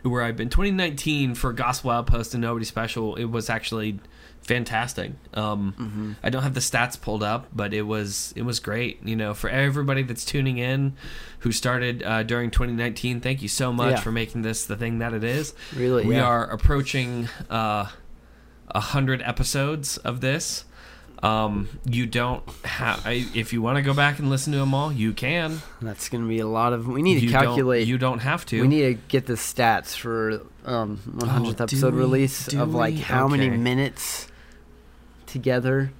where 0.02 0.24
I've 0.24 0.38
been. 0.38 0.48
2019 0.48 1.36
for 1.36 1.52
Gospel 1.52 1.92
Outpost 1.92 2.34
and 2.34 2.42
Nobody 2.42 2.64
Special, 2.64 3.16
it 3.16 3.26
was 3.26 3.50
actually 3.50 4.00
fantastic. 4.46 5.12
Um, 5.34 5.74
hmm 5.78 6.12
I 6.24 6.30
don't 6.30 6.44
have 6.44 6.54
the 6.54 6.60
stats 6.60 7.00
pulled 7.00 7.24
up, 7.24 7.48
but 7.54 7.74
it 7.74 7.82
was 7.84 8.34
it 8.36 8.44
was 8.44 8.60
great. 8.60 9.00
You 9.06 9.16
know, 9.16 9.34
for 9.34 9.50
everybody 9.50 10.04
that's 10.04 10.24
tuning 10.26 10.58
in, 10.58 10.94
who 11.40 11.52
started 11.52 12.04
uh, 12.04 12.24
during 12.24 12.52
2019, 12.52 13.22
thank 13.22 13.42
you 13.42 13.48
so 13.50 13.74
much 13.74 13.92
Yeah. 13.96 14.00
for 14.02 14.12
making 14.12 14.42
this 14.44 14.66
the 14.66 14.76
thing 14.78 15.00
that 15.00 15.14
it 15.14 15.24
is. 15.24 15.54
Really, 15.76 16.06
We 16.06 16.16
yeah. 16.16 16.24
are 16.26 16.46
approaching 16.46 17.28
uh, 17.50 17.88
a 18.70 18.80
hundred 18.80 19.22
episodes 19.22 19.98
of 19.98 20.22
this. 20.22 20.66
Um, 21.24 21.70
you 21.86 22.06
don't 22.06 22.44
have. 22.66 23.02
If 23.08 23.52
you 23.54 23.62
want 23.62 23.78
to 23.78 23.82
go 23.82 23.94
back 23.94 24.20
and 24.20 24.30
listen 24.30 24.54
to 24.54 24.60
them 24.60 24.74
all, 24.76 24.92
you 24.92 25.12
can. 25.14 25.62
That's 25.82 26.08
gonna 26.10 26.28
be 26.28 26.40
a 26.40 26.46
lot 26.48 26.74
of. 26.74 26.88
We 26.88 27.02
need 27.02 27.16
to 27.20 27.26
you 27.26 27.32
don't- 27.32 27.44
calculate. 27.46 27.88
you 27.88 27.98
don't 27.98 28.20
have 28.20 28.46
to. 28.48 28.62
we 28.62 28.68
need 28.68 28.82
to 28.84 28.94
get 29.08 29.26
the 29.26 29.34
stats 29.34 29.96
for 29.96 30.42
um 30.66 31.00
100th 31.18 31.62
Oh, 31.62 31.64
episode 31.64 31.94
we? 31.94 32.00
release 32.00 32.54
of 32.54 32.74
like 32.76 32.96
we? 32.96 33.00
how 33.02 33.28
many 33.28 33.50
minutes 33.50 34.28
together. 35.28 35.92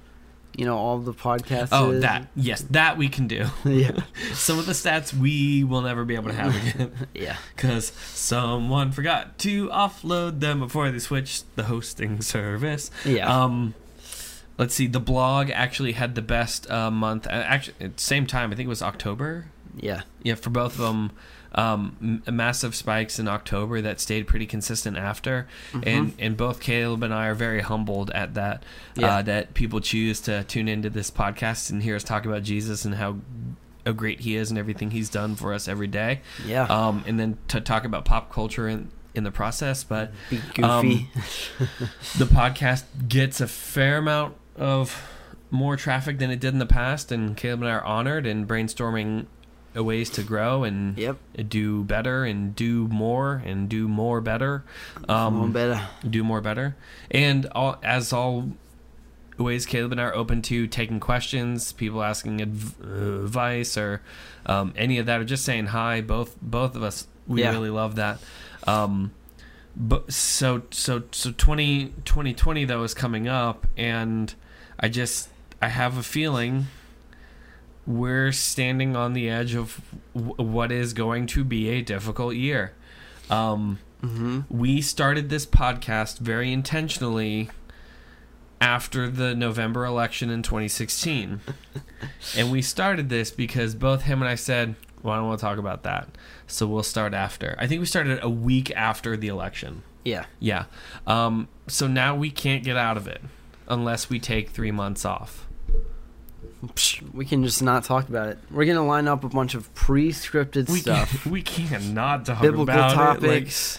You 0.56 0.64
know, 0.64 0.78
all 0.78 0.98
the 0.98 1.12
podcasts. 1.12 1.68
oh, 1.72 1.98
that 2.00 2.28
yes, 2.34 2.62
that 2.70 2.96
we 2.96 3.10
can 3.10 3.26
do. 3.26 3.46
yeah. 3.66 3.90
Some 4.32 4.58
of 4.58 4.64
the 4.64 4.72
stats 4.72 5.12
we 5.12 5.62
will 5.64 5.82
never 5.82 6.06
be 6.06 6.14
able 6.14 6.28
to 6.28 6.34
have 6.34 6.56
again 6.56 6.92
Yeah. 7.14 7.36
because 7.54 7.88
someone 8.14 8.90
forgot 8.90 9.36
to 9.40 9.68
offload 9.68 10.40
them 10.40 10.60
before 10.60 10.90
they 10.90 10.98
switched 10.98 11.44
the 11.56 11.64
hosting 11.64 12.22
service. 12.22 12.90
Yeah. 13.04 13.30
Um, 13.44 13.74
let's 14.56 14.74
see. 14.74 14.86
The 14.86 15.00
blog 15.00 15.50
actually 15.50 15.92
had 15.92 16.14
the 16.14 16.22
best 16.22 16.70
uh, 16.70 16.90
month. 16.90 17.26
uh, 17.26 17.30
Actually, 17.32 17.74
at 17.80 17.96
the 17.98 18.02
same 18.02 18.26
time, 18.26 18.50
I 18.50 18.54
think 18.56 18.64
it 18.66 18.70
was 18.70 18.80
October. 18.82 19.46
yeah. 19.76 20.02
Yeah, 20.22 20.36
for 20.36 20.48
both 20.48 20.72
of 20.72 20.78
them, 20.78 21.10
um, 21.56 22.22
m- 22.26 22.36
massive 22.36 22.74
spikes 22.74 23.18
in 23.18 23.28
October 23.28 23.80
that 23.80 24.00
stayed 24.00 24.26
pretty 24.26 24.46
consistent 24.46 24.96
after, 24.96 25.48
and 25.82 26.12
and 26.18 26.36
both 26.36 26.60
Caleb 26.60 27.02
and 27.02 27.12
I 27.12 27.26
are 27.26 27.34
very 27.34 27.62
humbled 27.62 28.10
at 28.10 28.34
that. 28.34 28.62
Yeah. 28.94 29.16
Uh, 29.16 29.22
that 29.22 29.54
people 29.54 29.80
choose 29.80 30.20
to 30.22 30.44
tune 30.44 30.68
into 30.68 30.90
this 30.90 31.10
podcast 31.10 31.70
and 31.70 31.82
hear 31.82 31.96
us 31.96 32.04
talk 32.04 32.26
about 32.26 32.42
Jesus 32.42 32.84
and 32.84 32.94
how 32.96 33.16
how 33.86 33.92
great 33.92 34.20
He 34.20 34.36
is 34.36 34.50
and 34.50 34.58
everything 34.58 34.90
He's 34.90 35.08
done 35.08 35.34
for 35.34 35.54
us 35.54 35.66
every 35.66 35.86
day. 35.86 36.20
Yeah. 36.44 36.64
Um, 36.64 37.04
and 37.06 37.18
then 37.18 37.38
to 37.48 37.60
talk 37.60 37.84
about 37.84 38.04
pop 38.04 38.30
culture 38.32 38.68
in 38.68 38.90
in 39.14 39.24
the 39.24 39.30
process, 39.30 39.82
but 39.82 40.12
um, 40.62 41.08
the 42.18 42.26
podcast 42.26 42.84
gets 43.08 43.40
a 43.40 43.48
fair 43.48 43.96
amount 43.96 44.34
of 44.56 45.10
more 45.50 45.76
traffic 45.76 46.18
than 46.18 46.30
it 46.30 46.38
did 46.38 46.52
in 46.52 46.58
the 46.58 46.66
past, 46.66 47.10
and 47.10 47.34
Caleb 47.34 47.62
and 47.62 47.70
I 47.70 47.74
are 47.74 47.84
honored 47.84 48.26
and 48.26 48.46
brainstorming 48.46 49.26
ways 49.84 50.10
to 50.10 50.22
grow 50.22 50.64
and 50.64 50.96
Yep. 50.98 51.16
do 51.48 51.84
better 51.84 52.24
and 52.24 52.54
do 52.56 52.88
more 52.88 53.42
and 53.44 53.68
do 53.68 53.88
more 53.88 54.20
better. 54.20 54.64
Um, 55.08 55.40
Um, 55.42 55.52
better. 55.52 55.80
do 56.08 56.22
more 56.24 56.40
better. 56.40 56.76
And 57.10 57.46
all, 57.52 57.78
as 57.82 58.12
always, 58.12 59.66
Caleb 59.66 59.92
and 59.92 60.00
I 60.00 60.04
are 60.04 60.14
open 60.14 60.42
to 60.42 60.66
taking 60.66 61.00
questions, 61.00 61.72
people 61.72 62.02
asking 62.02 62.40
adv- 62.40 62.74
uh, 62.82 63.24
advice, 63.24 63.76
or 63.76 64.00
um, 64.46 64.72
any 64.76 64.98
of 64.98 65.06
that, 65.06 65.20
or 65.20 65.24
just 65.24 65.44
saying 65.44 65.66
hi. 65.66 66.00
Both 66.00 66.36
both 66.40 66.74
of 66.76 66.82
us, 66.82 67.06
we 67.26 67.42
Yeah. 67.42 67.50
really 67.50 67.70
love 67.70 67.96
that. 67.96 68.18
Um, 68.66 69.10
but 69.76 70.10
so 70.12 70.62
so 70.70 71.02
so 71.12 71.32
20, 71.36 71.92
2020 72.04 72.64
though 72.64 72.82
is 72.82 72.94
coming 72.94 73.28
up, 73.28 73.66
and 73.76 74.34
I 74.80 74.88
just 74.88 75.28
I 75.60 75.68
have 75.68 75.96
a 75.98 76.02
feeling 76.02 76.66
we're 77.86 78.32
standing 78.32 78.96
on 78.96 79.12
the 79.12 79.28
edge 79.28 79.54
of 79.54 79.80
w- 80.14 80.34
what 80.36 80.72
is 80.72 80.92
going 80.92 81.26
to 81.28 81.44
be 81.44 81.68
a 81.70 81.82
difficult 81.82 82.34
year. 82.34 82.72
Um, 83.30 83.78
hmm 84.02 84.40
we 84.50 84.82
started 84.82 85.30
this 85.30 85.46
podcast 85.46 86.18
very 86.18 86.52
intentionally 86.52 87.50
after 88.60 89.08
the 89.08 89.34
November 89.34 89.84
election 89.84 90.30
in 90.30 90.42
2016. 90.42 91.40
and 92.36 92.50
we 92.50 92.62
started 92.62 93.08
this 93.08 93.30
because 93.30 93.74
both 93.74 94.02
him 94.02 94.22
and 94.22 94.28
I 94.28 94.34
said, 94.34 94.74
well, 95.02 95.14
I 95.14 95.18
don't 95.18 95.28
want 95.28 95.40
to 95.40 95.46
talk 95.46 95.58
about 95.58 95.82
that. 95.84 96.08
So 96.46 96.66
we'll 96.66 96.82
start 96.82 97.14
after. 97.14 97.54
I 97.58 97.66
think 97.66 97.80
we 97.80 97.86
started 97.86 98.18
a 98.22 98.30
week 98.30 98.70
after 98.74 99.16
the 99.16 99.28
election. 99.28 99.82
Yeah. 100.04 100.26
Yeah. 100.40 100.66
Um, 101.06 101.48
so 101.66 101.86
now 101.86 102.14
we 102.14 102.30
can't 102.30 102.64
get 102.64 102.76
out 102.76 102.96
of 102.96 103.06
it 103.06 103.20
unless 103.68 104.08
we 104.08 104.18
take 104.20 104.50
three 104.50 104.70
months 104.70 105.04
off. 105.04 105.46
Psh, 106.64 107.12
We 107.12 107.24
can 107.24 107.44
just 107.44 107.62
not 107.62 107.84
talk 107.84 108.08
about 108.08 108.28
it. 108.28 108.38
We're 108.50 108.64
gonna 108.64 108.86
line 108.86 109.08
up 109.08 109.24
a 109.24 109.28
bunch 109.28 109.54
of 109.54 109.72
pre-scripted 109.74 110.64
stuff. 110.64 110.72
We, 110.72 110.80
stuff, 110.80 111.22
can, 111.22 111.32
we 111.32 111.42
cannot 111.42 112.24
talk 112.26 112.40
biblical 112.40 112.62
about 112.62 112.94
topics, 112.94 113.78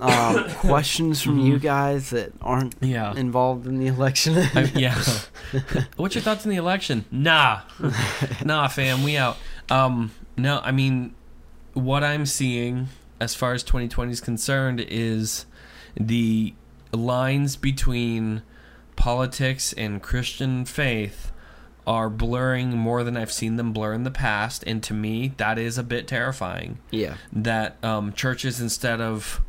um, 0.00 0.50
questions 0.56 1.22
from 1.22 1.38
you 1.38 1.58
guys 1.58 2.10
that 2.10 2.32
aren't 2.40 2.74
yeah. 2.80 3.14
involved 3.14 3.66
in 3.66 3.78
the 3.78 3.86
election. 3.86 4.36
I- 4.36 4.72
yeah. 4.74 5.00
What's 5.96 6.14
your 6.14 6.22
thoughts 6.22 6.44
on 6.44 6.50
the 6.50 6.56
election? 6.56 7.04
Nah, 7.10 7.60
nah, 8.44 8.68
fam, 8.68 9.02
we 9.04 9.16
out. 9.16 9.36
Um, 9.68 10.10
no, 10.36 10.60
I 10.62 10.72
mean, 10.72 11.14
what 11.74 12.02
I'm 12.02 12.26
seeing 12.26 12.88
as 13.20 13.34
far 13.34 13.52
as 13.52 13.62
2020 13.62 14.10
is 14.10 14.20
concerned 14.20 14.80
is 14.80 15.46
the 15.94 16.54
lines 16.92 17.56
between 17.56 18.42
politics 18.96 19.72
and 19.74 20.02
Christian 20.02 20.64
faith 20.64 21.29
are 21.90 22.08
blurring 22.08 22.78
more 22.78 23.02
than 23.02 23.16
I've 23.16 23.32
seen 23.32 23.56
them 23.56 23.72
blur 23.72 23.92
in 23.94 24.04
the 24.04 24.12
past, 24.12 24.62
and 24.64 24.80
to 24.84 24.94
me, 24.94 25.32
that 25.38 25.58
is 25.58 25.76
a 25.76 25.82
bit 25.82 26.06
terrifying 26.06 26.78
yeah. 26.92 27.16
that 27.32 27.82
um, 27.84 28.12
churches 28.12 28.60
instead 28.60 29.00
of 29.00 29.40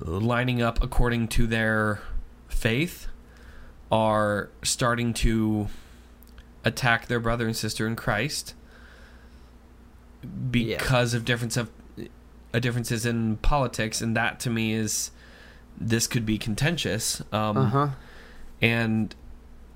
lining 0.00 0.60
up 0.60 0.82
according 0.82 1.28
to 1.28 1.46
their 1.46 2.00
faith 2.48 3.06
are 3.92 4.48
starting 4.64 5.14
to 5.14 5.68
attack 6.64 7.06
their 7.06 7.20
brother 7.20 7.46
and 7.46 7.56
sister 7.56 7.86
in 7.86 7.94
Christ 7.94 8.54
because 10.50 11.14
of 11.14 11.24
difference 11.24 11.56
of 11.56 11.70
uh, 12.52 12.58
differences 12.58 13.06
in 13.06 13.36
politics 13.36 14.00
and 14.00 14.16
that 14.16 14.40
to 14.40 14.50
me 14.50 14.72
is 14.72 15.12
this 15.78 16.08
could 16.08 16.26
be 16.26 16.38
contentious 16.38 17.20
um, 17.30 17.56
Uh 17.56 17.66
huh. 17.68 17.88
and 18.60 19.14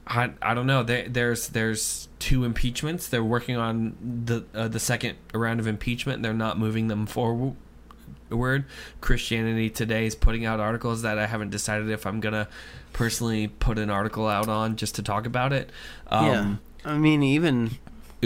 I, 0.09 0.31
I 0.41 0.55
don't 0.55 0.67
know. 0.67 0.83
There, 0.83 1.07
there's 1.07 1.49
there's 1.49 2.09
two 2.19 2.45
impeachments. 2.45 3.09
They're 3.09 3.23
working 3.23 3.57
on 3.57 3.97
the 4.25 4.45
uh, 4.55 4.69
the 4.69 4.81
second 4.81 5.19
round 5.35 5.61
of 5.61 5.67
impeachment. 5.67 6.23
They're 6.23 6.33
not 6.33 6.59
moving 6.59 6.89
them 6.89 7.07
forward. 7.07 7.55
Christianity 9.01 9.69
Today 9.71 10.07
is 10.07 10.15
putting 10.15 10.47
out 10.47 10.61
articles 10.61 11.03
that 11.03 11.19
I 11.19 11.27
haven't 11.27 11.51
decided 11.51 11.91
if 11.91 12.07
I'm 12.07 12.21
gonna 12.21 12.49
personally 12.95 13.49
put 13.49 13.79
an 13.79 13.91
article 13.91 14.27
out 14.27 14.49
on 14.49 14.77
just 14.77 14.95
to 14.95 15.03
talk 15.03 15.27
about 15.27 15.53
it. 15.53 15.71
Um, 16.07 16.61
I 16.87 16.97
mean, 16.97 17.23
even 17.23 17.77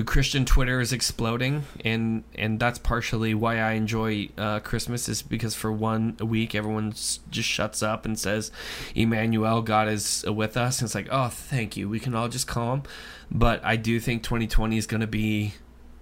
Christian 0.06 0.46
Twitter 0.46 0.80
is 0.80 0.90
exploding, 0.90 1.64
and 1.84 2.24
and 2.34 2.58
that's 2.58 2.78
partially 2.78 3.34
why 3.34 3.58
I 3.58 3.72
enjoy 3.72 4.30
uh, 4.38 4.60
Christmas 4.60 5.06
is 5.06 5.20
because 5.20 5.54
for 5.54 5.70
one 5.70 6.16
week 6.16 6.54
everyone 6.54 6.92
just 6.92 7.48
shuts 7.48 7.82
up 7.82 8.06
and 8.06 8.18
says, 8.18 8.50
"Emmanuel, 8.94 9.60
God 9.60 9.88
is 9.88 10.24
with 10.26 10.56
us." 10.56 10.80
And 10.80 10.86
it's 10.86 10.94
like, 10.94 11.08
oh, 11.10 11.28
thank 11.28 11.76
you. 11.76 11.90
We 11.90 12.00
can 12.00 12.14
all 12.14 12.28
just 12.28 12.46
calm. 12.46 12.84
But 13.30 13.62
I 13.62 13.76
do 13.76 14.00
think 14.00 14.22
2020 14.22 14.78
is 14.78 14.86
going 14.86 15.02
to 15.02 15.06
be 15.06 15.54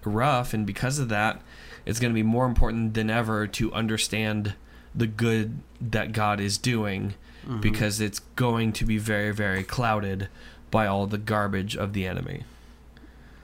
rough, 0.05 0.55
and 0.55 0.65
because 0.65 1.01
of 1.01 1.09
that, 1.09 1.43
it's 1.85 1.99
going 1.99 2.13
to 2.13 2.15
be 2.15 2.23
more 2.23 2.47
important 2.47 2.95
than 2.95 3.11
ever 3.11 3.49
to 3.49 3.73
understand 3.73 4.55
the 4.95 5.09
good 5.09 5.59
that 5.81 6.13
God 6.13 6.39
is 6.39 6.59
doing, 6.59 7.15
mhm. 7.45 7.61
because 7.61 8.01
it's 8.01 8.21
going 8.37 8.73
to 8.75 8.85
be 8.85 8.99
very, 8.99 9.33
very 9.33 9.65
clouded 9.65 10.29
by 10.71 10.87
all 10.87 11.09
the 11.09 11.19
garbage 11.19 11.77
of 11.77 11.93
the 11.93 12.07
enemy. 12.07 12.45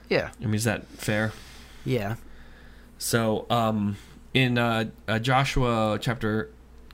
Yeah, 0.09 0.31
I 0.41 0.45
mean, 0.45 0.55
is 0.55 0.63
that 0.65 0.87
fair? 0.87 1.31
yeah, 1.85 2.15
So, 2.97 3.45
um, 3.49 3.97
in 4.33 4.57
uh, 4.57 4.85
uh, 5.07 5.19
Joshua 5.19 5.97
chapter 6.01 6.49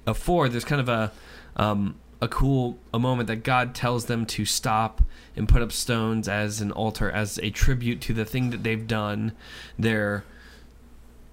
uh, 0.05 0.13
four, 0.13 0.49
there's 0.49 0.65
kind 0.65 0.81
of 0.81 0.89
a 0.89 1.11
um, 1.55 1.95
a 2.21 2.27
cool 2.27 2.77
a 2.93 2.99
moment 2.99 3.27
that 3.27 3.43
God 3.43 3.75
tells 3.75 4.05
them 4.05 4.25
to 4.27 4.45
stop 4.45 5.01
and 5.35 5.47
put 5.49 5.61
up 5.61 5.71
stones 5.71 6.27
as 6.27 6.61
an 6.61 6.71
altar, 6.71 7.11
as 7.11 7.37
a 7.39 7.49
tribute 7.49 7.99
to 8.01 8.13
the 8.13 8.23
thing 8.25 8.49
that 8.51 8.63
they've 8.63 8.87
done. 8.87 9.33
They're 9.77 10.23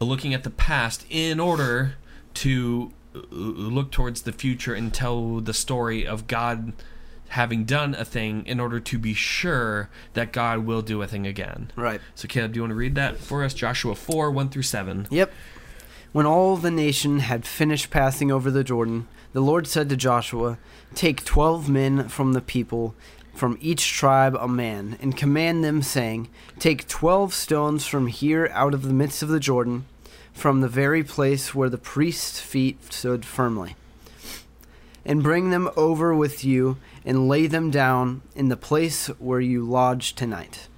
looking 0.00 0.34
at 0.34 0.42
the 0.42 0.50
past 0.50 1.04
in 1.08 1.38
order 1.38 1.94
to 2.34 2.92
uh, 3.14 3.20
look 3.30 3.90
towards 3.92 4.22
the 4.22 4.32
future 4.32 4.74
and 4.74 4.92
tell 4.92 5.40
the 5.40 5.54
story 5.54 6.06
of 6.06 6.26
God 6.26 6.72
having 7.30 7.64
done 7.64 7.94
a 7.94 8.04
thing 8.04 8.44
in 8.46 8.60
order 8.60 8.80
to 8.80 8.98
be 8.98 9.14
sure 9.14 9.88
that 10.14 10.32
God 10.32 10.60
will 10.60 10.82
do 10.82 11.00
a 11.02 11.06
thing 11.06 11.26
again. 11.26 11.70
right. 11.76 12.00
So, 12.14 12.28
Caleb, 12.28 12.52
do 12.52 12.58
you 12.58 12.62
want 12.62 12.72
to 12.72 12.76
read 12.76 12.94
that 12.96 13.18
for 13.18 13.44
us? 13.44 13.54
Joshua 13.54 13.94
4 13.94 14.30
1 14.30 14.48
through 14.48 14.62
7. 14.62 15.06
Yep. 15.10 15.32
When 16.12 16.26
all 16.26 16.56
the 16.56 16.72
nation 16.72 17.20
had 17.20 17.46
finished 17.46 17.90
passing 17.90 18.32
over 18.32 18.50
the 18.50 18.64
Jordan, 18.64 19.06
the 19.32 19.40
Lord 19.40 19.68
said 19.68 19.88
to 19.88 19.96
Joshua, 19.96 20.58
Take 20.96 21.24
twelve 21.24 21.68
men 21.68 22.08
from 22.08 22.32
the 22.32 22.40
people, 22.40 22.96
from 23.32 23.56
each 23.60 23.92
tribe 23.92 24.34
a 24.34 24.48
man, 24.48 24.98
and 25.00 25.16
command 25.16 25.62
them, 25.62 25.82
saying, 25.82 26.28
Take 26.58 26.88
twelve 26.88 27.32
stones 27.32 27.86
from 27.86 28.08
here 28.08 28.50
out 28.52 28.74
of 28.74 28.82
the 28.82 28.92
midst 28.92 29.22
of 29.22 29.28
the 29.28 29.38
Jordan, 29.38 29.84
from 30.32 30.60
the 30.60 30.68
very 30.68 31.04
place 31.04 31.54
where 31.54 31.68
the 31.68 31.78
priest's 31.78 32.40
feet 32.40 32.92
stood 32.92 33.24
firmly, 33.24 33.76
and 35.10 35.24
bring 35.24 35.50
them 35.50 35.68
over 35.76 36.14
with 36.14 36.44
you, 36.44 36.76
and 37.04 37.26
lay 37.26 37.48
them 37.48 37.68
down 37.68 38.22
in 38.36 38.48
the 38.48 38.56
place 38.56 39.08
where 39.18 39.40
you 39.40 39.64
lodge 39.64 40.14
tonight. 40.14 40.68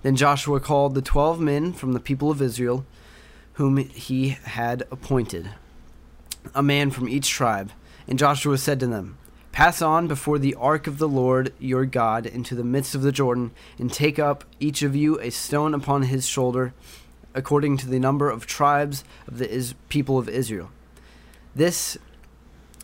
Then 0.00 0.16
Joshua 0.16 0.58
called 0.58 0.94
the 0.94 1.02
twelve 1.02 1.38
men 1.38 1.74
from 1.74 1.92
the 1.92 2.00
people 2.00 2.30
of 2.30 2.40
Israel 2.40 2.86
whom 3.52 3.76
he 3.76 4.30
had 4.30 4.84
appointed, 4.90 5.50
a 6.54 6.62
man 6.62 6.90
from 6.90 7.10
each 7.10 7.28
tribe. 7.28 7.70
And 8.06 8.18
Joshua 8.18 8.56
said 8.56 8.80
to 8.80 8.86
them, 8.86 9.18
Pass 9.52 9.82
on 9.82 10.08
before 10.08 10.38
the 10.38 10.54
ark 10.54 10.86
of 10.86 10.96
the 10.96 11.08
Lord 11.08 11.52
your 11.58 11.84
God 11.84 12.24
into 12.24 12.54
the 12.54 12.64
midst 12.64 12.94
of 12.94 13.02
the 13.02 13.12
Jordan, 13.12 13.50
and 13.78 13.92
take 13.92 14.18
up 14.18 14.44
each 14.58 14.80
of 14.80 14.96
you 14.96 15.20
a 15.20 15.28
stone 15.28 15.74
upon 15.74 16.04
his 16.04 16.26
shoulder, 16.26 16.72
according 17.34 17.76
to 17.76 17.86
the 17.86 17.98
number 17.98 18.30
of 18.30 18.46
tribes 18.46 19.04
of 19.26 19.36
the 19.36 19.50
is- 19.50 19.74
people 19.90 20.16
of 20.16 20.26
Israel. 20.26 20.70
This 21.54 21.98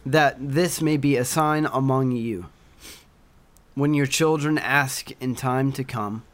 that 0.07 0.37
this 0.39 0.81
may 0.81 0.97
be 0.97 1.17
a 1.17 1.25
sign 1.25 1.67
among 1.67 2.13
you. 2.13 2.47
When 3.75 3.95
your 3.95 4.07
children 4.07 4.59
ask 4.59 5.11
in 5.21 5.35
time 5.35 5.73
to 5.73 5.85
come, 5.85 6.25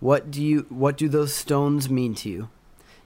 what 0.00 0.30
do 0.30 0.42
you 0.42 0.66
what 0.68 0.96
do 0.96 1.08
those 1.08 1.32
stones 1.32 1.88
mean 1.88 2.14
to 2.16 2.28
you? 2.28 2.48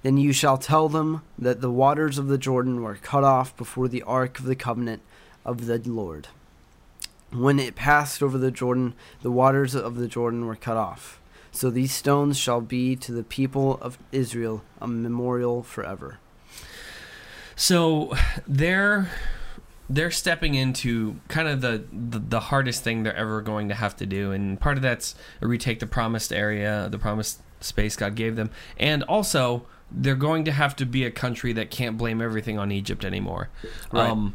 Then 0.03 0.17
you 0.17 0.33
shall 0.33 0.57
tell 0.57 0.89
them 0.89 1.23
that 1.39 1.61
the 1.61 1.71
waters 1.71 2.17
of 2.17 2.29
the 2.29 2.39
Jordan 2.39 2.83
were 2.83 2.95
cut 2.95 3.25
off 3.25 3.57
before 3.57 3.89
the 3.89 4.03
ark 4.03 4.39
of 4.39 4.45
the 4.45 4.57
covenant 4.57 5.03
of 5.45 5.67
the 5.67 5.79
Lord. 5.79 6.29
When 7.33 7.59
it 7.59 7.75
passed 7.75 8.23
over 8.23 8.39
the 8.39 8.51
Jordan, 8.51 8.95
the 9.23 9.31
waters 9.31 9.75
of 9.75 9.97
the 9.97 10.09
Jordan 10.09 10.47
were 10.47 10.57
cut 10.57 10.77
off. 10.77 11.21
So 11.51 11.71
these 11.71 11.93
stones 11.93 12.39
shall 12.39 12.61
be 12.61 12.97
to 12.97 13.13
the 13.13 13.25
people 13.25 13.79
of 13.83 13.99
Israel 14.13 14.63
a 14.81 14.87
memorial 14.87 15.63
forever. 15.63 16.19
So, 17.57 18.15
they're. 18.47 19.11
They're 19.89 20.11
stepping 20.11 20.55
into 20.55 21.17
kind 21.29 21.47
of 21.49 21.61
the, 21.61 21.85
the 21.93 22.19
the 22.19 22.41
hardest 22.41 22.83
thing 22.83 23.03
they're 23.05 23.15
ever 23.17 23.41
going 23.41 23.69
to 23.69 23.75
have 23.75 23.95
to 23.97 24.07
do, 24.07 24.33
and 24.33 24.61
part 24.61 24.77
of 24.77 24.83
that's 24.83 25.15
retake 25.41 25.79
the 25.81 25.87
promised 25.87 26.33
area, 26.33 26.89
the 26.91 26.99
promised 26.99 27.41
space 27.61 27.97
God 27.97 28.15
gave 28.17 28.37
them, 28.37 28.51
and 28.79 29.03
also 29.05 29.67
they're 29.91 30.17
going 30.17 30.45
to 30.45 30.51
have 30.53 30.75
to 30.77 30.85
be 30.87 31.05
a 31.05 31.11
country 31.13 31.53
that 31.53 31.71
can't 31.71 31.97
blame 31.97 32.21
everything 32.21 32.59
on 32.59 32.73
Egypt 32.73 33.05
anymore, 33.05 33.49
Right. 33.93 34.11
um, 34.11 34.35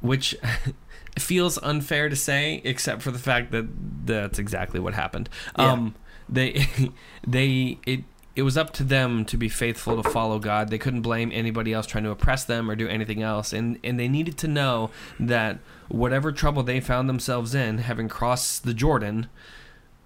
which 0.00 0.36
feels 1.18 1.58
unfair 1.62 2.08
to 2.10 2.16
say, 2.16 2.60
except 2.64 3.00
for 3.02 3.10
the 3.10 3.18
fact 3.18 3.50
that 3.52 3.66
that's 4.06 4.38
exactly 4.38 4.78
what 4.80 4.92
happened. 4.94 5.28
Yeah. 5.58 5.72
Um, 5.72 5.94
they 6.28 6.66
they 7.26 7.78
it 7.86 8.04
it 8.34 8.42
was 8.42 8.56
up 8.56 8.72
to 8.74 8.84
them 8.84 9.24
to 9.26 9.36
be 9.36 9.48
faithful 9.48 10.02
to 10.02 10.08
follow 10.08 10.38
God. 10.38 10.68
They 10.68 10.78
couldn't 10.78 11.02
blame 11.02 11.30
anybody 11.32 11.72
else 11.72 11.86
trying 11.86 12.04
to 12.04 12.10
oppress 12.10 12.44
them 12.44 12.70
or 12.70 12.76
do 12.76 12.88
anything 12.88 13.22
else. 13.22 13.52
And 13.52 13.78
and 13.84 13.98
they 13.98 14.08
needed 14.08 14.38
to 14.38 14.48
know 14.48 14.90
that 15.20 15.58
whatever 15.88 16.32
trouble 16.32 16.62
they 16.62 16.80
found 16.80 17.08
themselves 17.08 17.54
in, 17.54 17.78
having 17.78 18.08
crossed 18.08 18.64
the 18.64 18.74
Jordan, 18.74 19.28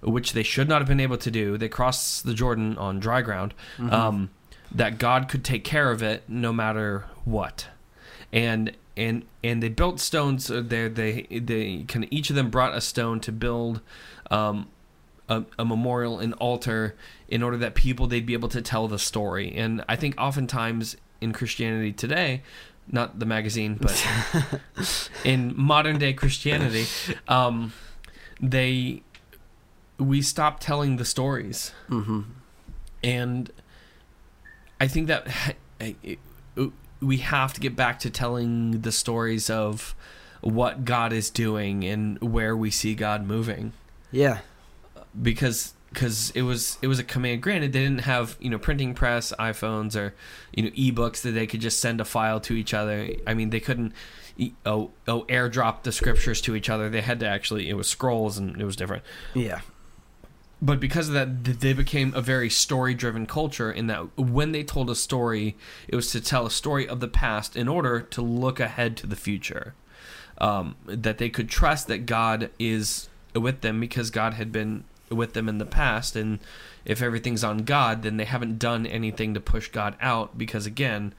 which 0.01 0.33
they 0.33 0.43
should 0.43 0.69
not 0.69 0.81
have 0.81 0.89
been 0.89 1.01
able 1.01 1.19
to 1.19 1.31
do, 1.31 1.57
they 1.57 1.69
crossed 1.69 2.25
the 2.25 2.35
Jordan 2.35 2.77
on 2.79 2.99
dry 2.99 3.23
ground. 3.23 3.55
Um, 3.79 4.31
that 4.73 4.99
God 4.99 5.29
could 5.29 5.45
take 5.45 5.65
care 5.65 5.91
of 5.91 6.03
it 6.03 6.25
no 6.29 6.53
matter 6.53 7.05
what. 7.25 7.69
And 8.33 8.73
and 8.97 9.25
and 9.45 9.63
they 9.63 9.69
built 9.69 10.01
stones 10.01 10.51
uh, 10.51 10.63
there 10.65 10.89
they 10.89 11.23
they 11.31 11.85
of 11.89 12.05
each 12.11 12.31
of 12.31 12.37
them 12.37 12.51
brought 12.51 12.75
a 12.75 12.81
stone 12.81 13.21
to 13.21 13.33
build 13.33 13.81
um, 14.31 14.69
a, 15.29 15.45
a 15.59 15.65
memorial 15.65 16.19
an 16.19 16.33
altar 16.35 16.95
in 17.29 17.43
order 17.43 17.57
that 17.57 17.75
people 17.75 18.07
they'd 18.07 18.27
be 18.27 18.33
able 18.35 18.49
to 18.49 18.63
tell 18.63 18.87
the 18.89 18.99
story 18.99 19.53
and 19.57 19.85
i 19.89 19.97
think 19.97 20.15
oftentimes 20.19 20.97
in 21.21 21.33
christianity 21.33 21.93
today 21.93 22.43
not 22.91 23.19
the 23.19 23.27
magazine 23.27 23.75
but 23.81 24.07
in 25.25 25.53
modern 25.57 25.99
day 25.99 26.13
christianity 26.13 26.85
um, 27.29 27.73
they 28.41 29.03
we 29.99 30.21
stop 30.23 30.61
telling 30.61 30.97
the 30.97 31.05
stories 31.05 31.73
Mm-hmm. 31.89 32.21
and 33.03 33.51
I 34.79 34.89
think 34.89 35.07
that 35.09 35.27
we 37.01 37.17
have 37.19 37.53
to 37.55 37.61
get 37.61 37.75
back 37.77 37.99
to 38.01 38.11
telling 38.11 38.83
the 38.83 38.93
stories 38.93 39.49
of 39.49 39.95
what 40.43 40.85
God 40.85 41.15
is 41.15 41.31
doing 41.31 41.83
and 41.85 42.19
where 42.21 42.55
we 42.55 42.71
see 42.71 42.95
God 42.95 43.25
moving 43.27 43.73
Yeah. 44.13 44.41
because 45.21 45.73
because 45.93 46.31
it 46.31 46.43
was 46.43 46.79
it 46.83 46.89
was 46.89 46.99
a 46.99 47.05
command. 47.05 47.43
Granted 47.43 47.73
they 47.73 47.83
didn't 47.83 48.03
have 48.03 48.37
you 48.41 48.51
know 48.51 48.59
printing 48.59 48.95
press 48.95 49.33
iPhones 49.39 49.97
or 49.97 50.15
you 50.53 50.63
know 50.63 50.71
ebooks 50.71 51.23
that 51.23 51.33
they 51.33 51.47
could 51.47 51.61
just 51.61 51.81
send 51.81 52.01
a 52.01 52.05
file 52.05 52.41
to 52.41 52.55
each 52.55 52.75
other. 52.75 53.09
I 53.27 53.35
mean 53.35 53.51
they 53.51 53.61
couldn't 53.61 53.93
oh, 54.65 54.91
oh 55.09 55.23
airdrop 55.23 55.83
the 55.83 55.93
scriptures 55.93 56.41
to 56.43 56.55
each 56.55 56.69
other. 56.69 56.91
They 56.91 57.01
had 57.01 57.21
to 57.21 57.29
actually 57.29 57.69
it 57.69 57.75
was 57.75 57.89
scrolls 57.89 58.39
and 58.39 58.61
it 58.61 58.65
was 58.65 58.77
different. 58.77 59.05
Yeah. 59.35 59.61
but 60.61 60.81
because 60.81 61.09
of 61.09 61.15
that 61.15 61.61
they 61.61 61.73
became 61.73 62.13
a 62.15 62.21
very 62.21 62.51
story 62.51 62.95
driven 62.95 63.27
culture 63.27 63.71
in 63.71 63.87
that 63.87 64.17
when 64.19 64.53
they 64.53 64.65
told 64.65 64.91
a 64.91 64.95
story 64.95 65.57
it 65.89 65.97
was 65.97 66.11
to 66.13 66.21
tell 66.21 66.47
a 66.47 66.51
story 66.51 66.89
of 66.89 67.01
the 67.01 67.09
past 67.09 67.57
in 67.57 67.69
order 67.69 68.01
to 68.01 68.23
look 68.23 68.61
ahead 68.61 68.97
to 68.99 69.07
the 69.07 69.17
future. 69.17 69.75
Um, 70.39 70.77
that 70.85 71.17
they 71.17 71.31
could 71.31 71.49
trust 71.49 71.87
that 71.89 72.05
god 72.05 72.51
is 72.59 73.09
with 73.35 73.63
them 73.63 73.81
because 73.81 74.11
god 74.11 74.35
had 74.35 74.53
been 74.53 74.85
with 75.11 75.33
them 75.35 75.49
in 75.49 75.59
the 75.59 75.65
past 75.67 76.17
and 76.17 76.39
if 76.85 77.01
everything's 77.03 77.45
on 77.45 77.59
god 77.59 78.03
then 78.03 78.17
they 78.17 78.25
haven't 78.25 78.59
done 78.59 78.87
anything 78.87 79.35
to 79.35 79.41
push 79.41 79.69
god 79.69 79.95
out 80.01 80.37
because 80.37 80.67
again 80.67 81.13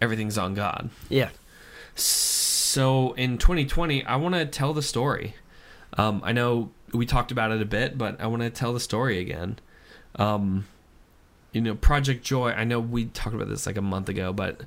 everything's 0.00 0.36
on 0.38 0.54
god 0.54 0.90
Yeah. 1.08 1.30
so 1.94 3.12
in 3.14 3.38
2020, 3.38 4.04
I 4.04 4.16
want 4.16 4.34
to 4.34 4.44
tell 4.46 4.72
the 4.74 4.82
story. 4.82 5.34
Um, 5.96 6.20
I 6.24 6.32
know 6.32 6.70
we 6.92 7.06
talked 7.06 7.32
about 7.32 7.50
it 7.50 7.62
a 7.62 7.64
bit, 7.64 7.96
but 7.96 8.20
I 8.20 8.26
want 8.26 8.42
to 8.42 8.50
tell 8.50 8.72
the 8.74 8.80
story 8.80 9.18
again. 9.18 9.58
Um, 10.16 10.66
you 11.52 11.60
know, 11.62 11.74
Project 11.74 12.22
Joy. 12.22 12.50
I 12.50 12.64
know 12.64 12.80
we 12.80 13.06
talked 13.06 13.34
about 13.34 13.48
this 13.48 13.66
like 13.66 13.78
a 13.78 13.82
month 13.82 14.08
ago, 14.10 14.32
but 14.32 14.60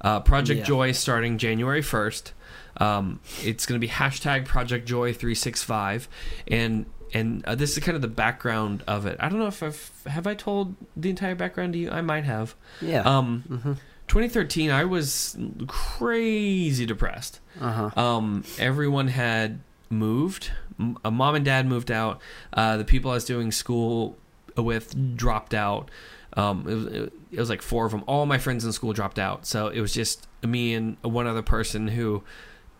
uh, 0.00 0.20
Project 0.20 0.60
Yeah. 0.60 0.64
Joy 0.66 0.92
starting 0.92 1.38
January 1.38 1.82
1st. 1.82 2.32
Um, 2.78 3.20
it's 3.42 3.66
going 3.66 3.80
to 3.80 3.84
be 3.84 3.90
hashtag 3.92 4.44
Project 4.44 4.86
Joy 4.86 5.12
365, 5.12 6.08
and 6.46 6.86
and 7.12 7.44
uh, 7.44 7.54
this 7.54 7.76
is 7.76 7.82
kind 7.82 7.96
of 7.96 8.02
the 8.02 8.08
background 8.08 8.82
of 8.86 9.06
it. 9.06 9.16
I 9.20 9.28
don't 9.28 9.38
know 9.38 9.46
if 9.46 9.62
I've 9.62 10.02
have 10.06 10.26
I 10.26 10.34
told 10.34 10.74
the 10.96 11.10
entire 11.10 11.34
background 11.34 11.72
to 11.74 11.78
you. 11.78 11.90
I 11.90 12.00
might 12.00 12.24
have. 12.24 12.54
Yeah. 12.80 13.02
Um, 13.02 13.44
mm-hmm. 13.48 13.72
2013, 14.08 14.70
I 14.70 14.84
was 14.84 15.36
crazy 15.66 16.86
depressed. 16.86 17.40
Uh 17.60 17.90
huh. 17.90 18.00
Um, 18.00 18.44
everyone 18.58 19.08
had 19.08 19.60
moved. 19.90 20.50
M- 20.78 20.98
uh, 21.04 21.10
mom 21.10 21.34
and 21.34 21.44
dad 21.44 21.66
moved 21.66 21.90
out. 21.90 22.20
Uh, 22.52 22.76
the 22.76 22.84
people 22.84 23.10
I 23.10 23.14
was 23.14 23.24
doing 23.24 23.50
school 23.50 24.16
with 24.56 25.16
dropped 25.16 25.54
out. 25.54 25.90
Um, 26.34 26.68
it, 26.68 26.74
was, 26.74 26.86
it 26.86 27.38
was 27.38 27.48
like 27.50 27.62
four 27.62 27.86
of 27.86 27.92
them. 27.92 28.04
All 28.06 28.26
my 28.26 28.38
friends 28.38 28.64
in 28.64 28.72
school 28.72 28.92
dropped 28.92 29.18
out. 29.18 29.46
So 29.46 29.68
it 29.68 29.80
was 29.80 29.92
just 29.92 30.28
me 30.42 30.74
and 30.74 30.96
one 31.02 31.26
other 31.26 31.42
person 31.42 31.88
who 31.88 32.22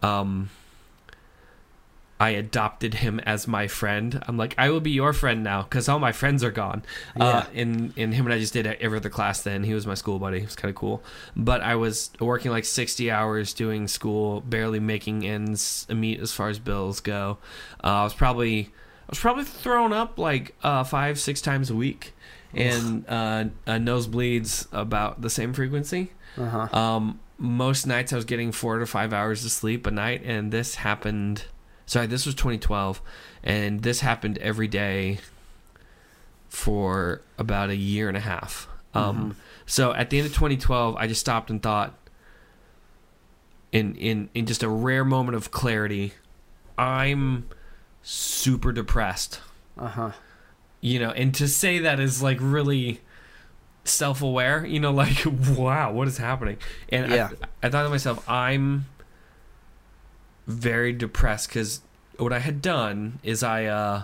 um, 0.03 0.51
I 2.19 2.31
adopted 2.31 2.95
him 2.95 3.21
as 3.21 3.47
my 3.47 3.67
friend. 3.67 4.23
I'm 4.27 4.37
like, 4.37 4.55
I 4.57 4.71
will 4.71 4.81
be 4.81 4.91
your 4.91 5.13
friend 5.13 5.45
now 5.45 5.63
because 5.63 5.89
all 5.89 5.99
my 5.99 6.13
friends 6.13 6.43
are 6.43 6.51
gone. 6.51 6.83
Uh, 7.19 7.45
and 7.55 7.93
and 7.97 8.15
him 8.15 8.27
and 8.27 8.35
I 8.35 8.39
just 8.39 8.53
did 8.53 8.67
every 8.67 8.99
other 8.99 9.11
class. 9.11 9.43
Then 9.43 9.65
he 9.65 9.75
was 9.75 9.87
my 9.87 9.95
school 9.95 10.19
buddy. 10.19 10.39
It 10.39 10.45
was 10.45 10.57
kind 10.57 10.71
of 10.71 10.77
cool. 10.77 11.03
But 11.37 11.61
I 11.61 11.75
was 11.75 12.11
working 12.19 12.51
like 12.51 12.65
60 12.65 13.11
hours 13.11 13.53
doing 13.53 13.87
school, 13.87 14.41
barely 14.41 14.81
making 14.81 15.27
ends 15.27 15.87
meet 15.91 16.21
as 16.21 16.33
far 16.33 16.49
as 16.49 16.59
bills 16.59 17.01
go. 17.01 17.39
Uh, 17.85 17.89
I 17.89 18.05
was 18.05 18.15
probably 18.15 18.73
I 19.07 19.11
was 19.11 19.19
probably 19.19 19.45
thrown 19.45 19.93
up 19.93 20.19
like 20.19 20.55
uh, 20.63 20.85
five 20.85 21.21
six 21.21 21.41
times 21.41 21.71
a 21.71 21.75
week, 21.77 22.15
and 22.55 23.05
uh, 23.09 23.45
uh, 23.67 23.73
nosebleeds 23.73 24.67
about 24.73 25.21
the 25.21 25.31
same 25.31 25.53
frequency. 25.53 26.13
Uh 26.37 26.67
huh. 26.67 26.79
Um, 26.79 27.21
most 27.39 27.87
nights 27.87 28.13
I 28.13 28.17
was 28.17 28.25
getting 28.25 28.51
four 28.51 28.79
to 28.79 28.87
five 28.87 29.13
hours 29.13 29.45
of 29.45 29.53
sleep 29.53 29.87
a 29.87 29.91
night, 29.91 30.23
and 30.25 30.51
this 30.51 30.77
happened. 30.77 31.45
Sorry, 31.87 32.07
this 32.07 32.27
was 32.27 32.35
2012, 32.35 33.01
and 33.45 33.83
this 33.83 34.01
happened 34.01 34.39
every 34.39 34.67
day 34.69 35.19
for 36.49 37.21
about 37.39 37.71
a 37.71 37.77
year 37.77 38.09
and 38.09 38.17
a 38.17 38.21
half. 38.21 38.69
Um, 38.95 39.37
So 39.67 39.93
at 39.93 40.11
the 40.11 40.19
end 40.19 40.27
of 40.27 40.33
2012, 40.35 40.97
I 40.97 41.07
just 41.07 41.21
stopped 41.21 41.51
and 41.51 41.63
thought, 41.63 41.95
in 43.73 43.95
in 43.97 44.31
in 44.35 44.47
just 44.47 44.63
a 44.63 44.69
rare 44.69 45.05
moment 45.05 45.37
of 45.37 45.51
clarity, 45.51 46.13
I'm 46.79 47.49
super 48.03 48.71
depressed 48.73 49.41
Uh 49.77 49.89
huh. 49.89 50.11
you 50.81 51.01
know 51.01 51.11
and 51.11 51.35
to 51.35 51.49
say 51.49 51.81
that 51.81 51.99
is 51.99 52.23
like 52.23 52.39
really 52.41 53.01
self-aware 53.85 54.65
you 54.65 54.79
know 54.79 54.93
like 55.03 55.25
wow 55.57 55.91
what 55.93 56.07
is 56.07 56.17
happening 56.19 56.57
and 56.91 57.11
Yeah. 57.11 57.31
I, 57.63 57.67
I 57.67 57.71
thought 57.71 57.83
to 57.83 57.89
myself 57.89 58.25
i'm 58.31 58.85
very 60.47 60.93
depressed 60.93 61.49
because 61.49 61.81
what 62.19 62.33
i 62.33 62.39
had 62.39 62.63
done 62.63 63.19
is 63.23 63.43
i 63.43 63.65
uh, 63.65 64.03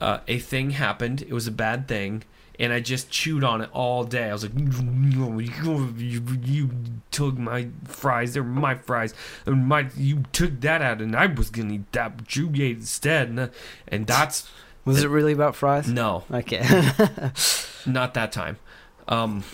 uh 0.00 0.18
a 0.26 0.38
thing 0.38 0.70
happened 0.70 1.22
it 1.22 1.32
was 1.32 1.46
a 1.46 1.52
bad 1.52 1.88
thing 1.88 2.22
and 2.58 2.72
I 2.72 2.80
just 2.80 3.10
chewed 3.10 3.44
on 3.44 3.60
it 3.60 3.70
all 3.72 4.04
day. 4.04 4.28
I 4.28 4.32
was 4.32 4.42
like, 4.42 4.52
"You, 4.56 6.70
took 7.10 7.38
my 7.38 7.68
fries. 7.84 8.34
They're 8.34 8.42
my 8.42 8.74
fries. 8.74 9.14
And 9.46 9.66
my 9.66 9.88
you 9.96 10.24
took 10.32 10.60
that 10.62 10.82
out, 10.82 11.00
and 11.00 11.14
I 11.14 11.26
was 11.26 11.50
gonna 11.50 11.74
eat 11.74 11.92
that, 11.92 12.16
but 12.16 12.34
you 12.34 12.50
ate 12.56 12.78
instead." 12.78 13.28
And, 13.28 13.50
and 13.86 14.06
that's 14.06 14.48
Was 14.84 15.04
it 15.04 15.08
really 15.08 15.32
about 15.32 15.54
fries? 15.54 15.88
no, 15.88 16.24
Okay. 16.30 16.58
not 17.86 18.14
that 18.14 18.32
time. 18.32 18.58
Um, 19.06 19.44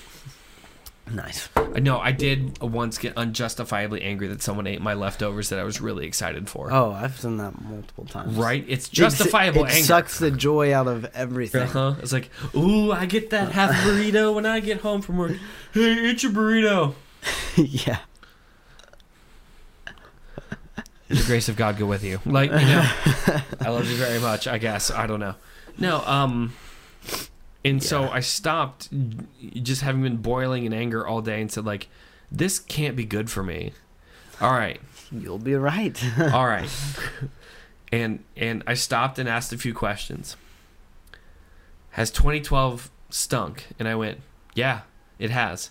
nice. 1.13 1.49
no, 1.77 1.99
I 1.99 2.13
did 2.13 2.61
once 2.63 2.99
get 2.99 3.15
unjustifiably 3.17 4.03
angry 4.03 4.29
that 4.29 4.43
someone 4.43 4.67
ate 4.67 4.81
my 4.81 4.95
leftovers 4.95 5.49
that 5.51 5.59
I 5.59 5.65
was 5.65 5.81
really 5.81 6.07
excited 6.07 6.49
for. 6.49 6.73
Oh, 6.73 6.93
I've 6.93 7.21
done 7.21 7.37
that 7.39 7.61
multiple 7.63 8.05
times. 8.07 8.37
Right? 8.37 8.65
It's 8.69 8.87
It- 8.89 8.93
justifiable 8.93 9.65
it, 9.65 9.73
anger. 9.73 9.85
sucks 9.87 10.19
the 10.19 10.31
joy 10.31 10.75
out 10.75 10.87
of 10.89 11.05
everything. 11.15 11.63
Uh-huh. 11.63 11.95
It's 12.03 12.13
like, 12.13 12.31
ooh, 12.55 12.93
I 12.93 13.07
get 13.07 13.31
that 13.31 13.53
half 13.53 13.71
burrito 13.85 14.35
when 14.35 14.47
I 14.47 14.61
get 14.61 14.81
home 14.81 15.03
from 15.03 15.19
work. 15.19 15.33
Hey, 15.73 16.11
eat 16.11 16.23
your 16.23 16.33
burrito. 16.33 16.95
yeah. 17.57 17.99
The 21.09 21.23
grace 21.27 21.49
of 21.49 21.57
God 21.57 21.77
go 21.79 21.87
with 21.87 22.03
you. 22.03 22.19
Like, 22.25 22.51
you 22.51 22.57
know, 22.57 22.91
I 23.61 23.69
love 23.69 23.89
you 23.89 23.97
very 23.97 24.19
much, 24.19 24.47
I 24.49 24.59
guess. 24.59 24.91
I 24.91 25.07
don't 25.07 25.21
know. 25.21 25.35
No, 25.79 26.03
um, 26.07 26.55
and 27.65 27.83
so 27.83 28.09
I 28.09 28.21
stopped 28.21 28.89
just 29.63 29.83
having 29.83 30.03
been 30.03 30.19
boiling 30.19 30.65
in 30.65 30.73
anger 30.73 31.07
all 31.07 31.23
day 31.23 31.41
and 31.41 31.51
said, 31.51 31.65
like, 31.65 31.89
this 32.31 32.59
can't 32.59 32.97
be 32.97 33.05
good 33.05 33.31
for 33.31 33.43
me. 33.43 33.73
All 34.41 34.53
right. 34.53 34.81
You'll 35.13 35.39
be 35.39 35.55
right. 35.55 36.03
All 36.33 36.47
right. 36.47 36.69
And 37.93 38.25
and 38.37 38.65
I 38.67 38.75
stopped 38.75 39.19
and 39.19 39.29
asked 39.29 39.53
a 39.53 39.59
few 39.59 39.73
questions. 39.73 40.37
Has 41.91 42.11
2012 42.11 42.91
stunk? 43.11 43.69
And 43.79 43.87
I 43.87 43.95
went, 43.95 44.21
"Yeah, 44.55 44.81
it 45.19 45.31
has." 45.31 45.71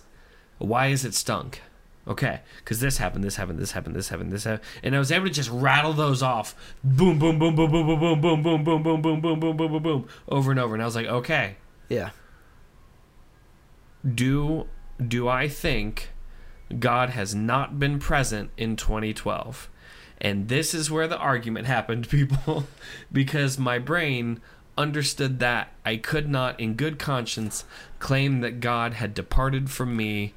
Why 0.58 0.86
is 0.86 1.04
it 1.04 1.12
stunk? 1.14 1.60
Okay, 2.06 2.40
because 2.58 2.80
this 2.80 2.98
happened, 2.98 3.24
this 3.24 3.36
happened, 3.36 3.58
this 3.58 3.72
happened, 3.72 3.96
this 3.96 4.08
happened, 4.10 4.30
this 4.30 4.44
happened, 4.44 4.64
and 4.82 4.94
I 4.94 4.98
was 4.98 5.10
able 5.10 5.26
to 5.26 5.32
just 5.32 5.48
rattle 5.48 5.94
those 5.94 6.22
off, 6.22 6.54
boom, 6.82 7.18
boom, 7.18 7.38
boom, 7.38 7.56
boom, 7.56 7.70
boom, 7.70 7.86
boom, 7.86 8.00
boom, 8.00 8.42
boom, 8.42 8.62
boom, 8.62 8.82
boom, 8.82 8.82
boom, 8.82 9.02
boom, 9.02 9.20
boom, 9.20 9.40
boom, 9.40 9.56
boom, 9.56 9.72
boom, 9.72 9.82
boom, 9.82 10.08
over 10.28 10.50
and 10.50 10.60
over, 10.60 10.74
and 10.74 10.82
I 10.82 10.86
was 10.86 10.94
like, 10.94 11.06
okay, 11.06 11.56
yeah. 11.88 12.10
do 14.14 14.66
do 15.04 15.28
I 15.28 15.48
think 15.48 16.10
God 16.78 17.10
has 17.10 17.34
not 17.34 17.78
been 17.78 17.98
present 17.98 18.50
in 18.56 18.76
2012? 18.76 19.68
And 20.20 20.48
this 20.48 20.74
is 20.74 20.90
where 20.90 21.08
the 21.08 21.18
argument 21.18 21.66
happened, 21.76 22.08
people, 22.08 22.64
because 23.12 23.58
my 23.58 23.78
brain 23.78 24.40
understood 24.76 25.38
that, 25.40 25.72
I 25.84 25.96
could 25.96 26.28
not, 26.28 26.58
in 26.58 26.74
good 26.74 26.98
conscience, 26.98 27.64
claim 27.98 28.40
that 28.40 28.60
God 28.60 28.94
had 28.94 29.14
departed 29.14 29.70
from 29.70 29.96
me 29.96 30.34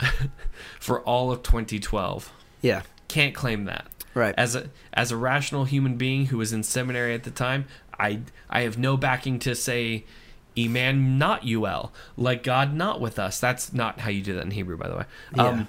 for 0.80 1.00
all 1.02 1.30
of 1.30 1.42
2012. 1.42 2.32
Yeah. 2.62 2.82
Can't 3.08 3.34
claim 3.34 3.64
that. 3.64 3.86
Right. 4.14 4.34
As 4.36 4.56
a 4.56 4.70
as 4.92 5.12
a 5.12 5.16
rational 5.16 5.66
human 5.66 5.96
being 5.96 6.26
who 6.26 6.38
was 6.38 6.52
in 6.52 6.64
seminary 6.64 7.14
at 7.14 7.22
the 7.22 7.30
time, 7.30 7.66
I 7.98 8.20
I 8.48 8.62
have 8.62 8.76
no 8.76 8.96
backing 8.96 9.38
to 9.40 9.54
say 9.54 10.04
Eman 10.56 11.18
not 11.18 11.46
UL, 11.46 11.92
like 12.16 12.42
God 12.42 12.74
not 12.74 13.00
with 13.00 13.18
us. 13.18 13.40
That's 13.40 13.72
not 13.72 14.00
how 14.00 14.10
you 14.10 14.22
do 14.22 14.34
that 14.34 14.44
in 14.44 14.50
Hebrew, 14.50 14.76
by 14.76 14.88
the 14.88 14.96
way. 14.96 15.04
Um, 15.38 15.68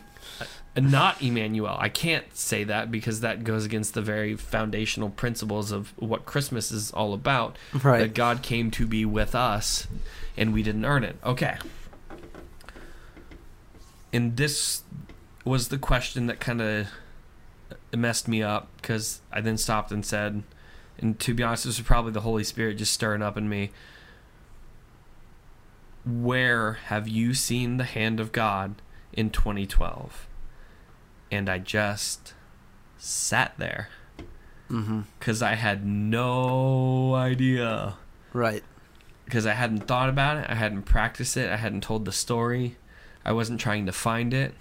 not 0.77 1.21
Emmanuel. 1.21 1.75
I 1.79 1.89
can't 1.89 2.35
say 2.35 2.63
that 2.63 2.91
because 2.91 3.19
that 3.21 3.43
goes 3.43 3.65
against 3.65 3.93
the 3.93 4.01
very 4.01 4.35
foundational 4.35 5.09
principles 5.09 5.71
of 5.71 5.93
what 5.97 6.25
Christmas 6.25 6.71
is 6.71 6.91
all 6.91 7.13
about. 7.13 7.57
Right. 7.83 7.99
That 7.99 8.13
God 8.13 8.41
came 8.41 8.71
to 8.71 8.87
be 8.87 9.03
with 9.03 9.35
us 9.35 9.87
and 10.37 10.53
we 10.53 10.63
didn't 10.63 10.85
earn 10.85 11.03
it. 11.03 11.17
Okay. 11.25 11.57
And 14.13 14.37
this 14.37 14.83
was 15.43 15.67
the 15.67 15.77
question 15.77 16.27
that 16.27 16.39
kind 16.39 16.61
of 16.61 16.87
messed 17.93 18.27
me 18.27 18.41
up 18.41 18.69
because 18.81 19.21
I 19.31 19.41
then 19.41 19.57
stopped 19.57 19.91
and 19.91 20.05
said, 20.05 20.43
and 20.97 21.19
to 21.19 21.33
be 21.33 21.43
honest, 21.43 21.65
this 21.65 21.77
was 21.77 21.85
probably 21.85 22.11
the 22.11 22.21
Holy 22.21 22.43
Spirit 22.43 22.77
just 22.77 22.93
stirring 22.93 23.21
up 23.21 23.37
in 23.37 23.49
me. 23.49 23.71
Where 26.05 26.73
have 26.73 27.07
you 27.07 27.33
seen 27.33 27.77
the 27.77 27.83
hand 27.83 28.19
of 28.19 28.31
God 28.31 28.81
in 29.13 29.29
2012? 29.29 30.27
And 31.31 31.49
I 31.49 31.59
just 31.59 32.33
sat 32.97 33.53
there 33.57 33.89
Mm-hmm. 34.69 35.01
because 35.19 35.41
I 35.41 35.55
had 35.55 35.85
no 35.85 37.13
idea. 37.13 37.95
Right. 38.31 38.63
Because 39.25 39.45
I 39.45 39.51
hadn't 39.53 39.81
thought 39.85 40.07
about 40.07 40.37
it, 40.37 40.45
I 40.49 40.55
hadn't 40.55 40.83
practiced 40.83 41.35
it, 41.35 41.51
I 41.51 41.57
hadn't 41.57 41.81
told 41.83 42.05
the 42.05 42.13
story, 42.13 42.77
I 43.25 43.33
wasn't 43.33 43.59
trying 43.59 43.85
to 43.87 43.91
find 43.91 44.33
it. 44.33 44.53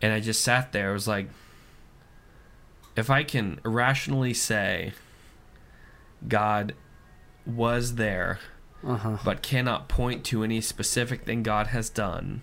And 0.00 0.14
I 0.14 0.20
just 0.20 0.40
sat 0.40 0.72
there. 0.72 0.90
I 0.90 0.92
was 0.94 1.06
like, 1.06 1.28
if 2.96 3.10
I 3.10 3.22
can 3.22 3.60
rationally 3.64 4.32
say 4.34 4.94
God 6.26 6.74
was 7.44 7.96
there, 7.96 8.38
Uh 8.84 8.96
huh. 8.96 9.18
but 9.24 9.42
cannot 9.42 9.88
point 9.88 10.24
to 10.24 10.42
any 10.42 10.60
specific 10.60 11.24
thing 11.24 11.42
God 11.42 11.68
has 11.68 11.88
done, 11.88 12.42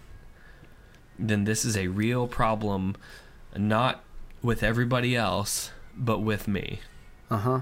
then 1.17 1.43
this 1.43 1.65
is 1.65 1.75
a 1.75 1.87
real 1.87 2.27
problem, 2.27 2.95
not 3.57 4.03
with 4.41 4.63
everybody 4.63 5.15
else, 5.15 5.71
but 5.95 6.19
with 6.19 6.47
me. 6.47 6.79
Uh 7.29 7.37
huh. 7.37 7.59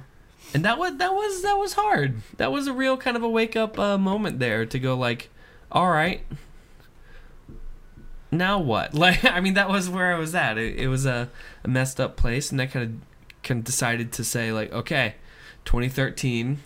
And 0.54 0.64
that 0.64 0.78
was 0.78 0.98
that 0.98 1.14
was 1.14 1.42
that 1.42 1.56
was 1.56 1.74
hard. 1.74 2.22
That 2.38 2.52
was 2.52 2.68
a 2.68 2.74
real 2.74 2.98
kind 2.98 3.18
of 3.18 3.24
a 3.24 3.30
wake 3.30 3.56
up 3.56 3.78
uh, 3.80 3.98
moment 3.98 4.40
there 4.40 4.66
to 4.66 4.80
go 4.80 4.96
like, 4.96 5.30
all 5.72 5.90
right, 5.90 6.22
now 8.32 8.60
what? 8.60 8.94
Like, 8.98 9.26
I 9.26 9.40
mean, 9.40 9.56
that 9.56 9.70
was 9.70 9.90
where 9.90 10.14
I 10.14 10.20
was 10.20 10.36
at. 10.36 10.58
It, 10.58 10.80
it 10.80 10.88
was 10.88 11.06
a, 11.06 11.30
a 11.64 11.68
messed 11.68 12.00
up 12.00 12.16
place, 12.16 12.52
and 12.52 12.62
I 12.62 12.68
kind 12.68 12.86
of 12.86 13.44
kind 13.44 13.60
of 13.60 13.66
decided 13.66 14.12
to 14.14 14.24
say 14.24 14.52
like, 14.52 14.72
okay, 14.72 15.16
2013, 15.66 16.60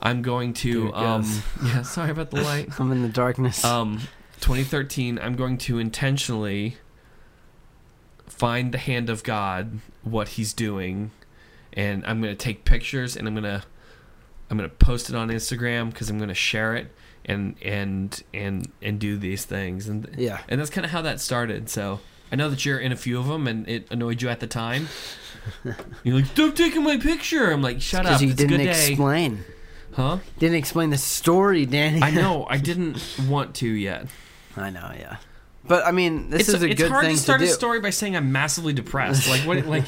I'm 0.00 0.22
going 0.22 0.54
to 0.54 0.88
it 0.88 0.94
um 0.94 1.22
goes. 1.22 1.42
yeah, 1.64 1.82
sorry 1.82 2.10
about 2.10 2.30
the 2.30 2.42
light. 2.42 2.68
I'm 2.80 2.92
in 2.92 3.02
the 3.02 3.08
darkness. 3.08 3.64
Um, 3.64 4.00
2013, 4.40 5.18
I'm 5.18 5.34
going 5.34 5.58
to 5.58 5.78
intentionally 5.78 6.76
find 8.26 8.72
the 8.72 8.78
hand 8.78 9.10
of 9.10 9.24
God, 9.24 9.80
what 10.02 10.28
He's 10.28 10.52
doing, 10.52 11.10
and 11.72 12.04
I'm 12.06 12.20
going 12.20 12.32
to 12.34 12.38
take 12.38 12.64
pictures 12.64 13.16
and 13.16 13.26
I'm 13.26 13.34
going 13.34 13.44
to 13.44 13.62
I'm 14.50 14.56
going 14.56 14.68
to 14.68 14.76
post 14.76 15.10
it 15.10 15.16
on 15.16 15.28
Instagram 15.28 15.90
because 15.90 16.08
I'm 16.08 16.18
going 16.18 16.28
to 16.28 16.34
share 16.34 16.74
it 16.74 16.90
and 17.24 17.56
and 17.62 18.22
and 18.32 18.70
and 18.80 18.98
do 18.98 19.18
these 19.18 19.44
things 19.44 19.88
and 19.88 20.08
yeah. 20.16 20.40
and 20.48 20.58
that's 20.60 20.70
kind 20.70 20.84
of 20.84 20.90
how 20.90 21.02
that 21.02 21.20
started. 21.20 21.68
So 21.68 22.00
I 22.32 22.36
know 22.36 22.48
that 22.50 22.64
you're 22.64 22.78
in 22.78 22.92
a 22.92 22.96
few 22.96 23.18
of 23.18 23.26
them 23.26 23.46
and 23.46 23.68
it 23.68 23.86
annoyed 23.90 24.22
you 24.22 24.28
at 24.28 24.40
the 24.40 24.46
time. 24.46 24.88
You're 26.04 26.16
like, 26.16 26.26
stop 26.26 26.54
taking 26.54 26.82
my 26.82 26.98
picture. 26.98 27.50
I'm 27.50 27.62
like, 27.62 27.80
shut 27.80 28.00
up. 28.00 28.20
Because 28.20 28.22
you 28.22 28.28
It's 28.28 28.36
didn't 28.36 28.58
good 28.58 28.64
day, 28.64 28.88
explain. 28.90 29.44
Huh? 29.98 30.18
Didn't 30.38 30.56
explain 30.56 30.88
the 30.90 30.96
story, 30.98 31.66
Danny. 31.66 32.00
I 32.02 32.10
know. 32.10 32.46
I 32.50 32.56
didn't 32.56 32.98
want 33.28 33.54
to 33.56 33.68
yet. 33.68 34.06
I 34.56 34.70
know. 34.70 34.90
Yeah. 34.98 35.16
But 35.66 35.84
I 35.86 35.90
mean, 35.92 36.30
this 36.30 36.42
it's, 36.42 36.48
is 36.50 36.54
a 36.54 36.58
good 36.58 36.60
thing. 36.60 36.70
it's 36.72 36.82
good 36.82 36.90
hard 36.90 37.04
thing 37.04 37.16
to 37.16 37.20
start 37.20 37.40
do. 37.40 37.44
a 37.46 37.48
story 37.48 37.80
by 37.80 37.90
saying 37.90 38.16
I'm 38.16 38.32
massively 38.32 38.72
depressed. 38.72 39.28
Like 39.28 39.42
what? 39.42 39.66
Like, 39.66 39.84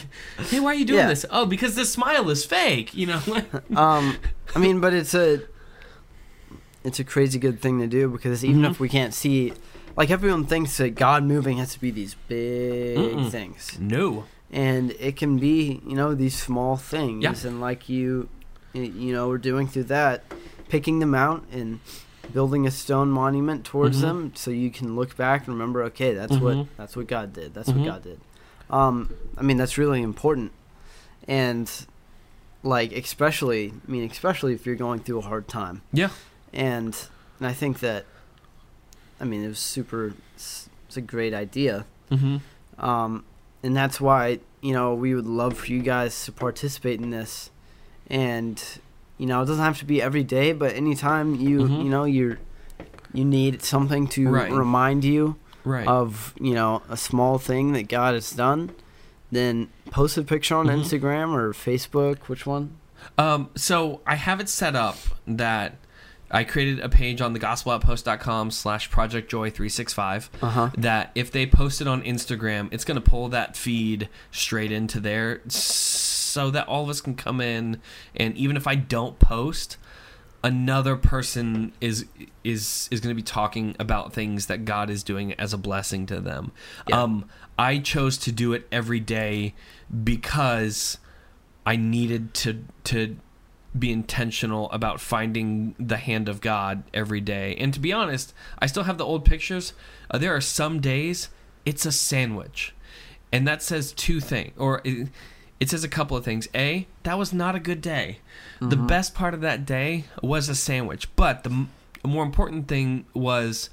hey, 0.50 0.60
why 0.60 0.72
are 0.72 0.74
you 0.74 0.84
doing 0.84 0.98
Yeah. 0.98 1.08
this? 1.08 1.24
Oh, 1.30 1.46
because 1.46 1.74
this 1.74 1.90
smile 1.90 2.28
is 2.28 2.44
fake. 2.44 2.92
You 2.94 3.06
know. 3.06 3.22
um, 3.76 4.18
I 4.54 4.58
mean, 4.58 4.80
but 4.80 4.92
it's 4.92 5.14
a 5.14 5.40
it's 6.84 6.98
a 6.98 7.04
crazy 7.04 7.38
good 7.38 7.60
thing 7.60 7.78
to 7.80 7.86
do 7.86 8.08
because 8.08 8.44
even 8.44 8.62
Mhm. 8.62 8.70
if 8.72 8.80
we 8.80 8.88
can't 8.88 9.14
see, 9.14 9.52
like 9.96 10.10
everyone 10.10 10.44
thinks 10.44 10.76
that 10.78 10.94
God 10.96 11.24
moving 11.24 11.58
has 11.58 11.72
to 11.74 11.80
be 11.80 11.90
these 11.90 12.14
big 12.28 12.96
Mm-mm. 12.98 13.30
things, 13.30 13.78
no. 13.80 14.24
and 14.50 14.90
it 14.92 15.16
can 15.16 15.38
be 15.38 15.80
you 15.86 15.94
know 15.94 16.14
these 16.14 16.36
small 16.38 16.76
things, 16.76 17.22
Yeah. 17.22 17.48
and 17.48 17.60
like 17.60 17.88
you, 17.88 18.28
you 18.72 19.12
know, 19.12 19.28
we're 19.28 19.38
doing 19.38 19.66
through 19.66 19.84
that, 19.84 20.24
picking 20.68 20.98
them 21.00 21.14
out 21.14 21.44
and 21.52 21.80
building 22.32 22.66
a 22.66 22.70
stone 22.70 23.10
monument 23.10 23.64
towards 23.64 23.98
Mhm. 23.98 24.02
them, 24.02 24.32
so 24.36 24.50
you 24.50 24.70
can 24.70 24.94
look 24.94 25.16
back 25.16 25.46
and 25.46 25.54
remember, 25.56 25.82
okay, 25.84 26.14
that's 26.14 26.36
Mhm. 26.36 26.40
what 26.42 26.66
that's 26.76 26.96
what 26.96 27.06
God 27.08 27.32
did. 27.32 27.54
That's 27.54 27.70
Mhm. 27.70 27.76
what 27.78 27.84
God 27.84 28.02
did. 28.04 28.20
Um, 28.70 29.12
I 29.36 29.42
mean, 29.42 29.56
that's 29.56 29.76
really 29.76 30.00
important, 30.02 30.52
and 31.26 31.68
like 32.62 32.92
especially, 32.92 33.72
I 33.86 33.90
mean, 33.90 34.08
especially 34.10 34.52
if 34.54 34.64
you're 34.66 34.76
going 34.76 35.00
through 35.00 35.18
a 35.18 35.22
hard 35.22 35.48
time 35.48 35.82
Yeah. 35.92 36.10
and 36.52 36.94
and 37.38 37.46
I 37.48 37.52
think 37.54 37.80
that 37.80 38.04
I 39.20 39.24
mean 39.24 39.42
it 39.42 39.48
was 39.48 39.58
super 39.58 40.12
it's, 40.36 40.68
it's 40.86 40.96
a 40.96 41.00
great 41.00 41.32
idea 41.34 41.86
Mm-hmm. 42.10 42.36
um 42.84 43.24
and 43.62 43.74
that's 43.76 43.98
why 44.00 44.40
you 44.60 44.72
know 44.74 44.94
we 44.94 45.14
would 45.14 45.26
love 45.26 45.56
for 45.56 45.66
you 45.72 45.80
guys 45.82 46.24
to 46.26 46.32
participate 46.32 47.00
in 47.00 47.10
this 47.10 47.50
and 48.10 48.62
you 49.18 49.26
know 49.26 49.40
it 49.42 49.46
doesn't 49.46 49.62
have 49.64 49.78
to 49.78 49.84
be 49.84 50.02
every 50.02 50.24
day 50.24 50.52
but 50.52 50.74
anytime 50.74 51.34
you 51.36 51.60
Mhm. 51.60 51.84
you 51.84 51.88
know 51.90 52.04
you're 52.04 52.38
you 53.12 53.24
need 53.24 53.62
something 53.62 54.06
to 54.08 54.28
Right. 54.28 54.50
remind 54.52 55.04
you 55.04 55.36
Right. 55.64 55.86
of 55.86 56.34
you 56.40 56.54
know 56.54 56.82
a 56.88 56.96
small 56.96 57.38
thing 57.38 57.72
that 57.72 57.88
God 57.88 58.14
has 58.14 58.30
done 58.32 58.70
then 59.32 59.68
post 59.90 60.18
a 60.18 60.22
picture 60.22 60.56
on 60.56 60.66
Mhm. 60.66 60.82
Instagram 60.82 61.32
or 61.34 61.52
Facebook 61.52 62.18
which 62.28 62.44
one 62.46 62.72
Um, 63.16 63.48
so 63.54 64.00
I 64.06 64.16
have 64.16 64.40
it 64.40 64.48
set 64.50 64.76
up 64.76 64.98
that 65.26 65.76
I 66.30 66.44
created 66.44 66.80
a 66.80 66.88
page 66.88 67.20
on 67.20 67.32
the 67.32 67.40
gospeloutpost.com 67.40 68.50
slash 68.50 68.90
projectjoy365 68.90 70.28
uh-huh 70.42 70.70
that 70.76 71.10
if 71.14 71.30
they 71.32 71.46
post 71.46 71.80
it 71.80 71.88
on 71.88 72.02
Instagram, 72.02 72.68
it's 72.70 72.84
going 72.84 73.00
to 73.02 73.10
pull 73.10 73.28
that 73.30 73.56
feed 73.56 74.08
straight 74.30 74.70
into 74.72 75.00
there 75.00 75.40
so 76.30 76.50
that 76.50 76.66
all 76.68 76.84
of 76.84 76.88
us 76.88 77.00
can 77.00 77.14
come 77.14 77.40
in 77.40 77.80
and 78.14 78.36
even 78.36 78.56
if 78.56 78.66
I 78.66 78.74
don't 78.74 79.18
post, 79.18 79.76
another 80.42 80.96
person 80.96 81.72
is 81.80 82.06
is 82.44 82.88
is 82.90 83.00
going 83.00 83.14
to 83.14 83.20
be 83.20 83.22
talking 83.22 83.76
about 83.78 84.12
things 84.12 84.46
that 84.46 84.64
God 84.64 84.88
is 84.88 85.02
doing 85.02 85.34
as 85.34 85.52
a 85.52 85.58
blessing 85.58 86.06
to 86.06 86.20
them. 86.20 86.52
Yeah. 86.88 87.02
Um 87.02 87.28
I 87.58 87.78
chose 87.78 88.16
to 88.18 88.32
do 88.32 88.52
it 88.52 88.66
every 88.72 89.00
day 89.00 89.54
because 90.04 90.98
I 91.66 91.76
needed 91.76 92.32
to 92.34 92.64
to 92.84 93.16
be 93.78 93.92
intentional 93.92 94.70
about 94.72 95.00
finding 95.00 95.74
the 95.78 95.96
hand 95.96 96.28
of 96.28 96.40
God 96.40 96.82
every 96.92 97.20
day. 97.20 97.54
And 97.56 97.72
to 97.72 97.78
be 97.78 97.92
honest, 97.92 98.34
I 98.58 98.66
still 98.66 98.82
have 98.84 98.98
the 98.98 99.04
old 99.04 99.24
pictures. 99.24 99.74
Uh, 100.10 100.18
there 100.18 100.34
are 100.34 100.40
some 100.40 100.80
days 100.80 101.28
it's 101.64 101.86
a 101.86 101.92
sandwich. 101.92 102.74
And 103.32 103.46
that 103.46 103.62
says 103.62 103.92
two 103.92 104.20
things 104.20 104.52
or 104.56 104.80
it, 104.84 105.08
it 105.60 105.68
says 105.70 105.84
a 105.84 105.88
couple 105.88 106.16
of 106.16 106.24
things. 106.24 106.48
A, 106.54 106.86
that 107.04 107.18
was 107.18 107.32
not 107.32 107.54
a 107.54 107.60
good 107.60 107.80
day. 107.82 108.18
The 108.60 108.76
Mhm. 108.76 108.88
best 108.88 109.14
part 109.14 109.34
of 109.34 109.40
that 109.42 109.64
day 109.66 110.06
was 110.22 110.48
a 110.48 110.54
sandwich, 110.54 111.08
but 111.16 111.44
the 111.44 111.50
m- 111.50 111.68
more 112.04 112.24
important 112.24 112.66
thing 112.66 113.04
was 113.14 113.68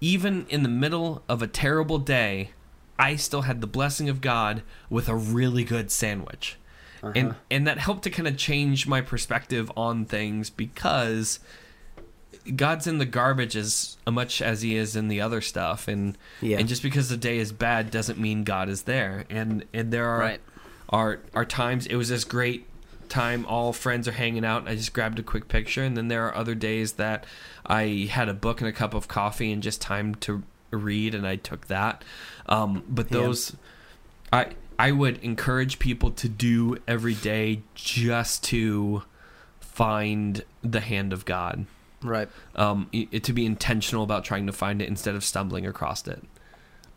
even 0.00 0.46
in 0.48 0.62
the 0.62 0.68
middle 0.68 1.22
of 1.28 1.42
a 1.42 1.46
terrible 1.46 1.98
day, 1.98 2.50
I 2.98 3.16
still 3.16 3.42
had 3.42 3.60
the 3.60 3.66
blessing 3.66 4.08
of 4.08 4.20
God 4.20 4.62
with 4.88 5.08
a 5.08 5.14
really 5.16 5.64
good 5.64 5.90
sandwich. 5.90 6.56
And 7.02 7.30
Uh-huh. 7.30 7.38
and 7.50 7.66
that 7.66 7.78
helped 7.78 8.02
to 8.04 8.10
kind 8.10 8.28
of 8.28 8.36
change 8.36 8.86
my 8.86 9.00
perspective 9.00 9.72
on 9.76 10.04
things 10.04 10.50
because 10.50 11.40
God's 12.56 12.86
in 12.86 12.98
the 12.98 13.06
garbage 13.06 13.56
as 13.56 13.96
much 14.10 14.40
as 14.42 14.62
he 14.62 14.76
is 14.76 14.96
in 14.96 15.08
the 15.08 15.20
other 15.20 15.40
stuff 15.40 15.88
and 15.88 16.16
yeah 16.40 16.58
and 16.58 16.68
just 16.68 16.82
because 16.82 17.08
the 17.08 17.16
day 17.16 17.38
is 17.38 17.52
bad 17.52 17.90
doesn't 17.90 18.18
mean 18.18 18.44
God 18.44 18.68
is 18.68 18.82
there. 18.82 19.24
And 19.30 19.64
and 19.72 19.92
there 19.92 20.08
are 20.08 20.18
Right. 20.18 20.40
are 20.88 21.20
are 21.34 21.44
times 21.44 21.86
it 21.86 21.96
was 21.96 22.08
this 22.08 22.24
great 22.24 22.66
time 23.08 23.44
all 23.46 23.72
friends 23.72 24.06
are 24.06 24.12
hanging 24.12 24.44
out 24.44 24.60
and 24.60 24.68
I 24.68 24.76
just 24.76 24.92
grabbed 24.92 25.18
a 25.18 25.22
quick 25.22 25.48
picture 25.48 25.82
and 25.82 25.96
then 25.96 26.08
there 26.08 26.26
are 26.28 26.36
other 26.36 26.54
days 26.54 26.92
that 26.92 27.24
I 27.66 28.08
had 28.10 28.28
a 28.28 28.34
book 28.34 28.60
and 28.60 28.68
a 28.68 28.72
cup 28.72 28.94
of 28.94 29.08
coffee 29.08 29.50
and 29.52 29.62
just 29.62 29.80
time 29.80 30.14
to 30.16 30.42
read 30.70 31.14
and 31.14 31.26
I 31.26 31.34
took 31.36 31.66
that. 31.66 32.04
Um, 32.46 32.84
but 32.88 33.10
Yeah. 33.10 33.18
those 33.22 33.56
I 34.32 34.48
I 34.78 34.92
would 34.92 35.18
encourage 35.22 35.78
people 35.78 36.10
to 36.12 36.28
do 36.28 36.78
every 36.88 37.14
day 37.14 37.62
just 37.74 38.44
to 38.44 39.02
find 39.60 40.44
the 40.62 40.80
hand 40.80 41.12
of 41.12 41.24
God. 41.24 41.66
Right. 42.02 42.28
Um, 42.56 42.88
i- 42.94 43.04
to 43.18 43.32
be 43.32 43.44
intentional 43.46 44.04
about 44.04 44.24
trying 44.24 44.46
to 44.46 44.52
find 44.52 44.80
it 44.80 44.88
instead 44.88 45.14
of 45.14 45.22
stumbling 45.24 45.66
across 45.66 46.06
it. 46.08 46.22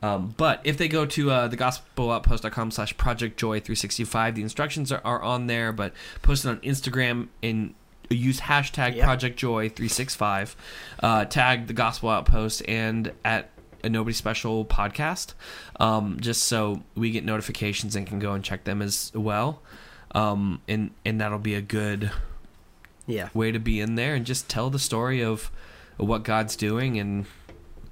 Um, 0.01 0.34
but 0.38 0.60
if 0.66 0.78
they 0.78 0.88
go 0.89 1.06
to 1.06 1.32
uh, 1.32 1.49
thegospeloutpost.com 1.49 2.72
slash 2.72 2.95
project 2.97 3.39
joy 3.39 3.60
365, 3.62 4.36
the 4.36 4.41
instructions 4.41 4.91
are, 4.91 5.01
are 5.06 5.22
on 5.22 5.47
there, 5.47 5.72
but 5.72 5.93
post 6.22 6.43
it 6.45 6.49
on 6.49 6.58
Instagram 6.60 7.28
and 7.41 7.74
use 8.10 8.41
hashtag 8.41 8.95
Yep. 8.95 9.06
project 9.06 9.38
joy 9.39 9.70
365, 9.70 10.56
uh, 11.01 11.26
tag 11.26 11.68
the 11.68 11.74
gospel 11.74 12.10
outpost 12.10 12.62
and 12.68 13.14
at 13.24 13.49
a 13.84 13.89
nobody 13.89 14.14
special 14.14 14.66
podcast, 14.66 15.34
um, 15.80 16.18
just 16.20 16.43
so 16.43 16.84
we 16.95 17.12
get 17.12 17.24
notifications 17.26 17.95
and 17.95 18.06
can 18.06 18.20
go 18.20 18.34
and 18.34 18.43
check 18.43 18.66
them 18.66 18.82
as 18.82 19.12
well. 19.16 19.62
Um, 20.14 20.62
and, 20.68 20.91
and 21.06 21.20
that'll 21.22 21.39
be 21.39 21.56
a 21.56 21.62
good 21.62 22.12
Yeah. 23.06 23.30
way 23.34 23.51
to 23.51 23.60
be 23.60 23.80
in 23.82 23.95
there 23.95 24.16
and 24.16 24.26
just 24.26 24.47
tell 24.49 24.70
the 24.70 24.80
story 24.80 25.22
of 25.24 25.51
what 25.97 26.24
God's 26.24 26.56
doing 26.56 26.97
and 26.99 27.26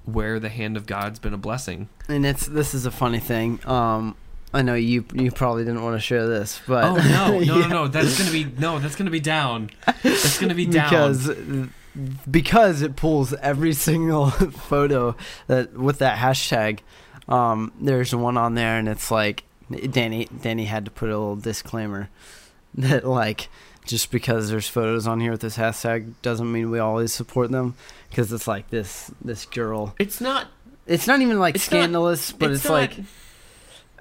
where 0.04 0.40
the 0.40 0.48
hand 0.48 0.76
of 0.76 0.86
God's 0.86 1.18
been 1.18 1.34
a 1.34 1.38
blessing. 1.38 1.88
And 2.08 2.24
it's 2.26 2.46
this 2.46 2.74
is 2.74 2.86
a 2.86 2.90
funny 2.90 3.20
thing. 3.20 3.60
Um, 3.66 4.16
I 4.54 4.62
know 4.62 4.74
you 4.74 5.04
you 5.14 5.30
probably 5.30 5.64
didn't 5.64 5.82
want 5.82 5.96
to 5.96 6.00
share 6.00 6.26
this, 6.26 6.60
but 6.66 6.84
Oh 6.84 6.96
no, 6.96 7.02
no, 7.38 7.40
Yeah. 7.40 7.66
no, 7.66 7.68
no! 7.68 7.88
That's 7.88 8.18
gonna 8.18 8.30
be 8.32 8.44
no, 8.44 8.78
that's 8.78 8.96
gonna 8.96 9.10
be 9.10 9.20
down. 9.20 9.70
That's 10.02 10.38
gonna 10.38 10.54
be 10.54 10.66
down. 10.66 10.88
because 10.90 11.68
because 12.30 12.82
it 12.82 12.96
pulls 12.96 13.32
every 13.34 13.72
single 13.88 14.30
photo 14.30 15.16
that 15.46 15.74
with 15.74 15.98
that 15.98 16.18
hashtag. 16.18 16.80
Um, 17.28 17.72
there's 17.80 18.14
one 18.14 18.36
on 18.36 18.54
there, 18.54 18.78
and 18.78 18.88
it's 18.88 19.10
like 19.10 19.44
Danny. 19.90 20.26
Danny 20.42 20.64
had 20.64 20.84
to 20.86 20.90
put 20.90 21.08
a 21.08 21.12
little 21.18 21.36
disclaimer 21.36 22.08
that 22.74 23.04
like 23.06 23.48
just 23.84 24.10
because 24.10 24.50
there's 24.50 24.68
photos 24.68 25.06
on 25.06 25.20
here 25.20 25.30
with 25.32 25.40
this 25.40 25.56
hashtag 25.56 26.12
doesn't 26.22 26.50
mean 26.50 26.70
we 26.70 26.78
always 26.78 27.12
support 27.12 27.50
them 27.50 27.74
because 28.10 28.32
it's 28.32 28.46
like 28.46 28.70
this 28.70 29.10
this 29.24 29.44
girl. 29.44 29.94
it's 29.98 30.20
not. 30.20 30.46
It's 30.86 31.06
not 31.06 31.20
even 31.20 31.38
like 31.38 31.54
It's 31.54 31.70
not- 31.70 31.78
scandalous, 31.78 32.32
but 32.32 32.50
it's, 32.50 32.64
not- 32.64 32.72
like 32.72 32.96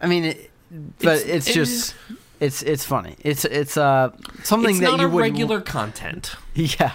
I 0.01 0.07
mean, 0.07 0.25
it, 0.25 0.51
but 0.99 1.17
It's- 1.21 1.25
it's, 1.27 1.47
it 1.49 1.53
just 1.53 1.95
it's 2.39 2.61
it's 2.63 2.83
funny. 2.85 3.15
It's 3.19 3.45
it's 3.45 3.77
uh 3.77 4.11
something 4.43 4.71
it's 4.71 4.79
that 4.79 4.91
not 4.91 4.99
you 4.99 5.05
a 5.05 5.09
would 5.09 5.21
regular 5.21 5.61
content. 5.61 6.35
Yeah, 6.55 6.93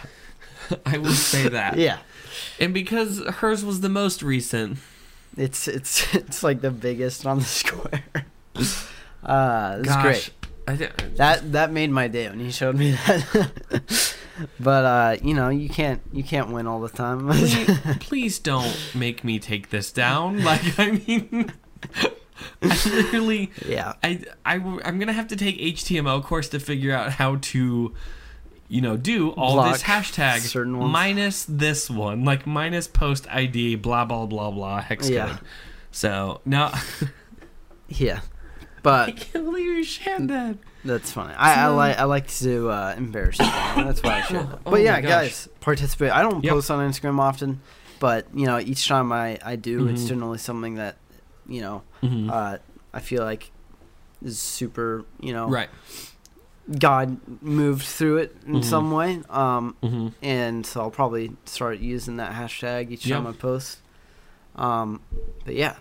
I 0.84 0.98
will 0.98 1.10
say 1.12 1.48
that. 1.48 1.78
yeah. 1.78 1.98
And 2.60 2.74
because 2.74 3.20
hers 3.20 3.64
was 3.64 3.80
the 3.80 3.88
most 3.88 4.22
recent. 4.22 4.78
It's 5.36 5.68
it's 5.68 6.12
it's 6.14 6.42
like 6.42 6.60
the 6.62 6.70
biggest 6.70 7.24
on 7.26 7.38
the 7.38 7.44
square. 7.44 8.02
Uh, 9.22 9.76
it's 9.80 9.88
Gosh, 9.88 10.02
great. 10.02 10.30
That 10.66 11.52
that 11.52 11.72
made 11.72 11.90
my 11.90 12.08
day 12.08 12.28
when 12.28 12.40
he 12.40 12.50
showed 12.50 12.76
me 12.76 12.92
that. 12.92 14.16
but 14.60 14.84
uh, 14.84 15.16
you 15.22 15.32
know, 15.34 15.48
you 15.48 15.68
can't 15.68 16.02
you 16.12 16.22
can't 16.24 16.50
win 16.50 16.66
all 16.66 16.80
the 16.80 16.88
time. 16.88 17.28
please, 17.30 17.78
please 18.00 18.38
don't 18.38 18.76
make 18.94 19.22
me 19.24 19.38
take 19.38 19.70
this 19.70 19.92
down. 19.92 20.42
Like 20.46 20.78
I 20.78 20.90
mean, 21.06 21.52
I 22.62 22.84
literally. 22.86 23.50
yeah, 23.66 23.94
I, 24.02 24.22
I 24.44 24.56
am 24.56 24.98
gonna 24.98 25.12
have 25.12 25.28
to 25.28 25.36
take 25.36 25.58
HTML 25.58 26.22
course 26.22 26.48
to 26.50 26.58
figure 26.60 26.92
out 26.92 27.12
how 27.12 27.36
to, 27.36 27.94
you 28.68 28.80
know, 28.80 28.96
do 28.96 29.30
all 29.30 29.62
this 29.70 29.82
hashtag 29.84 30.40
certain 30.40 30.78
ones. 30.78 30.92
minus 30.92 31.44
this 31.48 31.88
one, 31.88 32.24
like 32.24 32.46
minus 32.46 32.88
post 32.88 33.26
ID, 33.30 33.76
blah 33.76 34.04
blah 34.04 34.26
blah 34.26 34.50
blah 34.50 34.80
hex 34.80 35.08
Yeah. 35.08 35.28
code. 35.28 35.38
So 35.92 36.40
no, 36.44 36.72
yeah. 37.88 38.20
I 39.08 39.10
can't 39.12 39.44
believe 39.44 39.66
you 39.66 39.84
shared 39.84 40.28
that. 40.28 40.56
that's 40.84 41.10
funny. 41.12 41.34
I, 41.34 41.64
I 41.64 41.66
like 41.68 41.98
I 41.98 42.04
like 42.04 42.28
to 42.38 42.70
uh, 42.70 42.94
embarrass 42.96 43.38
you. 43.40 43.46
That's 43.84 44.02
why 44.02 44.18
I 44.18 44.20
shared 44.22 44.48
that. 44.50 44.60
Oh 44.66 44.70
But 44.70 44.82
yeah, 44.82 45.00
guys, 45.00 45.48
participate. 45.60 46.10
I 46.12 46.22
don't 46.22 46.42
Yep. 46.44 46.52
post 46.52 46.70
on 46.70 46.88
Instagram 46.90 47.18
often, 47.18 47.60
but 47.98 48.26
you 48.34 48.46
know, 48.46 48.58
each 48.58 48.86
time 48.86 49.10
I 49.12 49.38
I 49.44 49.56
do, 49.56 49.86
it's 49.88 50.04
Mhm. 50.04 50.08
generally 50.08 50.38
something 50.38 50.76
that 50.76 50.96
you 51.48 51.60
know 51.60 51.82
Mhm. 52.02 52.30
uh, 52.30 52.58
I 52.94 53.00
feel 53.00 53.22
like 53.24 53.50
is 54.24 54.38
super. 54.38 55.04
You 55.20 55.32
know, 55.32 55.48
right. 55.48 55.68
God 56.78 57.18
moved 57.42 57.84
through 57.86 58.18
it 58.18 58.36
in 58.46 58.54
Mhm. 58.60 58.64
some 58.64 58.90
way. 58.90 59.22
Um, 59.30 59.76
hmm 59.82 60.08
and 60.22 60.66
so 60.66 60.80
I'll 60.80 60.90
probably 60.90 61.32
start 61.44 61.78
using 61.78 62.16
that 62.16 62.32
hashtag 62.32 62.90
each 62.90 63.08
time 63.08 63.26
I 63.26 63.32
post. 63.32 63.78
Um, 64.56 65.00
but 65.44 65.54
yeah, 65.54 65.76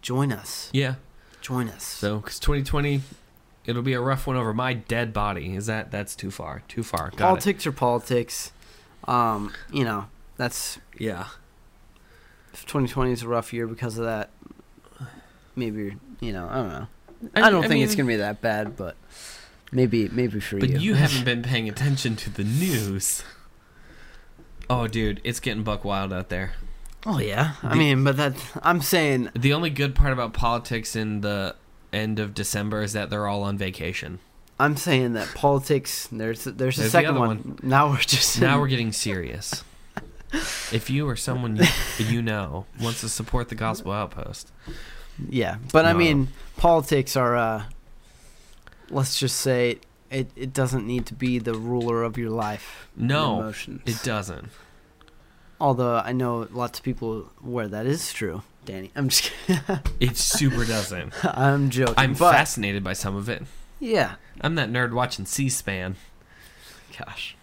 join 0.00 0.32
us. 0.32 0.70
Yeah. 0.72 0.94
Join 1.40 1.68
us. 1.68 1.84
So 1.84 2.18
because 2.18 2.38
2020, 2.38 3.02
it'll 3.64 3.82
be 3.82 3.92
a 3.94 4.00
rough 4.00 4.26
one 4.26 4.36
over 4.36 4.52
my 4.52 4.74
dead 4.74 5.12
body. 5.12 5.54
Is 5.54 5.66
that 5.66 5.90
that's 5.90 6.14
too 6.16 6.30
far? 6.30 6.62
Too 6.68 6.82
far. 6.82 7.10
Got 7.10 7.14
it. 7.14 7.18
politics 7.18 7.66
are 7.66 7.72
politics. 7.72 8.52
Um, 9.06 9.52
you 9.72 9.84
know, 9.84 10.06
that's 10.36 10.78
Yeah. 10.98 11.26
if 12.52 12.66
2020 12.66 13.12
is 13.12 13.22
a 13.22 13.28
rough 13.28 13.52
year 13.52 13.66
because 13.66 13.98
of 13.98 14.04
that. 14.04 14.30
Maybe 15.56 15.96
you 16.20 16.32
know, 16.32 16.48
I 16.48 16.54
don't 16.56 16.68
know. 16.68 16.86
I, 17.34 17.50
don't 17.50 17.66
think 17.66 17.82
it's 17.84 17.94
gonna 17.96 18.06
be 18.06 18.16
that 18.16 18.40
bad, 18.40 18.76
but 18.76 18.96
maybe 19.72 20.08
maybe 20.08 20.38
for 20.40 20.58
But 20.58 20.68
you. 20.68 20.74
But 20.74 20.82
you 20.82 20.94
haven't 20.94 21.24
been 21.24 21.42
paying 21.42 21.68
attention 21.68 22.14
to 22.16 22.30
the 22.30 22.44
news. 22.44 23.24
Oh, 24.70 24.86
dude, 24.86 25.20
it's 25.24 25.40
getting 25.40 25.62
buck 25.64 25.84
wild 25.84 26.12
out 26.12 26.28
there. 26.28 26.52
Oh 27.06 27.18
yeah, 27.18 27.52
I 27.62 27.70
The- 27.70 27.76
mean, 27.76 28.04
but 28.04 28.16
that 28.16 28.34
I'm 28.62 28.80
saying 28.80 29.30
The 29.34 29.52
only 29.52 29.70
good 29.70 29.94
part 29.94 30.12
about 30.12 30.32
politics 30.32 30.94
in 30.96 31.20
the 31.22 31.54
end 31.92 32.18
of 32.18 32.34
December 32.34 32.82
is 32.82 32.92
that 32.92 33.10
they're 33.10 33.26
all 33.26 33.42
on 33.42 33.56
vacation. 33.58 34.18
I'm 34.60 34.76
saying 34.76 35.12
that 35.12 35.28
politics. 35.34 36.08
There's 36.10 36.44
there's 36.44 36.46
a 36.46 36.50
There's 36.52 36.76
the 36.76 36.90
second 36.90 37.10
other 37.12 37.20
one. 37.20 37.28
one. 37.28 37.58
Now 37.62 37.90
we're 37.90 37.98
just 37.98 38.40
Now 38.40 38.58
we're 38.60 38.66
getting 38.74 38.92
serious. 38.92 39.62
If 40.72 40.90
you 40.90 41.08
or 41.08 41.16
someone 41.16 41.56
you, 41.56 41.64
you 42.04 42.20
know 42.22 42.66
wants 42.80 43.00
to 43.00 43.08
support 43.08 43.48
the 43.48 43.54
Gospel 43.54 43.92
Outpost, 43.92 44.52
Yeah, 45.28 45.56
but 45.72 45.86
I 45.86 45.94
mean, 45.94 46.28
politics 46.58 47.16
are. 47.16 47.34
Uh, 47.36 47.62
let's 48.90 49.18
just 49.18 49.36
say 49.36 49.78
it. 50.10 50.30
It 50.36 50.52
doesn't 50.52 50.86
need 50.86 51.06
to 51.06 51.14
be 51.14 51.38
the 51.38 51.54
ruler 51.54 52.02
of 52.02 52.18
your 52.18 52.30
life. 52.30 52.88
no, 52.96 53.40
emotions. 53.40 53.80
it 53.86 54.02
doesn't. 54.04 54.48
Although 55.60 55.98
I 55.98 56.12
know 56.12 56.46
lots 56.52 56.78
of 56.78 56.84
people 56.84 57.30
where 57.40 57.68
that 57.68 57.86
is 57.86 58.12
true. 58.12 58.42
Danny, 58.64 58.90
I'm 58.94 59.08
just. 59.08 59.32
Kidding. 59.46 59.80
It 60.00 60.16
super 60.16 60.64
doesn't. 60.64 61.12
I'm 61.24 61.70
joking. 61.70 61.94
I'm 61.96 62.12
but, 62.14 62.32
fascinated 62.32 62.84
by 62.84 62.92
some 62.92 63.16
of 63.16 63.28
it. 63.28 63.42
Yeah. 63.80 64.14
I'm 64.40 64.54
that 64.56 64.70
nerd 64.70 64.92
watching 64.92 65.24
C-SPAN. 65.26 65.96
Gosh. 66.98 67.36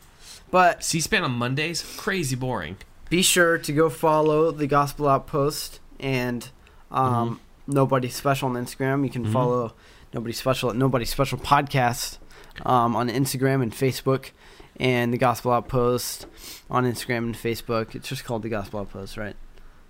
But 0.52 0.84
C-SPAN 0.84 1.24
on 1.24 1.32
Mondays, 1.32 1.84
crazy 1.98 2.36
boring. 2.36 2.78
be 3.10 3.22
sure 3.22 3.58
to 3.58 3.72
go 3.74 3.90
follow 3.90 4.52
the 4.52 4.68
Gospel 4.68 5.08
Outpost 5.08 5.80
and 6.00 6.50
um, 6.92 7.40
Nobody 7.68 8.10
Special 8.10 8.50
on 8.50 8.56
Instagram. 8.56 9.04
You 9.04 9.10
can 9.10 9.26
Mhm. 9.26 9.34
follow 9.34 9.74
Nobody 10.14 10.34
Special 10.34 10.70
at 10.70 10.76
Nobody 10.76 11.06
Special 11.06 11.38
Podcast 11.38 12.18
um, 12.66 12.96
on 12.96 13.10
Instagram 13.10 13.62
and 13.62 13.74
Facebook, 13.74 14.32
and 14.80 15.14
the 15.14 15.18
Gospel 15.18 15.52
Outpost 15.52 16.26
on 16.70 16.84
Instagram 16.86 17.18
and 17.20 17.36
Facebook. 17.36 17.96
It's 17.96 18.08
just 18.10 18.24
called 18.26 18.44
the 18.44 18.50
Gospel 18.50 18.82
Outpost, 18.82 19.18
right? 19.18 19.36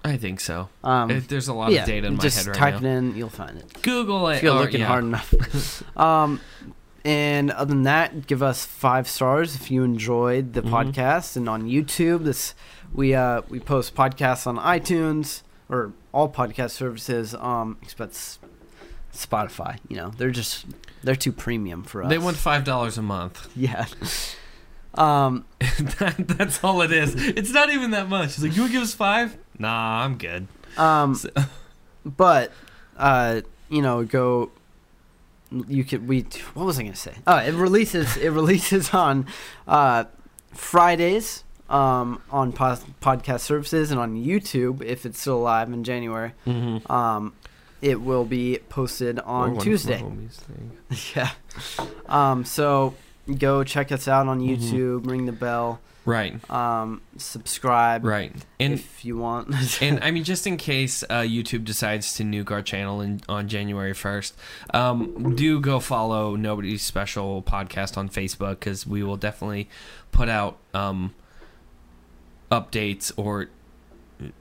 I 0.03 0.17
think 0.17 0.39
so. 0.39 0.69
Um, 0.83 1.09
It- 1.09 1.27
there's 1.29 1.47
a 1.47 1.53
lot 1.53 1.71
yeah, 1.71 1.81
of 1.81 1.87
data 1.87 2.05
in 2.07 2.15
my 2.17 2.21
just 2.21 2.37
head 2.37 2.47
right 2.47 2.55
type 2.55 2.81
now. 2.81 2.89
it 2.89 2.93
in, 2.97 3.15
you'll 3.15 3.29
find 3.29 3.57
it. 3.57 3.81
Google 3.81 4.27
it. 4.29 4.37
If 4.37 4.43
you're 4.43 4.55
or- 4.55 4.59
looking 4.61 4.81
yeah. 4.81 4.87
hard 4.87 5.03
enough. 5.03 5.97
um, 5.97 6.39
and 7.03 7.49
other 7.51 7.69
than 7.73 7.83
that, 7.83 8.27
give 8.27 8.41
us 8.43 8.65
five 8.65 9.07
stars 9.07 9.55
if 9.55 9.69
you 9.71 9.83
enjoyed 9.83 10.53
the 10.53 10.61
Mhm. 10.61 10.69
podcast. 10.69 11.35
And 11.35 11.47
on 11.49 11.63
YouTube, 11.63 12.23
this 12.23 12.53
we 12.93 13.13
uh, 13.15 13.41
we 13.49 13.59
post 13.59 13.95
podcasts 13.95 14.45
on 14.47 14.57
iTunes 14.57 15.41
or 15.69 15.93
all 16.13 16.29
podcast 16.29 16.71
services. 16.71 17.33
Um, 17.35 17.77
except 17.81 18.39
Spotify. 19.13 19.77
You 19.87 19.97
know, 19.97 20.11
they're 20.17 20.31
just 20.31 20.65
they're 21.03 21.15
too 21.15 21.31
premium 21.31 21.83
for 21.83 22.03
us. 22.03 22.09
They 22.09 22.17
want 22.17 22.37
five 22.37 22.63
dollars 22.63 22.97
a 22.97 23.01
month. 23.03 23.49
yeah. 23.55 23.85
Um, 24.95 25.45
that, 25.59 26.15
that's 26.17 26.63
all 26.63 26.81
it 26.81 26.91
is. 26.91 27.13
It's 27.15 27.51
not 27.51 27.69
even 27.69 27.91
that 27.91 28.09
much. 28.09 28.29
It's 28.29 28.41
like 28.43 28.55
you 28.55 28.63
would 28.63 28.71
give 28.71 28.83
us 28.83 28.93
five? 28.93 29.37
Nah, 29.59 30.03
I'm 30.03 30.17
good. 30.17 30.47
um, 30.77 31.15
So- 31.15 31.29
but 32.05 32.51
uh, 32.97 33.41
you 33.69 33.81
know, 33.81 34.03
go. 34.03 34.51
You 35.67 35.83
could 35.83 36.07
we. 36.07 36.21
What 36.53 36.65
was 36.65 36.79
I 36.79 36.83
gonna 36.83 36.95
say? 36.95 37.13
Oh, 37.27 37.37
it 37.37 37.53
releases. 37.53 38.17
it 38.17 38.29
releases 38.29 38.93
on 38.93 39.27
uh, 39.67 40.05
Fridays 40.51 41.43
um, 41.69 42.21
on 42.31 42.51
pos- 42.51 42.83
podcast 43.01 43.41
services 43.41 43.91
and 43.91 43.99
on 43.99 44.15
YouTube 44.15 44.81
if 44.81 45.05
it's 45.05 45.19
still 45.19 45.39
live 45.39 45.71
in 45.71 45.83
January. 45.83 46.33
Mm-hmm. 46.45 46.91
Um, 46.91 47.33
it 47.81 48.01
will 48.01 48.25
be 48.25 48.59
posted 48.69 49.19
on 49.19 49.59
Tuesday. 49.59 50.03
yeah. 51.15 51.31
Um, 52.07 52.43
so 52.45 52.95
go 53.37 53.63
check 53.63 53.91
us 53.91 54.07
out 54.07 54.27
on 54.27 54.39
Mhm. 54.39 54.57
YouTube. 54.57 55.09
Ring 55.09 55.25
the 55.25 55.31
bell. 55.31 55.79
Right. 56.07 56.37
Um, 56.51 57.01
subscribe 57.17 58.05
Right. 58.05 58.31
And 58.59 58.73
if 58.73 59.03
you 59.03 59.17
want. 59.17 59.49
and 59.81 59.99
I 60.03 60.11
mean, 60.11 60.23
just 60.23 60.45
in 60.45 60.55
case 60.57 61.03
uh, 61.09 61.21
YouTube 61.21 61.65
decides 61.65 62.13
to 62.15 62.23
nuke 62.23 62.51
our 62.51 62.61
channel 62.61 63.01
in, 63.01 63.21
on 63.27 63.47
January 63.47 63.93
1st, 63.93 64.33
um, 64.71 65.35
do 65.35 65.59
go 65.59 65.79
follow 65.79 66.35
Nobody's 66.35 66.83
Special 66.83 67.41
podcast 67.41 67.97
on 67.97 68.09
Facebook 68.09 68.59
because 68.59 68.85
we 68.85 69.01
will 69.01 69.17
definitely 69.17 69.67
put 70.11 70.29
out 70.29 70.57
um, 70.75 71.15
updates 72.51 73.11
or 73.17 73.47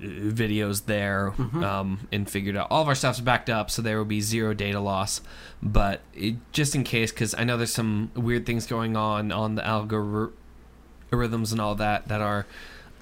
videos 0.01 0.87
there 0.87 1.33
Mhm. 1.37 1.65
um, 1.65 2.07
and 2.13 2.31
figured 2.31 2.57
out 2.57 2.69
all 2.71 2.83
of 2.83 2.89
our 2.89 2.95
stuff's 2.95 3.21
backed 3.21 3.51
up 3.51 3.71
so 3.71 3.83
there 3.83 3.99
will 3.99 4.05
be 4.05 4.21
zero 4.21 4.55
data 4.55 4.79
loss 4.79 5.21
but 5.63 6.01
it, 6.15 6.37
just 6.53 6.75
in 6.77 6.85
case 6.85 7.11
because 7.11 7.35
i 7.37 7.43
know 7.45 7.57
there's 7.57 7.73
some 7.73 8.11
weird 8.15 8.47
things 8.47 8.67
going 8.67 8.97
on 8.97 9.33
on 9.33 9.57
the 9.57 9.63
algorithms 9.63 11.53
and 11.53 11.61
all 11.61 11.75
that 11.75 12.07
that 12.09 12.21
are 12.21 12.47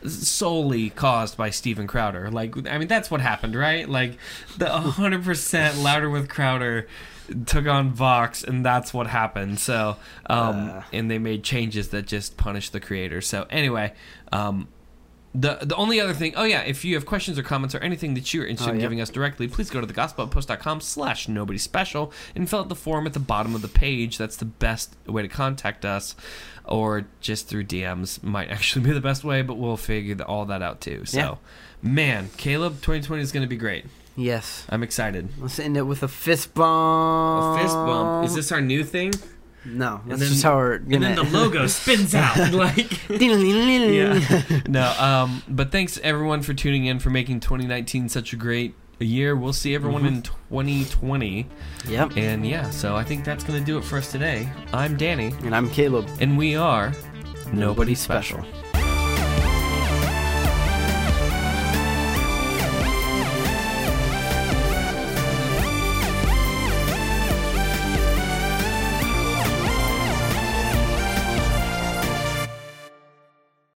solely 0.04 0.90
caused 0.90 1.36
by 1.36 1.48
Steven 1.48 1.86
Crowder. 1.86 2.28
Like, 2.28 2.66
I 2.68 2.76
mean, 2.76 2.88
that's 2.88 3.08
what 3.08 3.20
happened, 3.20 3.54
right? 3.54 3.88
Like, 3.88 4.18
the 4.58 4.64
100% 4.66 5.80
louder 5.80 6.10
with 6.10 6.28
Crowder 6.28 6.88
took 7.46 7.68
on 7.68 7.92
Vox, 7.92 8.42
and 8.42 8.66
that's 8.66 8.92
what 8.92 9.06
happened. 9.06 9.60
So, 9.60 9.96
um, 10.28 10.70
Uh. 10.70 10.82
and 10.92 11.08
they 11.08 11.18
made 11.20 11.44
changes 11.44 11.90
that 11.90 12.08
just 12.08 12.36
punished 12.36 12.72
the 12.72 12.80
creator. 12.80 13.20
So, 13.20 13.46
anyway, 13.48 13.92
um, 14.32 14.66
the 15.34 15.58
the 15.62 15.74
only 15.76 16.00
other 16.00 16.12
thing, 16.12 16.34
oh 16.36 16.44
yeah, 16.44 16.60
if 16.62 16.84
you 16.84 16.94
have 16.94 17.06
questions 17.06 17.38
or 17.38 17.42
comments 17.42 17.74
or 17.74 17.78
anything 17.78 18.14
that 18.14 18.34
you're 18.34 18.44
interested 18.46 18.70
Oh, 18.70 18.74
in 18.74 18.80
yeah. 18.80 18.84
giving 18.84 19.00
us 19.00 19.08
directly, 19.10 19.48
please 19.48 19.70
go 19.70 19.80
to 19.80 19.86
thegospelpost.com 19.86 20.80
slash 20.82 21.26
nobody 21.28 21.58
special 21.58 22.12
and 22.36 22.48
fill 22.50 22.60
out 22.60 22.68
the 22.68 22.74
form 22.74 23.06
at 23.06 23.14
the 23.14 23.18
bottom 23.20 23.54
of 23.54 23.62
the 23.62 23.68
page. 23.68 24.18
That's 24.18 24.36
the 24.36 24.44
best 24.44 24.94
way 25.06 25.22
to 25.22 25.28
contact 25.28 25.84
us. 25.84 26.14
Or 26.64 27.06
just 27.20 27.48
through 27.48 27.64
DMs 27.64 28.22
might 28.22 28.48
actually 28.50 28.84
be 28.84 28.92
the 28.92 29.00
best 29.00 29.24
way, 29.24 29.42
but 29.42 29.54
we'll 29.54 29.76
figure 29.76 30.14
the, 30.14 30.24
all 30.26 30.44
that 30.46 30.62
out 30.62 30.80
too. 30.80 31.04
So, 31.06 31.18
Yeah. 31.18 31.34
man, 31.82 32.30
Caleb, 32.36 32.74
2020 32.82 33.20
is 33.22 33.32
going 33.32 33.42
to 33.42 33.48
be 33.48 33.56
great. 33.56 33.86
yes. 34.14 34.64
I'm 34.68 34.82
excited. 34.84 35.30
Let's 35.40 35.58
end 35.58 35.76
it 35.76 35.82
with 35.82 36.02
a 36.04 36.08
fist 36.08 36.54
bump. 36.54 37.58
A 37.58 37.62
fist 37.62 37.74
bump. 37.74 38.26
Is 38.26 38.34
this 38.34 38.52
our 38.52 38.60
new 38.60 38.84
thing? 38.84 39.12
No, 39.64 40.00
that's 40.06 40.20
then- 40.20 40.28
just 40.30 40.42
how 40.42 40.56
we're 40.56 40.74
And 40.74 40.90
gonna. 40.90 41.14
then 41.14 41.16
the 41.16 41.24
logo 41.38 41.66
spins 41.68 42.14
out. 42.14 42.52
like. 42.52 43.08
yeah. 43.10 44.60
No, 44.68 44.92
um, 44.98 45.42
but 45.48 45.70
thanks 45.72 45.98
everyone 46.02 46.42
for 46.42 46.54
tuning 46.54 46.86
in 46.86 46.98
for 46.98 47.10
making 47.10 47.40
2019 47.40 48.08
such 48.08 48.32
a 48.32 48.36
great 48.36 48.74
year. 48.98 49.34
We'll 49.36 49.52
see 49.52 49.74
everyone 49.74 50.06
in 50.06 50.22
2020. 50.22 51.46
Yep. 51.88 52.16
And 52.16 52.46
yeah, 52.46 52.70
so 52.70 52.96
I 52.96 53.04
think 53.04 53.24
that's 53.24 53.44
going 53.44 53.58
to 53.58 53.64
do 53.64 53.78
it 53.78 53.84
for 53.84 53.98
us 53.98 54.10
today. 54.12 54.48
I'm 54.72 54.96
Danny, 54.96 55.34
And 55.44 55.54
I'm 55.54 55.68
Caleb. 55.70 56.08
and 56.20 56.36
we 56.38 56.56
are 56.56 56.92
Nobody 57.52 57.94
special. 57.94 58.44